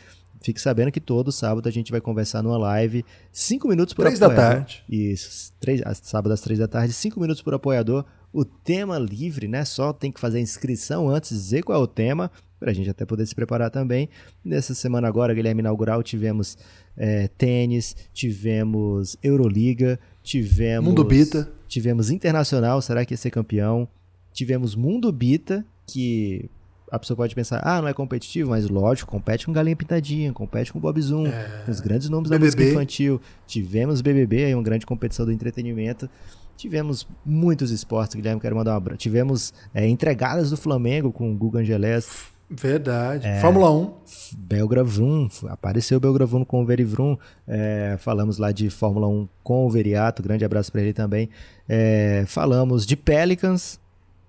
Fique 0.43 0.61
sabendo 0.61 0.90
que 0.90 1.01
todo 1.01 1.30
sábado 1.30 1.68
a 1.68 1.72
gente 1.72 1.90
vai 1.93 2.01
conversar 2.01 2.43
numa 2.43 2.59
live, 2.59 3.05
cinco 3.30 3.68
minutos 3.68 3.95
por 3.95 4.05
Três 4.05 4.20
apoiador. 4.20 4.45
da 4.45 4.57
tarde. 4.57 4.84
Isso, 4.88 5.53
três, 5.61 5.80
sábado 6.03 6.32
às 6.32 6.40
três 6.40 6.59
da 6.59 6.66
tarde, 6.66 6.93
cinco 6.93 7.20
minutos 7.20 7.43
por 7.43 7.55
apoiador. 7.55 8.05
O 8.32 8.45
tema 8.45 8.99
livre, 8.99 9.47
né? 9.47 9.64
Só 9.64 9.93
tem 9.93 10.11
que 10.11 10.18
fazer 10.18 10.38
a 10.38 10.40
inscrição 10.40 11.09
antes, 11.09 11.30
dizer 11.30 11.62
qual 11.62 11.78
é 11.78 11.82
o 11.82 11.86
tema, 11.86 12.30
para 12.59 12.70
a 12.70 12.74
gente 12.74 12.88
até 12.88 13.05
poder 13.05 13.26
se 13.26 13.34
preparar 13.34 13.70
também. 13.70 14.09
Nessa 14.45 14.74
semana 14.74 15.07
agora, 15.07 15.34
Guilherme 15.34 15.61
Inaugural, 15.61 16.03
tivemos 16.03 16.57
é, 16.97 17.28
tênis, 17.28 17.95
tivemos 18.12 19.16
Euroliga, 19.22 20.01
tivemos... 20.22 20.88
Mundo 20.88 21.05
Bita. 21.05 21.51
Tivemos 21.68 22.11
Internacional, 22.11 22.80
será 22.82 23.05
que 23.05 23.14
ia 23.14 23.18
ser 23.18 23.30
campeão? 23.30 23.86
Tivemos 24.32 24.74
Mundo 24.74 25.12
Bita, 25.12 25.64
que 25.86 26.49
a 26.93 26.99
pessoa 26.99 27.16
pode 27.16 27.34
pensar, 27.34 27.61
ah, 27.64 27.80
não 27.80 27.88
é 27.88 27.95
competitivo, 27.95 28.51
mas 28.51 28.68
lógico, 28.68 29.11
compete 29.11 29.47
com 29.47 29.53
Galinha 29.53 29.74
Pintadinha, 29.74 30.32
compete 30.32 30.72
com 30.72 30.78
Bob 30.78 31.01
Zoom, 31.01 31.26
É. 31.26 31.62
com 31.64 31.70
os 31.70 31.80
grandes 31.80 32.09
nomes 32.11 32.28
da 32.30 32.36
BBB. 32.38 32.57
música 32.64 32.72
infantil. 32.74 33.20
Tivemos 33.47 34.01
BBB, 34.03 34.45
aí 34.45 34.55
uma 34.55 34.62
grande 34.62 34.84
competição 34.84 35.24
do 35.24 35.32
entretenimento. 35.32 36.09
Tivemos 36.57 37.09
muitos 37.24 37.70
esportes, 37.70 38.14
Guilherme, 38.14 38.40
quero 38.40 38.55
mandar 38.55 38.74
um 38.74 38.76
abraço. 38.76 38.99
Tivemos 38.99 39.55
é, 39.74 39.88
entregadas 39.88 40.51
do 40.51 40.57
Flamengo 40.57 41.11
com 41.11 41.32
o 41.32 41.34
Guga 41.36 41.61
Angelés, 41.61 42.30
Verdade. 42.55 43.26
É. 43.26 43.40
Fórmula 43.40 43.70
1. 43.72 43.95
Belgra 44.36 44.84
Vroom, 44.84 45.26
apareceu 45.49 45.97
o 45.97 46.01
Belgra 46.01 46.26
Vroom 46.26 46.45
com 46.45 46.61
o 46.62 46.66
Veri 46.66 46.84
Vroom, 46.84 47.16
é, 47.49 47.97
falamos 47.99 48.36
lá 48.36 48.53
de 48.53 48.68
Fórmula 48.68 49.09
1 49.09 49.26
com 49.43 49.64
o 49.66 49.70
Veriato, 49.70 50.22
grande 50.22 50.45
abraço 50.45 50.70
para 50.70 50.82
ele 50.82 50.93
também. 50.93 51.30
É, 51.66 52.24
falamos 52.26 52.84
de 52.84 52.95
Pelicans, 52.95 53.80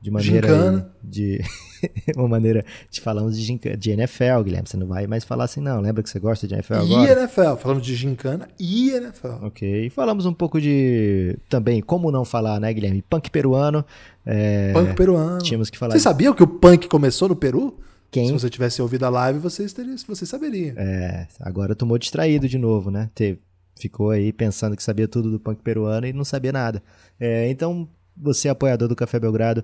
de 0.04 0.12
maneira 0.12 0.48
Gincana. 0.48 0.92
de 1.02 1.40
uma 2.18 2.28
maneira 2.28 2.66
de 2.92 3.00
falamos 3.00 3.38
de, 3.38 3.44
ginca- 3.44 3.78
de 3.78 3.92
NFL, 3.92 4.42
Guilherme, 4.44 4.68
você 4.68 4.76
não 4.78 4.86
vai 4.86 5.08
mais 5.08 5.24
falar 5.24 5.46
assim 5.46 5.62
não, 5.62 5.80
lembra 5.80 6.04
que 6.04 6.10
você 6.10 6.20
gosta 6.20 6.46
de 6.48 6.54
NFL 6.54 6.74
E 6.74 6.78
agora? 6.94 7.22
NFL. 7.22 7.56
Falamos 7.58 7.86
de 7.86 7.96
gincana 7.96 8.48
e 8.60 8.90
NFL. 8.92 9.28
Ok, 9.46 9.90
falamos 9.92 10.26
um 10.26 10.34
pouco 10.34 10.60
de 10.60 11.38
também, 11.48 11.82
como 11.82 12.12
não 12.12 12.26
falar, 12.26 12.60
né, 12.60 12.74
Guilherme? 12.74 13.02
Punk 13.02 13.32
peruano. 13.32 13.86
É, 14.26 14.74
Punk 14.74 14.94
peruano. 14.96 15.38
Tínhamos 15.40 15.70
que 15.70 15.78
falar 15.78 15.94
Você 15.94 16.00
sabia 16.00 16.34
que 16.34 16.44
o 16.44 16.48
punk 16.48 16.88
começou 16.90 17.30
no 17.30 17.36
Peru? 17.36 17.80
quem? 18.12 18.28
Se 18.28 18.34
você 18.34 18.50
tivesse 18.50 18.82
ouvido 18.82 19.06
a 19.06 19.10
live, 19.10 19.40
você, 19.40 19.66
teria, 19.68 19.96
você 20.08 20.26
saberia. 20.26 20.74
É, 20.78 21.28
agora 21.40 21.74
tomou 21.74 21.98
distraído 21.98 22.48
de 22.48 22.58
novo, 22.60 22.92
né? 22.92 23.10
Teve, 23.16 23.40
ficou 23.80 24.12
aí 24.12 24.32
pensando 24.34 24.76
que 24.76 24.84
sabia 24.84 25.08
tudo 25.08 25.32
do 25.32 25.40
punk 25.40 25.62
peruano 25.64 26.06
e 26.06 26.14
não 26.14 26.24
sabia 26.24 26.52
nada. 26.52 26.84
É, 27.20 27.50
então, 27.50 27.88
você 28.16 28.48
apoiador 28.50 28.88
do 28.88 28.96
Café 28.96 29.20
Belgrado. 29.20 29.64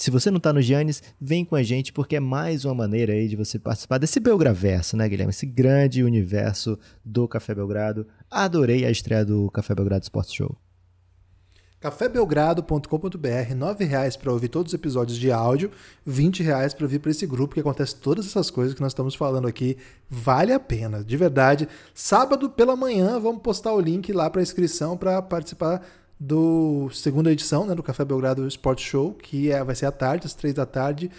Se 0.00 0.10
você 0.10 0.30
não 0.30 0.40
tá 0.40 0.50
no 0.50 0.62
Giannis, 0.62 1.02
vem 1.20 1.44
com 1.44 1.54
a 1.54 1.62
gente, 1.62 1.92
porque 1.92 2.16
é 2.16 2.20
mais 2.20 2.64
uma 2.64 2.74
maneira 2.74 3.12
aí 3.12 3.28
de 3.28 3.36
você 3.36 3.58
participar 3.58 3.98
desse 3.98 4.18
Belgraverso, 4.18 4.96
né, 4.96 5.06
Guilherme? 5.06 5.28
Esse 5.28 5.44
grande 5.44 6.02
universo 6.02 6.78
do 7.04 7.28
Café 7.28 7.54
Belgrado. 7.54 8.06
Adorei 8.30 8.86
a 8.86 8.90
estreia 8.90 9.26
do 9.26 9.50
Café 9.50 9.74
Belgrado 9.74 10.02
Sports 10.02 10.32
Show. 10.32 10.56
cafébelgrado.com.br, 11.80 13.26
R$ 13.28 13.84
reais 13.84 14.16
para 14.16 14.32
ouvir 14.32 14.48
todos 14.48 14.72
os 14.72 14.74
episódios 14.74 15.18
de 15.18 15.30
áudio, 15.30 15.70
R$ 16.06 16.30
reais 16.44 16.72
para 16.72 16.86
vir 16.86 17.00
para 17.00 17.10
esse 17.10 17.26
grupo 17.26 17.52
que 17.52 17.60
acontece 17.60 17.96
todas 17.96 18.24
essas 18.24 18.50
coisas 18.50 18.72
que 18.72 18.80
nós 18.80 18.92
estamos 18.92 19.14
falando 19.14 19.46
aqui. 19.46 19.76
Vale 20.08 20.54
a 20.54 20.58
pena, 20.58 21.04
de 21.04 21.16
verdade. 21.18 21.68
Sábado 21.92 22.48
pela 22.48 22.74
manhã 22.74 23.20
vamos 23.20 23.42
postar 23.42 23.74
o 23.74 23.80
link 23.80 24.10
lá 24.14 24.30
para 24.30 24.40
inscrição 24.40 24.96
para 24.96 25.20
participar 25.20 25.82
do 26.20 26.90
segunda 26.92 27.32
edição 27.32 27.64
né, 27.64 27.74
do 27.74 27.82
Café 27.82 28.04
Belgrado 28.04 28.46
Sports 28.46 28.84
Show, 28.84 29.14
que 29.14 29.50
é, 29.50 29.64
vai 29.64 29.74
ser 29.74 29.86
à 29.86 29.92
tarde, 29.92 30.26
às 30.26 30.34
três 30.34 30.52
da 30.52 30.66
tarde. 30.66 31.10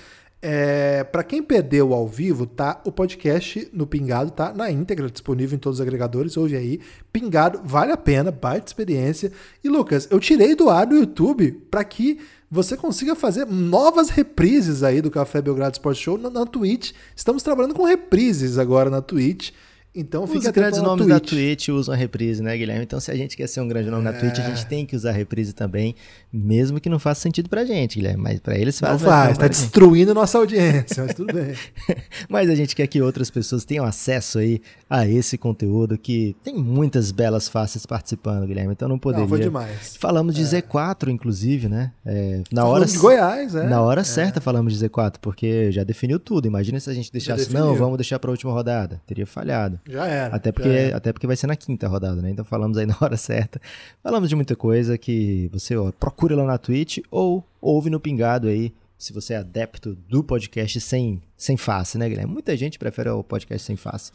É, 0.43 1.03
para 1.03 1.23
quem 1.23 1.41
perdeu 1.41 1.93
ao 1.93 2.07
vivo, 2.07 2.47
tá? 2.47 2.81
O 2.83 2.91
podcast 2.91 3.67
no 3.71 3.85
Pingado 3.85 4.31
tá 4.31 4.53
na 4.53 4.71
íntegra, 4.71 5.09
disponível 5.09 5.55
em 5.55 5.59
todos 5.59 5.79
os 5.79 5.81
agregadores. 5.81 6.37
Ouve 6.37 6.55
aí. 6.55 6.79
Pingado, 7.11 7.61
vale 7.63 7.91
a 7.91 7.97
pena, 7.97 8.31
baita 8.31 8.67
experiência. 8.67 9.31
E 9.63 9.69
Lucas, 9.69 10.07
eu 10.09 10.19
tirei 10.19 10.55
do 10.55 10.69
ar 10.69 10.85
do 10.85 10.95
YouTube 10.95 11.51
para 11.69 11.83
que 11.83 12.19
você 12.49 12.75
consiga 12.75 13.15
fazer 13.15 13.45
novas 13.45 14.09
reprises 14.09 14.83
aí 14.83 14.99
do 14.99 15.11
Café 15.11 15.41
Belgrado 15.41 15.75
Sports 15.75 16.01
Show 16.01 16.17
na, 16.17 16.29
na 16.29 16.45
Twitch. 16.45 16.91
Estamos 17.15 17.43
trabalhando 17.43 17.75
com 17.75 17.85
reprises 17.85 18.57
agora 18.57 18.89
na 18.89 19.01
Twitch. 19.01 19.51
Então 19.93 20.25
fique 20.25 20.45
Os 20.45 20.51
grandes 20.51 20.81
nomes 20.81 21.05
da 21.05 21.19
Twitch. 21.19 21.65
Twitch 21.65 21.69
usam 21.69 21.93
a 21.93 21.97
reprise, 21.97 22.41
né, 22.41 22.57
Guilherme? 22.57 22.83
Então, 22.83 22.99
se 22.99 23.11
a 23.11 23.15
gente 23.15 23.35
quer 23.35 23.47
ser 23.47 23.59
um 23.59 23.67
grande 23.67 23.89
nome 23.89 24.03
na 24.03 24.13
Twitch, 24.13 24.39
a 24.39 24.49
gente 24.49 24.65
tem 24.65 24.85
que 24.85 24.95
usar 24.95 25.09
a 25.09 25.13
reprise 25.13 25.51
também, 25.51 25.95
mesmo 26.31 26.79
que 26.79 26.87
não 26.87 26.97
faça 26.97 27.19
sentido 27.21 27.49
pra 27.49 27.65
gente, 27.65 27.99
Guilherme. 27.99 28.23
Mas 28.23 28.39
pra 28.39 28.57
eles 28.57 28.79
faz. 28.79 29.01
Não 29.01 29.09
faz, 29.09 29.37
tá 29.37 29.49
destruindo 29.49 30.13
nossa 30.13 30.37
audiência, 30.37 31.03
mas 31.03 31.13
tudo 31.13 31.33
bem. 31.33 31.55
Mas 32.29 32.49
a 32.49 32.55
gente 32.55 32.75
quer 32.75 32.87
que 32.87 33.01
outras 33.01 33.29
pessoas 33.29 33.65
tenham 33.65 33.83
acesso 33.83 34.39
aí 34.39 34.61
a 34.89 35.05
esse 35.07 35.37
conteúdo 35.37 35.97
que 35.97 36.35
tem 36.43 36.55
muitas 36.55 37.11
belas 37.11 37.49
faces 37.49 37.85
participando, 37.85 38.47
Guilherme. 38.47 38.71
Então 38.71 38.87
não 38.87 38.97
poderia. 38.97 39.23
Não, 39.23 39.29
foi 39.29 39.39
demais. 39.39 39.97
Falamos 39.97 40.35
de 40.35 40.43
Z4, 40.43 41.09
inclusive, 41.09 41.67
né? 41.67 41.91
É, 42.05 42.41
na 42.51 42.61
Falamos 42.61 42.81
hora 42.81 42.85
de 42.85 42.97
Goiás, 42.97 43.55
é. 43.55 43.67
Na 43.67 43.81
hora 43.81 44.03
certa 44.03 44.39
falamos 44.39 44.77
de 44.77 44.87
Z4, 44.87 45.15
porque 45.21 45.71
já 45.71 45.83
definiu 45.83 46.19
tudo. 46.19 46.47
Imagina 46.47 46.79
se 46.79 46.89
a 46.89 46.93
gente 46.93 47.11
deixasse, 47.11 47.53
não, 47.53 47.75
vamos 47.75 47.97
deixar 47.97 48.19
pra 48.19 48.31
última 48.31 48.53
rodada. 48.53 49.01
Teria 49.05 49.25
falhado. 49.25 49.80
Já 49.87 50.05
era. 50.07 50.35
Até 50.35 50.51
porque, 50.51 50.69
era. 50.69 50.97
até 50.97 51.11
porque 51.13 51.27
vai 51.27 51.35
ser 51.35 51.47
na 51.47 51.55
quinta 51.55 51.87
rodada, 51.87 52.21
né? 52.21 52.29
Então 52.29 52.45
falamos 52.45 52.77
aí 52.77 52.85
na 52.85 52.95
hora 53.01 53.15
certa. 53.17 53.59
Falamos 54.03 54.29
de 54.29 54.35
muita 54.35 54.55
coisa 54.55 54.97
que 54.97 55.49
você 55.51 55.75
ó, 55.75 55.91
procura 55.91 56.35
lá 56.35 56.45
na 56.45 56.57
Twitch 56.57 56.99
ou 57.09 57.45
ouve 57.61 57.89
no 57.89 57.99
Pingado 57.99 58.47
aí, 58.47 58.73
se 58.97 59.11
você 59.13 59.33
é 59.33 59.37
adepto 59.37 59.95
do 60.07 60.23
podcast 60.23 60.79
sem, 60.81 61.21
sem 61.35 61.57
face, 61.57 61.97
né, 61.97 62.07
Guilherme? 62.07 62.31
Muita 62.31 62.55
gente 62.55 62.77
prefere 62.77 63.09
o 63.09 63.23
podcast 63.23 63.65
sem 63.65 63.75
face. 63.75 64.11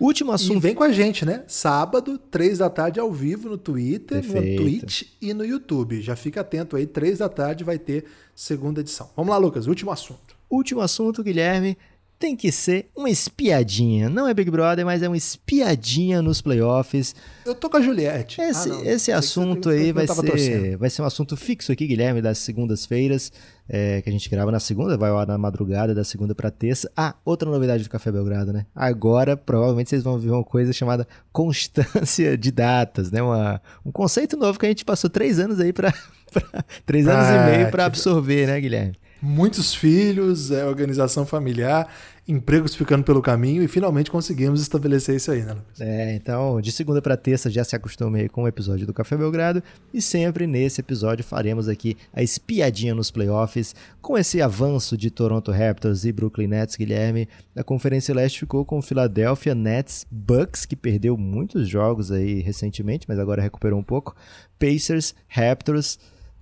Último 0.00 0.30
E 0.30 0.34
assunto. 0.36 0.60
vem 0.60 0.76
com 0.76 0.84
a 0.84 0.92
gente, 0.92 1.24
né? 1.26 1.42
Sábado, 1.48 2.16
três 2.18 2.58
da 2.58 2.70
tarde, 2.70 3.00
ao 3.00 3.10
vivo 3.12 3.48
no 3.48 3.58
Twitter, 3.58 4.22
Perfeito. 4.22 4.62
no 4.62 4.68
Twitch 4.70 5.02
e 5.20 5.34
no 5.34 5.44
YouTube. 5.44 6.00
Já 6.00 6.14
fica 6.14 6.40
atento 6.42 6.76
aí, 6.76 6.86
três 6.86 7.18
da 7.18 7.28
tarde 7.28 7.64
vai 7.64 7.80
ter 7.80 8.04
segunda 8.32 8.80
edição. 8.80 9.10
Vamos 9.16 9.30
lá, 9.32 9.36
Lucas, 9.38 9.66
último 9.66 9.90
assunto. 9.90 10.36
Último 10.48 10.80
assunto, 10.82 11.20
Guilherme. 11.24 11.76
Tem 12.18 12.34
que 12.34 12.50
ser 12.50 12.90
uma 12.96 13.08
espiadinha. 13.08 14.08
Não 14.10 14.26
é 14.26 14.34
Big 14.34 14.50
Brother, 14.50 14.84
mas 14.84 15.04
é 15.04 15.08
uma 15.08 15.16
espiadinha 15.16 16.20
nos 16.20 16.40
playoffs. 16.42 17.14
Eu 17.46 17.54
tô 17.54 17.70
com 17.70 17.76
a 17.76 17.80
Juliette. 17.80 18.40
Esse, 18.40 18.72
Ah, 18.72 18.80
esse 18.84 19.12
assunto 19.12 19.68
aí 19.68 19.92
vai 19.92 20.04
ser, 20.06 20.14
torcendo. 20.26 20.78
vai 20.78 20.90
ser 20.90 21.02
um 21.02 21.04
assunto 21.04 21.36
fixo 21.36 21.70
aqui, 21.70 21.86
Guilherme, 21.86 22.20
das 22.20 22.38
segundas-feiras, 22.38 23.30
é, 23.68 24.02
que 24.02 24.08
a 24.08 24.12
gente 24.12 24.28
grava 24.28 24.50
na 24.50 24.58
segunda, 24.58 24.96
vai 24.98 25.10
ar 25.12 25.28
na 25.28 25.38
madrugada, 25.38 25.94
da 25.94 26.02
segunda 26.02 26.34
pra 26.34 26.50
terça. 26.50 26.90
Ah, 26.96 27.14
outra 27.24 27.48
novidade 27.48 27.84
do 27.84 27.88
Café 27.90 28.10
Belgrado, 28.10 28.52
né? 28.52 28.66
Agora, 28.74 29.36
provavelmente, 29.36 29.88
vocês 29.90 30.02
vão 30.02 30.18
ver 30.18 30.30
uma 30.30 30.42
coisa 30.42 30.72
chamada 30.72 31.06
constância 31.32 32.36
de 32.36 32.50
datas, 32.50 33.12
né? 33.12 33.22
Uma, 33.22 33.62
um 33.86 33.92
conceito 33.92 34.36
novo 34.36 34.58
que 34.58 34.66
a 34.66 34.68
gente 34.68 34.84
passou 34.84 35.08
três 35.08 35.38
anos 35.38 35.60
aí 35.60 35.72
pra... 35.72 35.92
pra- 36.32 36.64
três 36.84 37.06
anos 37.06 37.26
Ah, 37.26 37.48
e 37.48 37.50
meio 37.58 37.70
pra 37.70 37.84
que- 37.84 37.86
absorver, 37.86 38.46
né, 38.48 38.60
Guilherme? 38.60 38.96
Muitos 39.20 39.74
filhos, 39.74 40.50
é, 40.50 40.64
organização 40.64 41.26
familiar, 41.26 41.88
empregos 42.28 42.74
ficando 42.74 43.02
pelo 43.02 43.22
caminho 43.22 43.62
e 43.62 43.68
finalmente 43.68 44.10
conseguimos 44.10 44.60
estabelecer 44.60 45.16
isso 45.16 45.30
aí, 45.30 45.42
né, 45.42 45.54
Lucas? 45.54 45.80
É, 45.80 46.14
então, 46.14 46.60
de 46.60 46.70
segunda 46.70 47.00
para 47.00 47.16
terça 47.16 47.50
já 47.50 47.64
se 47.64 47.74
acostume 47.74 48.20
aí 48.20 48.28
com 48.28 48.42
o 48.42 48.48
episódio 48.48 48.86
do 48.86 48.92
Café 48.92 49.16
Belgrado 49.16 49.62
e 49.92 50.02
sempre 50.02 50.46
nesse 50.46 50.80
episódio 50.80 51.24
faremos 51.24 51.68
aqui 51.68 51.96
a 52.12 52.22
espiadinha 52.22 52.94
nos 52.94 53.10
playoffs 53.10 53.74
com 54.02 54.16
esse 54.16 54.42
avanço 54.42 54.96
de 54.96 55.10
Toronto 55.10 55.50
Raptors 55.50 56.04
e 56.04 56.12
Brooklyn 56.12 56.48
Nets, 56.48 56.76
Guilherme. 56.76 57.26
A 57.56 57.64
Conferência 57.64 58.14
Leste 58.14 58.40
ficou 58.40 58.64
com 58.64 58.78
o 58.78 58.82
Philadelphia 58.82 59.54
Nets 59.54 60.06
Bucks, 60.10 60.66
que 60.66 60.76
perdeu 60.76 61.16
muitos 61.16 61.66
jogos 61.66 62.12
aí 62.12 62.40
recentemente, 62.40 63.06
mas 63.08 63.18
agora 63.18 63.42
recuperou 63.42 63.80
um 63.80 63.82
pouco. 63.82 64.14
Pacers, 64.58 65.14
Raptors, 65.28 65.98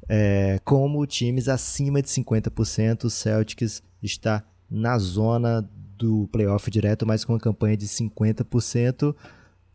é, 0.09 0.61
como 0.65 1.07
times 1.07 1.49
acima 1.49 2.01
de 2.01 2.09
50%, 2.09 3.05
o 3.05 3.11
Celtics 3.11 3.83
está 4.03 4.45
na 4.71 4.99
zona 4.99 5.69
do 5.97 6.29
playoff 6.29 6.71
direto, 6.71 7.07
mas 7.07 7.25
com 7.25 7.33
uma 7.33 7.41
campanha 7.41 7.77
de 7.77 7.87
50%. 7.87 9.15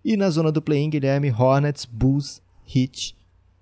E 0.04 0.18
na 0.18 0.30
zona 0.30 0.52
do 0.52 0.62
play-in, 0.62 0.90
Guilherme, 0.90 1.32
Hornets, 1.32 1.86
Bulls, 1.86 2.42
Heat 2.74 3.16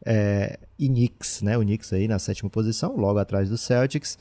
é, 0.06 0.60
e 0.78 0.88
Knicks, 0.88 1.42
né? 1.42 1.58
O 1.58 1.62
Knicks 1.62 1.92
aí 1.92 2.08
na 2.08 2.20
sétima 2.20 2.50
posição, 2.50 2.96
logo 2.96 3.20
atrás 3.20 3.50
do 3.50 3.58
Celtics. 3.58 4.18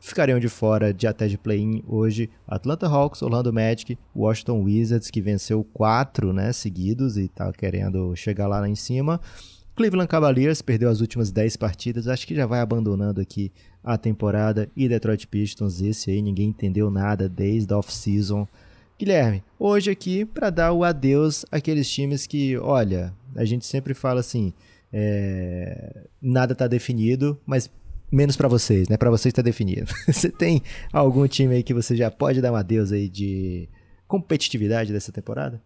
Ficariam 0.00 0.40
de 0.40 0.48
fora 0.48 0.92
de 0.92 1.06
até 1.06 1.28
de 1.28 1.38
play-in 1.38 1.84
hoje 1.86 2.28
Atlanta 2.46 2.88
Hawks, 2.88 3.22
Orlando 3.22 3.52
Magic, 3.52 3.96
Washington 4.16 4.62
Wizards, 4.62 5.10
que 5.10 5.20
venceu 5.20 5.62
quatro 5.62 6.32
né, 6.32 6.52
seguidos 6.52 7.16
e 7.16 7.26
está 7.26 7.52
querendo 7.52 8.14
chegar 8.16 8.48
lá 8.48 8.68
em 8.68 8.74
cima. 8.74 9.20
Cleveland 9.74 10.08
Cavaliers 10.08 10.60
perdeu 10.60 10.90
as 10.90 11.00
últimas 11.00 11.30
10 11.30 11.56
partidas, 11.56 12.06
acho 12.06 12.26
que 12.26 12.34
já 12.34 12.44
vai 12.46 12.60
abandonando 12.60 13.20
aqui 13.20 13.50
a 13.82 13.96
temporada. 13.96 14.68
E 14.76 14.88
Detroit 14.88 15.26
Pistons, 15.26 15.80
esse 15.80 16.10
aí 16.10 16.20
ninguém 16.20 16.48
entendeu 16.48 16.90
nada 16.90 17.28
desde 17.28 17.72
a 17.72 17.78
off-season. 17.78 18.46
Guilherme, 18.98 19.42
hoje 19.58 19.90
aqui 19.90 20.24
para 20.24 20.50
dar 20.50 20.72
o 20.72 20.84
adeus 20.84 21.44
àqueles 21.50 21.90
times 21.90 22.26
que, 22.26 22.56
olha, 22.58 23.12
a 23.34 23.44
gente 23.44 23.64
sempre 23.64 23.94
fala 23.94 24.20
assim, 24.20 24.52
é, 24.92 26.06
nada 26.20 26.54
tá 26.54 26.68
definido, 26.68 27.40
mas 27.46 27.70
menos 28.10 28.36
para 28.36 28.46
vocês, 28.46 28.88
né? 28.88 28.98
Para 28.98 29.10
vocês 29.10 29.32
tá 29.32 29.40
definido. 29.40 29.90
você 30.06 30.30
tem 30.30 30.62
algum 30.92 31.26
time 31.26 31.56
aí 31.56 31.62
que 31.62 31.72
você 31.72 31.96
já 31.96 32.10
pode 32.10 32.42
dar 32.42 32.52
um 32.52 32.56
adeus 32.56 32.92
aí 32.92 33.08
de 33.08 33.68
competitividade 34.06 34.92
dessa 34.92 35.10
temporada? 35.10 35.62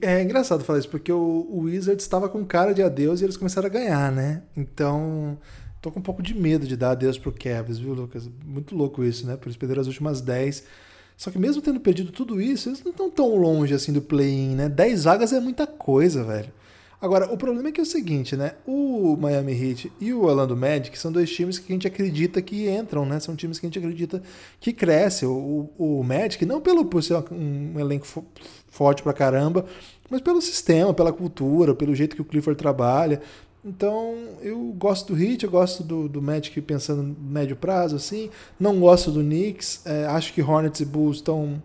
É, 0.00 0.22
engraçado 0.22 0.64
falar 0.64 0.78
isso, 0.78 0.88
porque 0.88 1.12
o, 1.12 1.46
o 1.50 1.60
Wizards 1.60 2.04
estava 2.04 2.28
com 2.28 2.44
cara 2.44 2.72
de 2.72 2.82
adeus 2.82 3.20
e 3.20 3.24
eles 3.24 3.36
começaram 3.36 3.66
a 3.66 3.70
ganhar, 3.70 4.10
né? 4.10 4.42
Então, 4.56 5.38
tô 5.82 5.90
com 5.90 6.00
um 6.00 6.02
pouco 6.02 6.22
de 6.22 6.34
medo 6.34 6.66
de 6.66 6.76
dar 6.76 6.92
adeus 6.92 7.18
pro 7.18 7.32
Cavs, 7.32 7.78
viu, 7.78 7.92
Lucas? 7.92 8.28
Muito 8.44 8.74
louco 8.74 9.04
isso, 9.04 9.26
né? 9.26 9.36
Por 9.36 9.48
eles 9.48 9.56
perderam 9.56 9.82
as 9.82 9.86
últimas 9.86 10.22
10. 10.22 10.64
Só 11.16 11.30
que 11.30 11.38
mesmo 11.38 11.60
tendo 11.60 11.80
perdido 11.80 12.10
tudo 12.10 12.40
isso, 12.40 12.70
eles 12.70 12.82
não 12.82 12.90
estão 12.90 13.10
tão 13.10 13.36
longe 13.36 13.74
assim 13.74 13.92
do 13.92 14.00
play-in, 14.00 14.54
né? 14.54 14.68
10 14.68 15.04
vagas 15.04 15.32
é 15.32 15.40
muita 15.40 15.66
coisa, 15.66 16.24
velho. 16.24 16.50
Agora, 16.98 17.30
o 17.30 17.36
problema 17.36 17.68
é 17.68 17.72
que 17.72 17.78
é 17.78 17.82
o 17.82 17.86
seguinte, 17.86 18.34
né? 18.36 18.52
O 18.66 19.16
Miami 19.16 19.52
Heat 19.52 19.92
e 20.00 20.14
o 20.14 20.22
Orlando 20.22 20.56
Magic 20.56 20.98
são 20.98 21.12
dois 21.12 21.30
times 21.30 21.58
que 21.58 21.70
a 21.70 21.74
gente 21.74 21.86
acredita 21.86 22.40
que 22.40 22.68
entram, 22.70 23.04
né? 23.04 23.20
São 23.20 23.36
times 23.36 23.58
que 23.58 23.66
a 23.66 23.68
gente 23.68 23.78
acredita 23.78 24.22
que 24.58 24.72
crescem. 24.72 25.28
O, 25.28 25.70
o, 25.76 26.00
o 26.00 26.02
Magic, 26.02 26.44
não 26.46 26.60
pelo 26.60 26.86
por 26.86 27.02
ser 27.02 27.22
um 27.30 27.78
elenco 27.78 28.06
forte 28.76 29.02
pra 29.02 29.12
caramba, 29.12 29.64
mas 30.10 30.20
pelo 30.20 30.40
sistema, 30.42 30.92
pela 30.92 31.12
cultura, 31.12 31.74
pelo 31.74 31.94
jeito 31.94 32.14
que 32.14 32.22
o 32.22 32.24
Clifford 32.24 32.58
trabalha. 32.58 33.20
Então, 33.64 34.14
eu 34.42 34.58
gosto 34.78 35.12
do 35.12 35.20
Heat, 35.20 35.44
eu 35.44 35.50
gosto 35.50 35.82
do, 35.82 36.08
do 36.08 36.22
Magic 36.22 36.60
pensando 36.60 37.02
no 37.02 37.16
médio 37.18 37.56
prazo, 37.56 37.96
assim. 37.96 38.30
Não 38.60 38.78
gosto 38.78 39.10
do 39.10 39.20
Knicks. 39.20 39.80
É, 39.84 40.06
acho 40.06 40.32
que 40.32 40.40
Hornets 40.40 40.80
e 40.80 40.84
Bulls 40.84 41.16
estão 41.16 41.60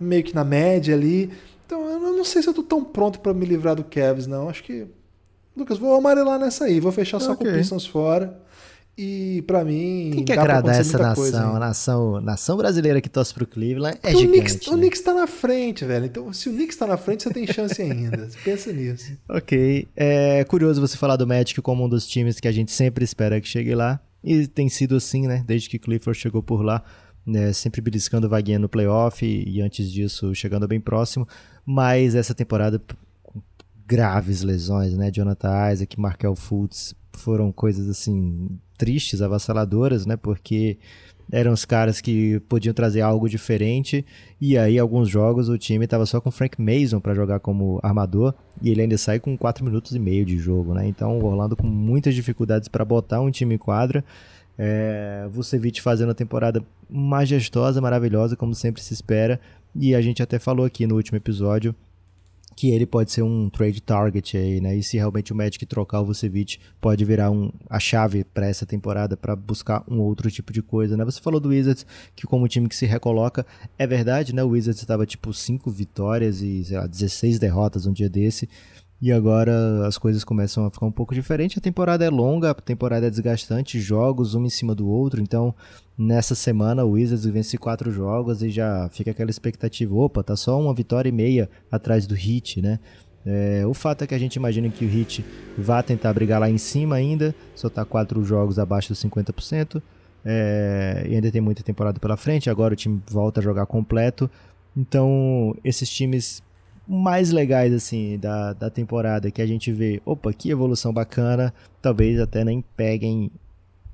meio 0.00 0.24
que 0.24 0.34
na 0.34 0.42
média 0.42 0.94
ali. 0.94 1.30
Então 1.64 1.86
eu 1.88 2.00
não 2.00 2.24
sei 2.24 2.42
se 2.42 2.48
eu 2.48 2.54
tô 2.54 2.62
tão 2.62 2.82
pronto 2.82 3.20
para 3.20 3.32
me 3.32 3.46
livrar 3.46 3.76
do 3.76 3.84
Cavs, 3.84 4.26
não. 4.26 4.48
Acho 4.48 4.64
que. 4.64 4.86
Lucas, 5.56 5.78
vou 5.78 5.94
amarelar 5.94 6.40
nessa 6.40 6.64
aí. 6.64 6.80
Vou 6.80 6.90
fechar 6.90 7.20
só 7.20 7.32
okay. 7.32 7.46
com 7.46 7.52
o 7.52 7.56
Pistons 7.56 7.86
fora. 7.86 8.42
E 8.96 9.42
para 9.46 9.64
mim. 9.64 10.12
Tem 10.14 10.24
que 10.24 10.32
agradar 10.32 10.80
essa 10.80 10.98
nação. 10.98 11.14
Coisa, 11.22 11.42
a 11.42 11.58
nação, 11.58 12.20
nação 12.20 12.56
brasileira 12.56 13.00
que 13.00 13.08
torce 13.08 13.34
pro 13.34 13.46
Cleveland 13.46 13.98
é 14.02 14.12
Porque 14.12 14.18
gigante. 14.18 14.38
O 14.38 14.42
Knicks, 14.42 14.66
né? 14.66 14.72
o 14.72 14.76
Knicks 14.78 15.00
tá 15.00 15.14
na 15.14 15.26
frente, 15.26 15.84
velho. 15.84 16.06
Então, 16.06 16.32
se 16.32 16.48
o 16.48 16.52
Knicks 16.52 16.76
tá 16.76 16.86
na 16.86 16.96
frente, 16.96 17.24
você 17.24 17.30
tem 17.30 17.46
chance 17.46 17.80
ainda. 17.82 18.28
Pensa 18.44 18.72
nisso. 18.72 19.12
Ok. 19.28 19.88
É 19.96 20.44
curioso 20.44 20.80
você 20.80 20.96
falar 20.96 21.16
do 21.16 21.26
Magic 21.26 21.60
como 21.60 21.84
um 21.84 21.88
dos 21.88 22.06
times 22.06 22.38
que 22.38 22.46
a 22.46 22.52
gente 22.52 22.70
sempre 22.70 23.04
espera 23.04 23.40
que 23.40 23.48
chegue 23.48 23.74
lá. 23.74 24.00
E 24.22 24.46
tem 24.46 24.68
sido 24.68 24.96
assim, 24.96 25.26
né? 25.26 25.44
Desde 25.46 25.68
que 25.68 25.78
Clifford 25.78 26.18
chegou 26.18 26.42
por 26.42 26.62
lá 26.62 26.82
né, 27.26 27.52
sempre 27.52 27.80
beliscando 27.80 28.28
vaguinha 28.28 28.58
no 28.58 28.68
playoff 28.68 29.24
e, 29.24 29.48
e, 29.48 29.62
antes 29.62 29.90
disso 29.90 30.34
chegando 30.34 30.68
bem 30.68 30.80
próximo, 30.80 31.26
mas 31.64 32.14
essa 32.14 32.34
temporada 32.34 32.80
com 33.22 33.40
graves 33.86 34.42
lesões, 34.42 34.94
né, 34.94 35.10
Jonathan 35.10 35.72
Isaac, 35.72 35.98
Markel 35.98 36.34
Fultz, 36.36 36.94
foram 37.18 37.52
coisas 37.52 37.88
assim 37.88 38.48
tristes, 38.76 39.22
avassaladoras, 39.22 40.04
né, 40.04 40.16
porque 40.16 40.78
eram 41.32 41.52
os 41.52 41.64
caras 41.64 42.00
que 42.00 42.38
podiam 42.48 42.74
trazer 42.74 43.00
algo 43.00 43.28
diferente 43.28 44.04
e 44.38 44.58
aí 44.58 44.78
alguns 44.78 45.08
jogos 45.08 45.48
o 45.48 45.56
time 45.56 45.86
estava 45.86 46.04
só 46.04 46.20
com 46.20 46.30
Frank 46.30 46.60
Mason 46.60 47.00
para 47.00 47.14
jogar 47.14 47.40
como 47.40 47.80
armador 47.82 48.34
e 48.60 48.70
ele 48.70 48.82
ainda 48.82 48.98
sai 48.98 49.18
com 49.18 49.36
4 49.36 49.64
minutos 49.64 49.94
e 49.94 49.98
meio 49.98 50.24
de 50.24 50.36
jogo, 50.36 50.74
né? 50.74 50.86
Então 50.86 51.18
o 51.18 51.24
Orlando 51.24 51.56
com 51.56 51.66
muitas 51.66 52.14
dificuldades 52.14 52.68
para 52.68 52.84
botar 52.84 53.20
um 53.20 53.30
time 53.30 53.54
em 53.54 53.58
quadra 53.58 54.04
é, 54.58 55.26
Vucevic 55.30 55.80
fazendo 55.80 56.10
a 56.10 56.14
temporada 56.14 56.64
majestosa, 56.88 57.80
maravilhosa, 57.80 58.36
como 58.36 58.54
sempre 58.54 58.82
se 58.82 58.94
espera. 58.94 59.40
E 59.74 59.94
a 59.94 60.00
gente 60.00 60.22
até 60.22 60.38
falou 60.38 60.64
aqui 60.64 60.86
no 60.86 60.94
último 60.94 61.16
episódio 61.16 61.74
que 62.56 62.70
ele 62.70 62.86
pode 62.86 63.10
ser 63.10 63.22
um 63.22 63.48
trade 63.48 63.80
target 63.80 64.36
aí, 64.36 64.60
né? 64.60 64.76
E 64.76 64.82
se 64.82 64.96
realmente 64.96 65.32
o 65.32 65.36
Magic 65.36 65.64
trocar 65.66 66.00
o 66.00 66.06
Vucevic, 66.06 66.58
pode 66.80 67.04
virar 67.04 67.30
um, 67.30 67.50
a 67.68 67.78
chave 67.78 68.24
para 68.24 68.46
essa 68.46 68.64
temporada 68.64 69.16
para 69.16 69.34
buscar 69.34 69.84
um 69.88 70.00
outro 70.00 70.30
tipo 70.30 70.52
de 70.52 70.62
coisa, 70.62 70.96
né? 70.96 71.04
Você 71.04 71.20
falou 71.20 71.40
do 71.40 71.48
Wizards, 71.48 71.86
que 72.14 72.26
como 72.26 72.48
time 72.48 72.68
que 72.68 72.76
se 72.76 72.86
recoloca, 72.86 73.44
é 73.78 73.86
verdade, 73.86 74.34
né? 74.34 74.42
O 74.42 74.48
Wizards 74.48 74.80
estava 74.80 75.04
tipo 75.06 75.32
5 75.32 75.70
vitórias 75.70 76.40
e, 76.40 76.64
sei 76.64 76.76
lá, 76.76 76.86
16 76.86 77.38
derrotas 77.38 77.86
um 77.86 77.92
dia 77.92 78.08
desse. 78.08 78.48
E 79.00 79.12
agora 79.12 79.86
as 79.86 79.98
coisas 79.98 80.24
começam 80.24 80.64
a 80.64 80.70
ficar 80.70 80.86
um 80.86 80.92
pouco 80.92 81.14
diferentes. 81.14 81.58
A 81.58 81.60
temporada 81.60 82.04
é 82.04 82.10
longa, 82.10 82.50
a 82.50 82.54
temporada 82.54 83.06
é 83.06 83.10
desgastante, 83.10 83.78
jogos 83.78 84.34
um 84.34 84.44
em 84.44 84.50
cima 84.50 84.74
do 84.74 84.88
outro. 84.88 85.20
Então, 85.20 85.54
nessa 85.98 86.34
semana, 86.34 86.84
o 86.84 86.92
Wizards 86.92 87.26
vence 87.26 87.58
quatro 87.58 87.90
jogos 87.90 88.42
e 88.42 88.48
já 88.48 88.88
fica 88.90 89.10
aquela 89.10 89.30
expectativa: 89.30 89.94
opa, 89.94 90.22
tá 90.22 90.36
só 90.36 90.58
uma 90.58 90.72
vitória 90.72 91.08
e 91.08 91.12
meia 91.12 91.50
atrás 91.70 92.06
do 92.06 92.14
Heat, 92.14 92.62
né? 92.62 92.78
É, 93.26 93.66
o 93.66 93.72
fato 93.72 94.02
é 94.04 94.06
que 94.06 94.14
a 94.14 94.18
gente 94.18 94.36
imagina 94.36 94.68
que 94.68 94.84
o 94.84 94.88
Heat 94.88 95.24
vá 95.56 95.82
tentar 95.82 96.12
brigar 96.12 96.38
lá 96.38 96.50
em 96.50 96.58
cima 96.58 96.96
ainda, 96.96 97.34
só 97.54 97.70
tá 97.70 97.84
quatro 97.84 98.22
jogos 98.22 98.58
abaixo 98.58 98.88
dos 98.88 99.02
50%. 99.02 99.82
É, 100.26 101.04
e 101.08 101.14
ainda 101.14 101.30
tem 101.30 101.40
muita 101.40 101.62
temporada 101.62 101.98
pela 102.00 102.16
frente. 102.16 102.48
Agora 102.48 102.72
o 102.72 102.76
time 102.76 103.02
volta 103.06 103.40
a 103.40 103.42
jogar 103.42 103.66
completo. 103.66 104.30
Então, 104.76 105.54
esses 105.62 105.88
times 105.88 106.42
mais 106.86 107.30
legais 107.30 107.72
assim 107.72 108.18
da, 108.18 108.52
da 108.52 108.70
temporada 108.70 109.30
que 109.30 109.40
a 109.40 109.46
gente 109.46 109.72
vê, 109.72 110.00
opa, 110.04 110.32
que 110.32 110.50
evolução 110.50 110.92
bacana, 110.92 111.52
talvez 111.80 112.20
até 112.20 112.44
nem 112.44 112.62
peguem 112.76 113.30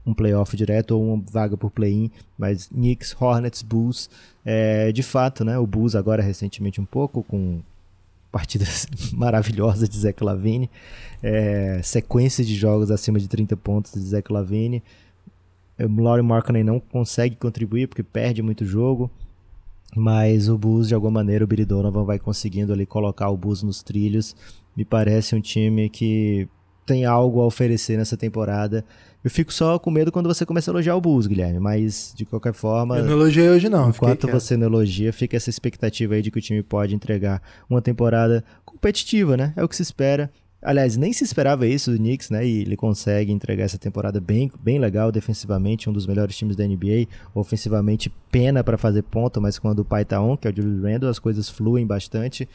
um 0.05 0.15
playoff 0.15 0.57
direto 0.57 0.93
ou 0.93 1.15
uma 1.15 1.23
vaga 1.31 1.57
por 1.57 1.71
play-in, 1.71 2.11
mas 2.37 2.67
Knicks, 2.69 3.15
Hornets, 3.19 3.63
Bulls, 3.63 4.09
é, 4.45 4.91
de 4.93 5.03
fato, 5.03 5.45
né, 5.45 5.59
o 5.59 5.67
Bulls 5.67 5.95
agora 5.95 6.23
recentemente 6.23 6.81
um 6.81 6.85
pouco 6.85 7.23
com 7.23 7.61
partidas 8.33 8.87
maravilhosas 9.13 9.89
de 9.89 9.99
Zach 9.99 10.23
Lavine, 10.23 10.71
é, 11.23 11.81
sequência 11.83 12.45
de 12.45 12.55
jogos 12.55 12.91
acima 12.91 13.19
de 13.19 13.29
30 13.29 13.57
pontos 13.57 13.93
de 13.93 14.01
Zach 14.01 14.33
Lavine, 14.33 14.83
o 15.79 16.03
Laurie 16.03 16.23
Markkinen 16.25 16.65
não 16.65 16.79
consegue 16.79 17.37
contribuir 17.37 17.89
porque 17.89 18.03
perde 18.03 18.43
muito 18.43 18.65
jogo, 18.65 19.11
mas 19.97 20.49
o 20.49 20.57
Bulls, 20.57 20.89
de 20.89 20.95
alguma 20.95 21.11
maneira, 21.13 21.45
o 21.45 21.47
Billy 21.47 21.65
Donovan 21.65 22.05
vai 22.05 22.19
conseguindo 22.19 22.73
ali 22.73 22.87
colocar 22.87 23.29
o 23.29 23.37
Bulls 23.37 23.63
nos 23.63 23.83
trilhos. 23.83 24.37
Me 24.77 24.85
parece 24.85 25.35
um 25.35 25.41
time 25.41 25.89
que 25.89 26.49
tem 26.87 27.05
algo 27.05 27.41
a 27.41 27.47
oferecer 27.47 27.97
nessa 27.97 28.17
temporada. 28.17 28.85
Eu 29.23 29.31
fico 29.31 29.53
só 29.53 29.79
com 29.79 29.91
medo 29.91 30.11
quando 30.11 30.27
você 30.27 30.47
começa 30.47 30.71
a 30.71 30.73
elogiar 30.73 30.97
o 30.97 31.01
Bulls, 31.01 31.27
Guilherme, 31.27 31.61
mas 31.61 32.13
de 32.17 32.25
qualquer 32.25 32.55
forma. 32.55 32.99
Eu 32.99 33.05
não 33.05 33.13
elogiei 33.13 33.49
hoje, 33.49 33.69
não. 33.69 33.91
Enquanto 33.91 34.27
você 34.27 34.57
não 34.57 34.67
elogia, 34.67 35.13
fica 35.13 35.37
essa 35.37 35.51
expectativa 35.51 36.15
aí 36.15 36.23
de 36.23 36.31
que 36.31 36.39
o 36.39 36.43
time 36.43 36.63
pode 36.63 36.95
entregar 36.95 37.43
uma 37.69 37.83
temporada 37.83 38.43
competitiva, 38.65 39.37
né? 39.37 39.53
É 39.57 39.63
o 39.63 39.69
que 39.69 39.77
se 39.77 39.83
espera. 39.83 40.31
Aliás, 40.63 40.97
nem 40.97 41.11
se 41.13 41.25
esperava 41.25 41.67
isso 41.67 41.91
do 41.91 41.97
Knicks, 41.97 42.29
né? 42.29 42.47
E 42.47 42.61
ele 42.61 42.77
consegue 42.77 43.33
entregar 43.33 43.65
essa 43.65 43.79
temporada 43.79 44.21
bem, 44.21 44.51
bem 44.63 44.79
legal 44.79 45.11
defensivamente, 45.11 45.89
um 45.89 45.93
dos 45.93 46.07
melhores 46.07 46.37
times 46.37 46.55
da 46.55 46.67
NBA. 46.67 47.07
Ofensivamente, 47.35 48.13
pena 48.31 48.63
para 48.63 48.77
fazer 48.77 49.03
ponto, 49.03 49.41
mas 49.41 49.59
quando 49.59 49.79
o 49.79 49.85
pai 49.85 50.05
tá 50.05 50.21
on, 50.21 50.37
que 50.37 50.47
é 50.47 50.51
o 50.51 50.55
Julius 50.57 50.83
Randle, 50.83 51.09
as 51.09 51.19
coisas 51.19 51.49
fluem 51.49 51.87
bastante. 51.87 52.47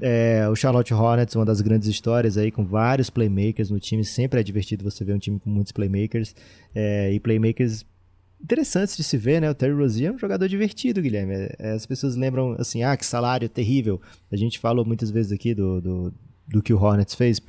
É, 0.00 0.46
o 0.48 0.54
Charlotte 0.54 0.94
Hornets, 0.94 1.34
uma 1.34 1.44
das 1.44 1.60
grandes 1.60 1.88
histórias 1.88 2.38
aí, 2.38 2.52
com 2.52 2.64
vários 2.64 3.10
playmakers 3.10 3.68
no 3.68 3.80
time. 3.80 4.04
Sempre 4.04 4.38
é 4.38 4.42
divertido 4.44 4.88
você 4.88 5.04
ver 5.04 5.14
um 5.14 5.18
time 5.18 5.40
com 5.40 5.50
muitos 5.50 5.72
playmakers. 5.72 6.36
É, 6.72 7.12
e 7.12 7.18
playmakers 7.18 7.84
interessantes 8.40 8.96
de 8.96 9.02
se 9.02 9.16
ver, 9.16 9.40
né? 9.40 9.50
O 9.50 9.54
Terry 9.54 9.74
Rozier 9.74 10.10
é 10.10 10.14
um 10.14 10.18
jogador 10.18 10.48
divertido, 10.48 11.02
Guilherme. 11.02 11.48
É, 11.58 11.72
as 11.72 11.84
pessoas 11.84 12.14
lembram 12.14 12.54
assim, 12.60 12.84
ah, 12.84 12.96
que 12.96 13.04
salário 13.04 13.48
terrível. 13.48 14.00
A 14.30 14.36
gente 14.36 14.60
falou 14.60 14.84
muitas 14.84 15.10
vezes 15.10 15.32
aqui 15.32 15.52
do, 15.52 15.80
do 15.80 16.14
do 16.50 16.62
que 16.62 16.74
o 16.74 16.82
Hornets 16.82 17.14
fez, 17.14 17.40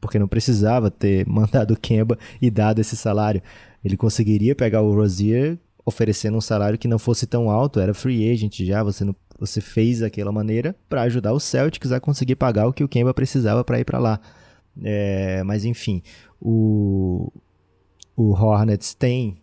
porque 0.00 0.18
não 0.18 0.28
precisava 0.28 0.90
ter 0.90 1.26
mandado 1.28 1.74
o 1.74 1.76
Kemba 1.76 2.18
e 2.40 2.50
dado 2.50 2.80
esse 2.80 2.96
salário. 2.96 3.42
Ele 3.84 3.96
conseguiria 3.96 4.54
pegar 4.54 4.82
o 4.82 4.94
Rozier 4.94 5.58
oferecendo 5.84 6.36
um 6.36 6.40
salário 6.40 6.78
que 6.78 6.86
não 6.86 6.98
fosse 6.98 7.26
tão 7.26 7.50
alto, 7.50 7.80
era 7.80 7.94
free 7.94 8.30
agent 8.30 8.60
já, 8.60 8.82
você, 8.82 9.02
não, 9.02 9.16
você 9.38 9.60
fez 9.60 10.00
daquela 10.00 10.30
maneira 10.30 10.76
para 10.88 11.02
ajudar 11.02 11.32
o 11.32 11.40
Celtics 11.40 11.90
a 11.90 11.98
conseguir 11.98 12.36
pagar 12.36 12.68
o 12.68 12.72
que 12.72 12.84
o 12.84 12.88
Kemba 12.88 13.14
precisava 13.14 13.64
para 13.64 13.80
ir 13.80 13.84
para 13.84 13.98
lá. 13.98 14.20
É, 14.82 15.42
mas 15.42 15.64
enfim, 15.64 16.02
o, 16.40 17.32
o 18.14 18.32
Hornets 18.32 18.94
tem 18.94 19.40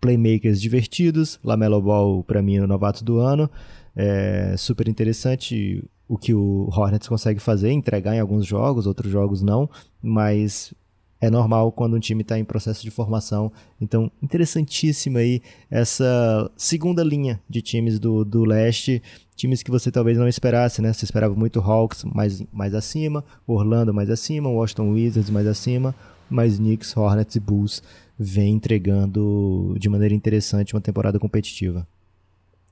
playmakers 0.00 0.60
divertidos, 0.60 1.40
Lamelo 1.42 1.80
Ball 1.80 2.22
para 2.22 2.42
mim 2.42 2.56
é 2.56 2.62
o 2.62 2.66
novato 2.66 3.02
do 3.04 3.18
ano, 3.18 3.50
é 3.96 4.54
super 4.56 4.88
interessante 4.88 5.82
o 6.08 6.16
que 6.16 6.32
o 6.32 6.68
Hornets 6.70 7.08
consegue 7.08 7.40
fazer, 7.40 7.70
entregar 7.70 8.14
em 8.14 8.20
alguns 8.20 8.46
jogos, 8.46 8.86
outros 8.86 9.10
jogos 9.10 9.42
não, 9.42 9.68
mas 10.00 10.72
é 11.20 11.30
normal 11.30 11.72
quando 11.72 11.96
um 11.96 12.00
time 12.00 12.22
está 12.22 12.38
em 12.38 12.44
processo 12.44 12.82
de 12.82 12.90
formação. 12.90 13.50
Então, 13.80 14.10
interessantíssima 14.22 15.20
aí 15.20 15.42
essa 15.70 16.50
segunda 16.56 17.02
linha 17.02 17.40
de 17.48 17.62
times 17.62 17.98
do, 17.98 18.24
do 18.24 18.44
leste, 18.44 19.02
times 19.34 19.62
que 19.62 19.70
você 19.70 19.90
talvez 19.90 20.18
não 20.18 20.28
esperasse, 20.28 20.80
né? 20.80 20.92
Você 20.92 21.04
esperava 21.04 21.34
muito 21.34 21.60
Hawks 21.60 22.04
mais, 22.04 22.42
mais 22.52 22.74
acima, 22.74 23.24
Orlando 23.46 23.92
mais 23.92 24.10
acima, 24.10 24.48
Washington 24.48 24.90
Wizards 24.92 25.30
mais 25.30 25.46
acima, 25.46 25.94
mas 26.28 26.58
Knicks, 26.58 26.96
Hornets 26.96 27.36
e 27.36 27.40
Bulls 27.40 27.82
vem 28.18 28.54
entregando 28.54 29.74
de 29.78 29.88
maneira 29.88 30.14
interessante 30.14 30.74
uma 30.74 30.80
temporada 30.80 31.18
competitiva. 31.18 31.86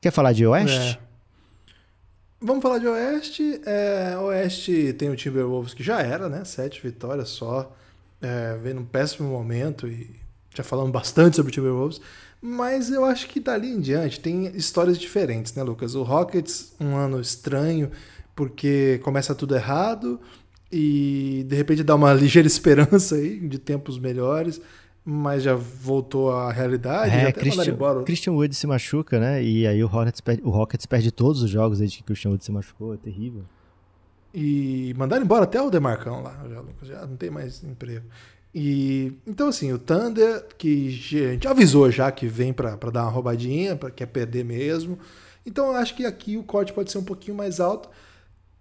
Quer 0.01 0.11
falar 0.11 0.33
de 0.33 0.47
Oeste? 0.47 0.99
É. 1.01 1.14
Vamos 2.47 2.63
falar 2.63 2.77
de 2.77 2.87
Oeste. 2.87 3.59
É, 3.65 4.19
Oeste 4.19 4.93
tem 4.99 5.09
o 5.09 5.17
Timberwolves 5.17 5.73
que 5.73 5.83
já 5.83 6.03
era, 6.03 6.29
né? 6.29 6.45
Sete 6.45 6.79
vitórias 6.83 7.31
só. 7.31 7.75
É, 8.21 8.59
vem 8.63 8.75
num 8.75 8.85
péssimo 8.85 9.31
momento 9.31 9.89
e 9.89 10.15
já 10.55 10.63
falamos 10.63 10.93
bastante 10.93 11.37
sobre 11.37 11.51
o 11.51 11.55
Timberwolves, 11.55 12.03
mas 12.43 12.91
eu 12.91 13.03
acho 13.03 13.29
que 13.29 13.41
dali 13.41 13.71
em 13.71 13.81
diante 13.81 14.21
tem 14.21 14.47
histórias 14.55 14.99
diferentes, 14.99 15.55
né, 15.55 15.63
Lucas? 15.63 15.95
O 15.95 16.03
Rockets, 16.03 16.75
um 16.79 16.95
ano 16.95 17.19
estranho, 17.19 17.91
porque 18.37 19.01
começa 19.03 19.35
tudo 19.35 19.57
errado 19.57 20.21
e 20.71 21.47
de 21.49 21.57
repente 21.57 21.83
dá 21.83 21.95
uma 21.95 22.13
ligeira 22.15 22.47
esperança 22.47 23.15
aí 23.15 23.41
de 23.41 23.59
tempos 23.59 23.99
melhores, 23.99 24.61
mas 25.05 25.43
já 25.43 25.55
voltou 25.55 26.33
à 26.33 26.51
realidade. 26.51 27.15
É, 27.15 27.31
Christian, 27.31 27.77
Christian 28.05 28.33
Wood 28.33 28.55
se 28.55 28.67
machuca, 28.67 29.21
né? 29.21 29.43
E 29.43 29.67
aí 29.67 29.85
o 29.85 29.87
Rockets, 29.87 30.21
perde, 30.21 30.43
o 30.43 30.49
Rockets 30.51 30.87
perde 30.87 31.13
todos 31.13 31.43
os 31.43 31.51
jogos 31.51 31.79
desde 31.79 31.99
que 31.99 32.03
o 32.03 32.07
Christian 32.07 32.31
Wood 32.31 32.45
se 32.45 32.51
machucou, 32.51 32.95
é 32.95 32.97
terrível. 32.97 33.45
E 34.33 34.95
mandaram 34.97 35.23
embora 35.23 35.45
até 35.45 35.61
o 35.61 35.71
Demarcão 35.71 36.23
lá, 36.23 36.45
já, 36.49 36.65
já 36.83 37.07
não 37.07 37.17
tem 37.17 37.31
mais 37.31 37.63
emprego. 37.63 38.07
E 38.55 39.13
então 39.27 39.49
assim, 39.49 39.73
o 39.73 39.79
Thunder 39.79 40.47
que 40.57 40.89
a 40.89 41.33
gente 41.33 41.47
avisou 41.47 41.91
já 41.91 42.11
que 42.11 42.27
vem 42.27 42.53
para 42.53 42.77
dar 42.91 43.03
uma 43.03 43.11
roubadinha, 43.11 43.77
para 43.77 43.91
quer 43.91 44.07
perder 44.07 44.45
mesmo. 44.45 44.99
Então 45.45 45.67
eu 45.67 45.77
acho 45.77 45.95
que 45.95 46.07
aqui 46.07 46.37
o 46.39 46.43
corte 46.43 46.73
pode 46.73 46.91
ser 46.91 46.99
um 46.99 47.05
pouquinho 47.05 47.37
mais 47.37 47.61
alto. 47.61 47.91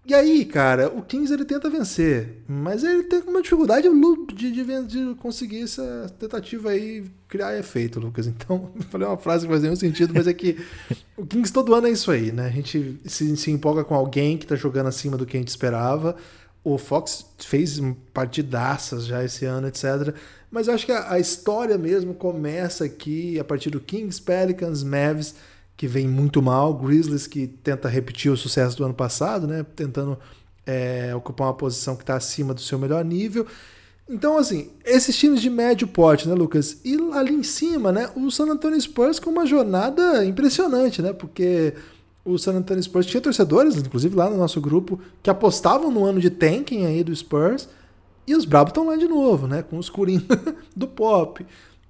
E 0.06 0.14
aí, 0.14 0.44
cara, 0.44 0.90
o 0.90 1.02
Kings 1.02 1.34
ele 1.34 1.46
tenta 1.46 1.70
vencer, 1.70 2.44
mas 2.46 2.84
ele 2.84 3.04
tem 3.04 3.22
uma 3.22 3.42
dificuldade 3.42 3.88
de, 4.34 4.52
de, 4.52 4.84
de 4.86 5.16
conseguir 5.16 5.62
essa 5.62 6.14
tentativa 6.20 6.72
aí 6.72 7.06
criar 7.30 7.58
efeito, 7.58 8.02
Lucas. 8.02 8.28
Então, 8.28 8.70
eu 8.76 8.82
falei 8.84 9.08
uma 9.08 9.18
frase 9.18 9.46
que 9.46 9.52
faz 9.52 9.64
nenhum 9.64 9.78
sentido, 9.78 10.14
mas 10.14 10.28
é 10.28 10.34
que 10.34 10.58
o 11.16 11.26
Kings 11.26 11.54
todo 11.54 11.74
ano 11.74 11.88
é 11.88 11.92
isso 11.92 12.12
aí, 12.12 12.34
né? 12.34 12.48
A 12.48 12.52
gente 12.52 13.00
se, 13.06 13.38
se 13.38 13.50
empolga 13.50 13.86
com 13.86 13.96
alguém 13.96 14.38
que 14.38 14.46
tá 14.46 14.58
jogando 14.58 14.88
acima 14.88 15.16
do 15.16 15.26
que 15.26 15.38
a 15.38 15.40
gente 15.40 15.48
esperava. 15.50 16.18
O 16.66 16.78
Fox 16.78 17.26
fez 17.40 17.80
partidaças 18.14 19.06
já 19.06 19.24
esse 19.24 19.46
ano, 19.46 19.68
etc. 19.68 20.14
Mas 20.52 20.68
eu 20.68 20.74
acho 20.74 20.86
que 20.86 20.92
a, 20.92 21.14
a 21.14 21.20
história 21.20 21.78
mesmo 21.78 22.14
começa 22.14 22.84
aqui 22.84 23.40
a 23.40 23.44
partir 23.44 23.70
do 23.70 23.80
Kings, 23.80 24.22
Pelicans, 24.22 24.84
Mavs 24.84 25.34
que 25.84 25.88
vem 25.88 26.08
muito 26.08 26.42
mal, 26.42 26.74
Grizzlies 26.74 27.28
que 27.28 27.46
tenta 27.46 27.90
repetir 27.90 28.32
o 28.32 28.38
sucesso 28.38 28.78
do 28.78 28.86
ano 28.86 28.94
passado, 28.94 29.46
né? 29.46 29.66
Tentando 29.76 30.18
é, 30.66 31.14
ocupar 31.14 31.48
uma 31.48 31.54
posição 31.54 31.94
que 31.98 32.04
está 32.04 32.16
acima 32.16 32.54
do 32.54 32.62
seu 32.62 32.80
melhor 32.80 33.04
nível. 33.04 33.46
Então, 34.10 34.38
assim, 34.38 34.70
esses 34.86 35.14
times 35.18 35.42
de 35.42 35.50
médio 35.50 35.86
porte, 35.86 36.26
né, 36.26 36.34
Lucas? 36.34 36.80
E 36.86 36.98
ali 37.12 37.34
em 37.34 37.44
cima, 37.44 37.92
né, 37.92 38.10
o 38.16 38.32
San 38.32 38.46
Antonio 38.46 38.80
Spurs 38.80 39.20
com 39.20 39.30
uma 39.30 39.46
jornada 39.46 40.24
impressionante, 40.26 41.02
né? 41.02 41.12
Porque 41.12 41.74
o 42.24 42.38
San 42.38 42.54
Antonio 42.54 42.82
Spurs 42.82 43.06
tinha 43.06 43.20
torcedores, 43.20 43.76
inclusive 43.76 44.16
lá 44.16 44.30
no 44.30 44.38
nosso 44.38 44.62
grupo, 44.62 45.02
que 45.22 45.30
apostavam 45.30 45.92
no 45.92 46.06
ano 46.06 46.22
de 46.22 46.30
tanking 46.30 46.86
aí 46.86 47.04
do 47.04 47.14
Spurs. 47.14 47.68
E 48.26 48.34
os 48.34 48.46
Brabos 48.46 48.72
estão 48.72 48.86
lá 48.86 48.96
de 48.96 49.10
novo, 49.10 49.48
né? 49.48 49.62
Com 49.62 49.78
os 49.78 49.90
curinhos 49.90 50.24
do 50.74 50.88
pop. 50.88 51.46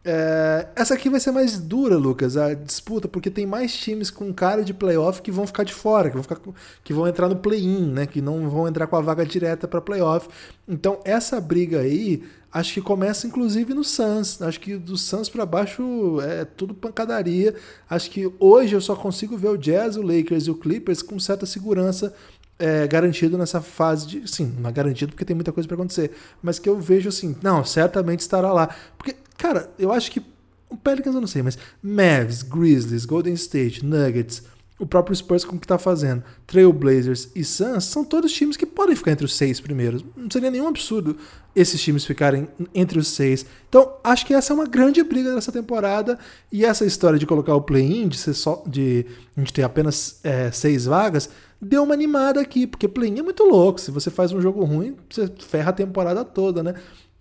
É, 0.05 0.67
essa 0.75 0.93
aqui 0.93 1.09
vai 1.09 1.19
ser 1.19 1.31
mais 1.31 1.57
dura, 1.57 1.95
Lucas, 1.95 2.35
a 2.35 2.53
disputa, 2.53 3.07
porque 3.07 3.31
tem 3.31 3.45
mais 3.45 3.73
times 3.73 4.11
com 4.11 4.33
cara 4.33 4.61
de 4.61 4.73
playoff 4.73 5.21
que 5.21 5.31
vão 5.31 5.47
ficar 5.47 5.63
de 5.63 5.73
fora, 5.73 6.09
que 6.09 6.15
vão, 6.15 6.23
ficar, 6.23 6.39
que 6.83 6.93
vão 6.93 7.07
entrar 7.07 7.29
no 7.29 7.37
play-in, 7.37 7.91
né? 7.91 8.05
Que 8.05 8.21
não 8.21 8.49
vão 8.49 8.67
entrar 8.67 8.87
com 8.87 8.97
a 8.97 9.01
vaga 9.01 9.25
direta 9.25 9.67
para 9.67 9.79
playoff. 9.79 10.27
Então, 10.67 10.99
essa 11.05 11.39
briga 11.39 11.79
aí, 11.79 12.21
acho 12.51 12.73
que 12.73 12.81
começa 12.81 13.27
inclusive 13.27 13.73
no 13.73 13.83
Suns. 13.83 14.41
Acho 14.41 14.59
que 14.59 14.75
do 14.75 14.97
Suns 14.97 15.29
para 15.29 15.45
baixo 15.45 16.19
é 16.21 16.43
tudo 16.43 16.73
pancadaria. 16.73 17.55
Acho 17.89 18.11
que 18.11 18.29
hoje 18.39 18.75
eu 18.75 18.81
só 18.81 18.95
consigo 18.97 19.37
ver 19.37 19.49
o 19.49 19.57
Jazz, 19.57 19.95
o 19.95 20.01
Lakers 20.01 20.47
e 20.47 20.51
o 20.51 20.55
Clippers 20.55 21.01
com 21.01 21.17
certa 21.17 21.45
segurança 21.45 22.13
é, 22.59 22.87
garantido 22.87 23.37
nessa 23.37 23.61
fase 23.61 24.07
de. 24.07 24.31
Sim, 24.31 24.53
não 24.59 24.69
é 24.69 24.73
garantido 24.73 25.11
porque 25.11 25.25
tem 25.25 25.35
muita 25.35 25.51
coisa 25.51 25.67
para 25.67 25.75
acontecer. 25.75 26.11
Mas 26.41 26.59
que 26.59 26.69
eu 26.69 26.79
vejo 26.79 27.09
assim, 27.09 27.35
não, 27.41 27.63
certamente 27.63 28.19
estará 28.19 28.51
lá. 28.51 28.69
Porque, 28.97 29.15
cara, 29.37 29.71
eu 29.77 29.91
acho 29.91 30.11
que. 30.11 30.21
O 30.69 30.77
Pelicans 30.77 31.13
eu 31.13 31.21
não 31.21 31.27
sei, 31.27 31.43
mas 31.43 31.55
Mavs, 31.83 32.41
Grizzlies, 32.41 33.05
Golden 33.05 33.35
State, 33.35 33.85
Nuggets, 33.85 34.41
o 34.79 34.85
próprio 34.87 35.15
Spurs 35.15 35.45
com 35.45 35.55
o 35.55 35.59
que 35.59 35.65
está 35.65 35.77
fazendo, 35.77 36.23
Trailblazers 36.47 37.29
e 37.35 37.43
Suns 37.43 37.85
são 37.85 38.03
todos 38.03 38.33
times 38.33 38.57
que 38.57 38.65
podem 38.65 38.95
ficar 38.95 39.11
entre 39.11 39.25
os 39.25 39.35
seis 39.35 39.59
primeiros. 39.59 40.03
Não 40.15 40.29
seria 40.29 40.49
nenhum 40.49 40.67
absurdo 40.67 41.15
esses 41.55 41.81
times 41.81 42.03
ficarem 42.03 42.47
entre 42.73 42.97
os 42.97 43.07
seis. 43.07 43.45
Então, 43.69 43.93
acho 44.03 44.25
que 44.25 44.33
essa 44.33 44.51
é 44.51 44.55
uma 44.55 44.65
grande 44.65 45.03
briga 45.03 45.33
dessa 45.35 45.51
temporada. 45.51 46.17
E 46.51 46.65
essa 46.65 46.85
história 46.85 47.19
de 47.19 47.25
colocar 47.25 47.55
o 47.55 47.61
play-in, 47.61 48.07
de, 48.07 48.17
ser 48.17 48.33
só, 48.33 48.63
de 48.65 49.05
a 49.37 49.39
gente 49.39 49.53
ter 49.53 49.63
apenas 49.63 50.19
é, 50.23 50.51
seis 50.51 50.85
vagas, 50.85 51.29
deu 51.61 51.83
uma 51.83 51.93
animada 51.93 52.41
aqui, 52.41 52.65
porque 52.65 52.87
play-in 52.87 53.19
é 53.19 53.23
muito 53.23 53.43
louco. 53.43 53.79
Se 53.79 53.91
você 53.91 54.09
faz 54.09 54.31
um 54.31 54.41
jogo 54.41 54.63
ruim, 54.65 54.95
você 55.09 55.31
ferra 55.47 55.69
a 55.69 55.73
temporada 55.73 56.25
toda, 56.25 56.63
né? 56.63 56.73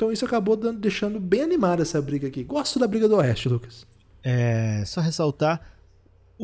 Então 0.02 0.10
isso 0.10 0.24
acabou 0.24 0.56
dando, 0.56 0.80
deixando 0.80 1.20
bem 1.20 1.42
animada 1.42 1.82
essa 1.82 2.02
briga 2.02 2.26
aqui. 2.26 2.42
Gosto 2.42 2.76
da 2.76 2.88
briga 2.88 3.08
do 3.08 3.18
Oeste, 3.18 3.48
Lucas. 3.48 3.86
É, 4.20 4.82
só 4.84 5.00
ressaltar, 5.00 5.71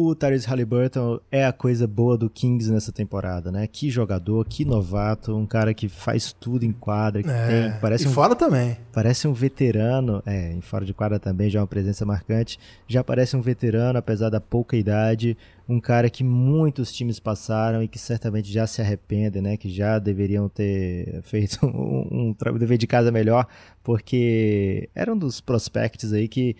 o 0.00 0.14
Tyrese 0.14 0.46
Halliburton 0.46 1.18
é 1.28 1.44
a 1.44 1.52
coisa 1.52 1.84
boa 1.84 2.16
do 2.16 2.30
Kings 2.30 2.70
nessa 2.70 2.92
temporada, 2.92 3.50
né? 3.50 3.66
Que 3.66 3.90
jogador, 3.90 4.46
que 4.46 4.64
novato, 4.64 5.36
um 5.36 5.44
cara 5.44 5.74
que 5.74 5.88
faz 5.88 6.32
tudo 6.32 6.64
em 6.64 6.70
quadra, 6.70 7.20
que 7.20 7.28
é, 7.28 7.46
tem, 7.48 7.80
parece 7.80 8.04
e 8.04 8.06
um, 8.06 8.12
fora 8.12 8.36
também. 8.36 8.76
Parece 8.92 9.26
um 9.26 9.32
veterano, 9.32 10.22
é, 10.24 10.52
em 10.52 10.60
fora 10.60 10.84
de 10.84 10.94
quadra 10.94 11.18
também 11.18 11.50
já 11.50 11.58
é 11.58 11.62
uma 11.62 11.66
presença 11.66 12.06
marcante. 12.06 12.60
Já 12.86 13.02
parece 13.02 13.36
um 13.36 13.40
veterano, 13.40 13.98
apesar 13.98 14.30
da 14.30 14.40
pouca 14.40 14.76
idade, 14.76 15.36
um 15.68 15.80
cara 15.80 16.08
que 16.08 16.22
muitos 16.22 16.92
times 16.92 17.18
passaram 17.18 17.82
e 17.82 17.88
que 17.88 17.98
certamente 17.98 18.52
já 18.52 18.68
se 18.68 18.80
arrependem, 18.80 19.42
né? 19.42 19.56
Que 19.56 19.68
já 19.68 19.98
deveriam 19.98 20.48
ter 20.48 21.22
feito 21.24 21.58
um, 21.66 22.32
um 22.40 22.56
dever 22.56 22.78
de 22.78 22.86
casa 22.86 23.10
melhor, 23.10 23.48
porque 23.82 24.88
era 24.94 25.12
um 25.12 25.18
dos 25.18 25.40
prospects 25.40 26.12
aí 26.12 26.28
que 26.28 26.54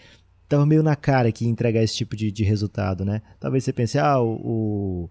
tava 0.48 0.64
meio 0.64 0.82
na 0.82 0.96
cara 0.96 1.30
que 1.30 1.46
entregar 1.46 1.82
esse 1.82 1.94
tipo 1.94 2.16
de, 2.16 2.32
de 2.32 2.42
resultado, 2.42 3.04
né? 3.04 3.20
Talvez 3.38 3.62
você 3.64 3.72
pense, 3.72 3.98
ah, 3.98 4.18
o, 4.20 5.10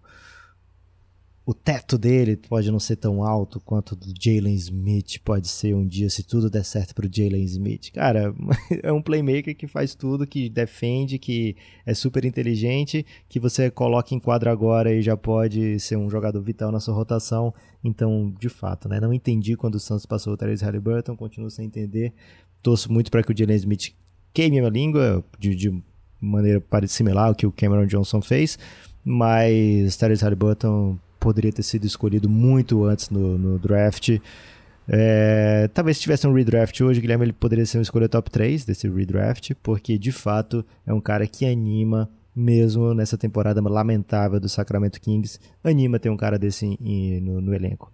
o, 1.46 1.54
teto 1.54 1.96
dele 1.96 2.36
pode 2.36 2.72
não 2.72 2.80
ser 2.80 2.96
tão 2.96 3.24
alto 3.24 3.60
quanto 3.60 3.92
o 3.92 3.96
do 3.96 4.14
Jalen 4.20 4.56
Smith 4.56 5.20
pode 5.24 5.48
ser 5.48 5.76
um 5.76 5.86
dia, 5.86 6.10
se 6.10 6.24
tudo 6.24 6.50
der 6.50 6.66
certo 6.66 6.96
pro 6.96 7.08
Jalen 7.12 7.44
Smith. 7.44 7.92
Cara, 7.92 8.34
é 8.82 8.92
um 8.92 9.02
playmaker 9.02 9.56
que 9.56 9.68
faz 9.68 9.94
tudo, 9.94 10.26
que 10.26 10.50
defende, 10.50 11.20
que 11.20 11.56
é 11.86 11.94
super 11.94 12.26
inteligente, 12.26 13.06
que 13.30 13.40
você 13.40 13.70
coloca 13.70 14.16
em 14.16 14.20
quadra 14.20 14.52
agora 14.52 14.92
e 14.92 15.04
já 15.04 15.16
pode 15.16 15.80
ser 15.80 15.98
um 15.98 16.10
jogador 16.10 16.42
vital 16.42 16.72
na 16.72 16.80
sua 16.80 16.96
rotação. 16.96 17.54
Então, 17.84 18.34
de 18.40 18.50
fato, 18.50 18.90
né? 18.90 19.00
Não 19.00 19.14
entendi 19.14 19.56
quando 19.56 19.76
o 19.76 19.80
Santos 19.80 20.08
passou 20.08 20.34
o 20.34 20.38
Therese 20.38 20.66
Halliburton, 20.66 21.16
continuo 21.16 21.52
sem 21.52 21.68
entender. 21.68 22.12
Torço 22.64 22.92
muito 22.92 23.12
para 23.12 23.22
que 23.22 23.32
o 23.32 23.38
Jalen 23.38 23.56
Smith 23.58 23.94
queime 24.38 24.60
a 24.60 24.70
língua 24.70 25.24
de, 25.40 25.56
de 25.56 25.84
maneira 26.22 26.62
similar 26.88 27.30
ao 27.30 27.34
que 27.34 27.48
o 27.48 27.52
Cameron 27.52 27.88
Johnson 27.88 28.22
fez, 28.22 28.60
mas 29.04 29.98
Tyrese 29.98 30.24
Halliburton 30.24 30.96
poderia 31.20 31.52
ter 31.52 31.64
sido 31.64 31.88
escolhido 31.88 32.30
muito 32.30 32.84
antes 32.84 33.10
no, 33.10 33.36
no 33.36 33.58
draft. 33.58 34.20
É, 34.88 35.68
talvez 35.74 35.98
se 35.98 36.04
tivesse 36.04 36.28
um 36.28 36.34
redraft 36.34 36.80
hoje, 36.82 37.02
Guilherme 37.02 37.26
ele 37.26 37.34
poderia 37.34 37.66
ser 37.66 37.80
um 37.80 37.82
escolha 37.82 38.08
top 38.08 38.30
3 38.30 38.64
desse 38.64 38.88
redraft, 38.88 39.56
porque 39.64 39.98
de 39.98 40.12
fato 40.12 40.64
é 40.86 40.94
um 40.94 41.02
cara 41.02 41.26
que 41.26 41.44
anima, 41.44 42.08
mesmo 42.36 42.94
nessa 42.94 43.18
temporada 43.18 43.60
lamentável 43.60 44.40
do 44.40 44.48
Sacramento 44.48 45.02
Kings, 45.02 45.40
anima 45.64 45.98
ter 45.98 46.12
um 46.12 46.18
cara 46.18 46.38
desse 46.38 46.78
em, 46.80 47.20
no, 47.22 47.42
no 47.42 47.56
elenco. 47.56 47.92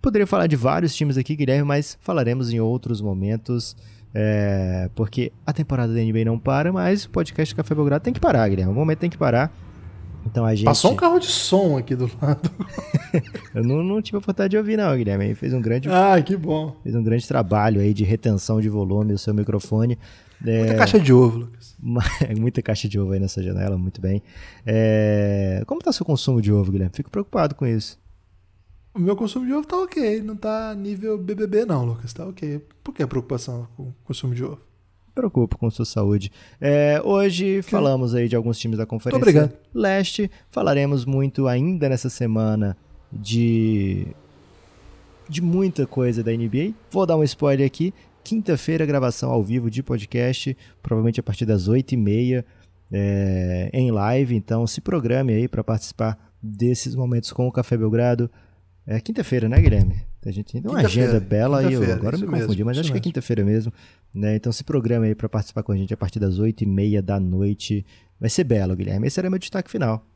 Poderia 0.00 0.26
falar 0.26 0.46
de 0.46 0.56
vários 0.56 0.94
times 0.94 1.18
aqui, 1.18 1.36
Guilherme, 1.36 1.68
mas 1.68 1.98
falaremos 2.00 2.50
em 2.50 2.58
outros 2.58 3.02
momentos. 3.02 3.76
É, 4.14 4.88
porque 4.94 5.32
a 5.44 5.52
temporada 5.52 5.92
da 5.92 6.00
NBA 6.00 6.24
não 6.24 6.38
para, 6.38 6.72
mas 6.72 7.04
o 7.04 7.10
podcast 7.10 7.52
Café 7.52 7.74
Belgrado 7.74 8.04
tem 8.04 8.12
que 8.12 8.20
parar, 8.20 8.48
Guilherme. 8.48 8.70
Um 8.70 8.76
momento 8.76 9.00
tem 9.00 9.10
que 9.10 9.18
parar. 9.18 9.52
Então 10.24 10.44
a 10.44 10.54
gente. 10.54 10.64
Passou 10.64 10.92
um 10.92 10.96
carro 10.96 11.18
de 11.18 11.26
som 11.26 11.76
aqui 11.76 11.94
do 11.94 12.10
lado. 12.22 12.50
eu 13.54 13.62
não, 13.62 13.82
não 13.82 14.00
tive 14.00 14.16
a 14.16 14.18
oportunidade 14.20 14.52
de 14.52 14.56
ouvir, 14.56 14.76
não, 14.76 14.96
Guilherme. 14.96 15.26
Ele 15.26 15.34
fez 15.34 15.52
um 15.52 15.60
grande. 15.60 15.88
Ah, 15.90 16.20
que 16.22 16.36
bom. 16.36 16.76
Fez 16.82 16.94
um 16.94 17.02
grande 17.02 17.26
trabalho 17.26 17.80
aí 17.80 17.92
de 17.92 18.04
retenção 18.04 18.60
de 18.60 18.68
volume 18.68 19.12
o 19.12 19.18
seu 19.18 19.34
microfone. 19.34 19.98
É... 20.46 20.58
Muita 20.58 20.74
caixa 20.76 21.00
de 21.00 21.12
ovo, 21.12 21.38
Lucas. 21.38 21.76
Muita 22.38 22.62
caixa 22.62 22.88
de 22.88 22.98
ovo 22.98 23.12
aí 23.12 23.20
nessa 23.20 23.42
janela, 23.42 23.76
muito 23.76 24.00
bem. 24.00 24.22
É... 24.64 25.62
Como 25.66 25.80
está 25.80 25.92
seu 25.92 26.06
consumo 26.06 26.40
de 26.40 26.52
ovo, 26.52 26.70
Guilherme? 26.70 26.94
Fico 26.94 27.10
preocupado 27.10 27.54
com 27.54 27.66
isso. 27.66 27.98
O 28.94 29.00
meu 29.00 29.16
consumo 29.16 29.44
de 29.44 29.52
ovo 29.52 29.66
tá 29.66 29.76
ok, 29.76 30.22
não 30.22 30.36
tá 30.36 30.72
nível 30.72 31.18
BBB 31.18 31.64
não, 31.64 31.84
Lucas, 31.84 32.12
tá 32.12 32.24
ok. 32.24 32.64
Por 32.82 32.94
que 32.94 33.02
a 33.02 33.08
preocupação 33.08 33.66
com 33.76 33.82
o 33.84 33.94
consumo 34.04 34.34
de 34.34 34.44
ovo? 34.44 34.60
Preocupo 35.12 35.58
com 35.58 35.68
sua 35.68 35.84
saúde. 35.84 36.30
É, 36.60 37.00
hoje 37.04 37.56
que... 37.56 37.62
falamos 37.62 38.14
aí 38.14 38.28
de 38.28 38.36
alguns 38.36 38.56
times 38.56 38.78
da 38.78 38.86
Conferência 38.86 39.20
obrigado. 39.20 39.52
Leste. 39.74 40.30
Falaremos 40.48 41.04
muito 41.04 41.48
ainda 41.48 41.88
nessa 41.88 42.08
semana 42.08 42.76
de 43.12 44.06
de 45.28 45.40
muita 45.40 45.86
coisa 45.86 46.22
da 46.22 46.30
NBA. 46.30 46.74
Vou 46.90 47.04
dar 47.04 47.16
um 47.16 47.24
spoiler 47.24 47.66
aqui. 47.66 47.92
Quinta-feira, 48.22 48.86
gravação 48.86 49.30
ao 49.30 49.42
vivo 49.42 49.70
de 49.70 49.82
podcast, 49.82 50.56
provavelmente 50.82 51.18
a 51.18 51.22
partir 51.22 51.46
das 51.46 51.68
8h30 51.68 52.44
é, 52.92 53.70
em 53.72 53.90
live. 53.90 54.36
Então 54.36 54.66
se 54.66 54.80
programe 54.80 55.32
aí 55.32 55.48
para 55.48 55.64
participar 55.64 56.32
desses 56.40 56.94
momentos 56.94 57.32
com 57.32 57.48
o 57.48 57.52
Café 57.52 57.76
Belgrado. 57.76 58.30
É 58.86 59.00
quinta-feira, 59.00 59.48
né, 59.48 59.60
Guilherme? 59.60 60.02
A 60.24 60.30
gente 60.30 60.52
tem 60.52 60.70
uma 60.70 60.80
agenda 60.80 61.18
bela 61.20 61.62
e 61.62 61.74
eu 61.74 61.92
agora 61.92 62.16
me 62.16 62.26
confundi, 62.26 62.48
mesmo, 62.48 62.64
mas 62.66 62.78
acho 62.78 62.88
mesmo. 62.88 62.92
que 62.92 62.98
é 62.98 63.00
quinta-feira 63.00 63.44
mesmo. 63.44 63.72
Né? 64.14 64.36
Então 64.36 64.52
se 64.52 64.64
programa 64.64 65.06
aí 65.06 65.14
para 65.14 65.28
participar 65.28 65.62
com 65.62 65.72
a 65.72 65.76
gente 65.76 65.92
a 65.92 65.96
partir 65.96 66.18
das 66.18 66.38
oito 66.38 66.62
e 66.62 66.66
meia 66.66 67.02
da 67.02 67.18
noite. 67.18 67.84
Vai 68.20 68.30
ser 68.30 68.44
belo, 68.44 68.74
Guilherme. 68.76 69.06
Esse 69.06 69.20
era 69.20 69.28
meu 69.28 69.38
destaque 69.38 69.70
final. 69.70 70.06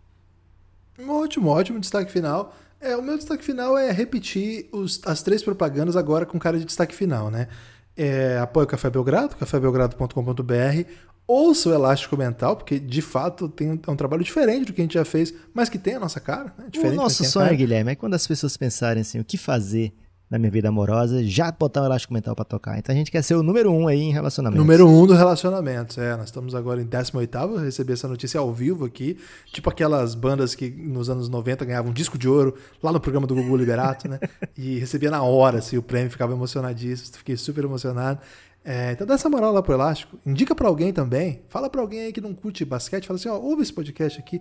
Ótimo, 1.06 1.48
ótimo 1.48 1.78
destaque 1.78 2.10
final. 2.10 2.54
É, 2.80 2.96
o 2.96 3.02
meu 3.02 3.16
destaque 3.16 3.44
final 3.44 3.76
é 3.76 3.90
repetir 3.90 4.68
os, 4.72 5.00
as 5.04 5.22
três 5.22 5.42
propagandas 5.42 5.96
agora 5.96 6.24
com 6.24 6.38
cara 6.38 6.58
de 6.58 6.64
destaque 6.64 6.94
final, 6.94 7.30
né? 7.30 7.48
É, 7.96 8.38
apoie 8.38 8.64
o 8.64 8.68
Café 8.68 8.88
Belgrado, 8.88 9.34
cafébelgrado.com.br. 9.36 10.86
Ouça 11.28 11.68
o 11.68 11.74
Elástico 11.74 12.16
Mental, 12.16 12.56
porque 12.56 12.80
de 12.80 13.02
fato 13.02 13.50
tem 13.50 13.72
um, 13.72 13.78
é 13.86 13.90
um 13.90 13.96
trabalho 13.96 14.24
diferente 14.24 14.68
do 14.68 14.72
que 14.72 14.80
a 14.80 14.84
gente 14.84 14.94
já 14.94 15.04
fez, 15.04 15.34
mas 15.52 15.68
que 15.68 15.78
tem 15.78 15.96
a 15.96 16.00
nossa 16.00 16.18
cara. 16.18 16.54
Né? 16.56 16.64
Diferente, 16.70 16.94
o 16.94 17.02
nosso 17.02 17.22
sonho, 17.22 17.54
Guilherme, 17.54 17.92
é 17.92 17.94
quando 17.94 18.14
as 18.14 18.26
pessoas 18.26 18.56
pensarem 18.56 19.02
assim, 19.02 19.20
o 19.20 19.24
que 19.24 19.36
fazer 19.36 19.92
na 20.30 20.38
minha 20.38 20.50
vida 20.50 20.68
amorosa, 20.68 21.24
já 21.24 21.50
botar 21.50 21.82
o 21.82 21.84
elástico 21.86 22.12
mental 22.12 22.34
para 22.34 22.44
tocar. 22.44 22.78
Então 22.78 22.94
a 22.94 22.98
gente 22.98 23.10
quer 23.10 23.22
ser 23.22 23.34
o 23.34 23.42
número 23.42 23.72
um 23.72 23.88
aí 23.88 24.00
em 24.00 24.12
relacionamento. 24.12 24.60
Número 24.60 24.86
um 24.86 25.06
do 25.06 25.14
relacionamento, 25.14 26.00
é. 26.00 26.16
Nós 26.16 26.26
estamos 26.26 26.54
agora 26.54 26.82
em 26.82 26.86
18 26.86 27.38
eu 27.38 27.56
recebi 27.56 27.92
essa 27.92 28.06
notícia 28.06 28.38
ao 28.38 28.52
vivo 28.52 28.84
aqui, 28.84 29.16
tipo 29.52 29.70
aquelas 29.70 30.14
bandas 30.14 30.54
que 30.54 30.68
nos 30.70 31.08
anos 31.08 31.28
90 31.28 31.64
ganhavam 31.64 31.90
um 31.90 31.94
disco 31.94 32.18
de 32.18 32.28
ouro 32.28 32.54
lá 32.82 32.92
no 32.92 33.00
programa 33.00 33.26
do 33.26 33.34
Gugu 33.34 33.56
Liberato, 33.56 34.08
né? 34.08 34.18
e 34.56 34.78
recebia 34.78 35.10
na 35.10 35.22
hora, 35.22 35.58
assim, 35.58 35.78
o 35.78 35.82
prêmio, 35.82 36.10
ficava 36.10 36.32
emocionadíssimo, 36.32 37.16
fiquei 37.16 37.36
super 37.36 37.64
emocionado. 37.64 38.20
É, 38.64 38.92
então 38.92 39.06
dá 39.06 39.14
essa 39.14 39.30
moral 39.30 39.52
lá 39.52 39.62
pro 39.62 39.72
Elástico, 39.72 40.18
indica 40.26 40.54
para 40.54 40.68
alguém 40.68 40.92
também, 40.92 41.42
fala 41.48 41.70
para 41.70 41.80
alguém 41.80 42.00
aí 42.00 42.12
que 42.12 42.20
não 42.20 42.34
curte 42.34 42.64
basquete, 42.64 43.06
fala 43.06 43.18
assim, 43.18 43.28
ó, 43.28 43.38
ouve 43.38 43.62
esse 43.62 43.72
podcast 43.72 44.18
aqui, 44.18 44.40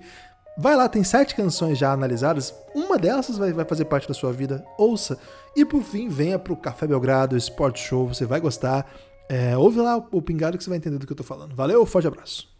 Vai 0.59 0.75
lá, 0.75 0.89
tem 0.89 1.03
sete 1.03 1.35
canções 1.35 1.77
já 1.77 1.91
analisadas. 1.91 2.51
Uma 2.73 2.97
dessas 2.97 3.37
vai, 3.37 3.53
vai 3.53 3.63
fazer 3.63 3.85
parte 3.85 4.07
da 4.07 4.13
sua 4.15 4.33
vida. 4.33 4.65
Ouça. 4.75 5.19
E 5.55 5.63
por 5.63 5.83
fim, 5.83 6.09
venha 6.09 6.39
pro 6.39 6.57
Café 6.57 6.87
Belgrado 6.87 7.37
Sport 7.37 7.77
Show. 7.77 8.07
Você 8.07 8.25
vai 8.25 8.39
gostar. 8.39 8.91
É, 9.29 9.55
ouve 9.55 9.79
lá 9.79 9.97
o 10.11 10.19
Pingado 10.19 10.57
que 10.57 10.63
você 10.63 10.69
vai 10.69 10.77
entender 10.77 10.97
do 10.97 11.05
que 11.05 11.13
eu 11.13 11.17
tô 11.17 11.23
falando. 11.23 11.55
Valeu, 11.55 11.85
forte 11.85 12.07
abraço. 12.07 12.56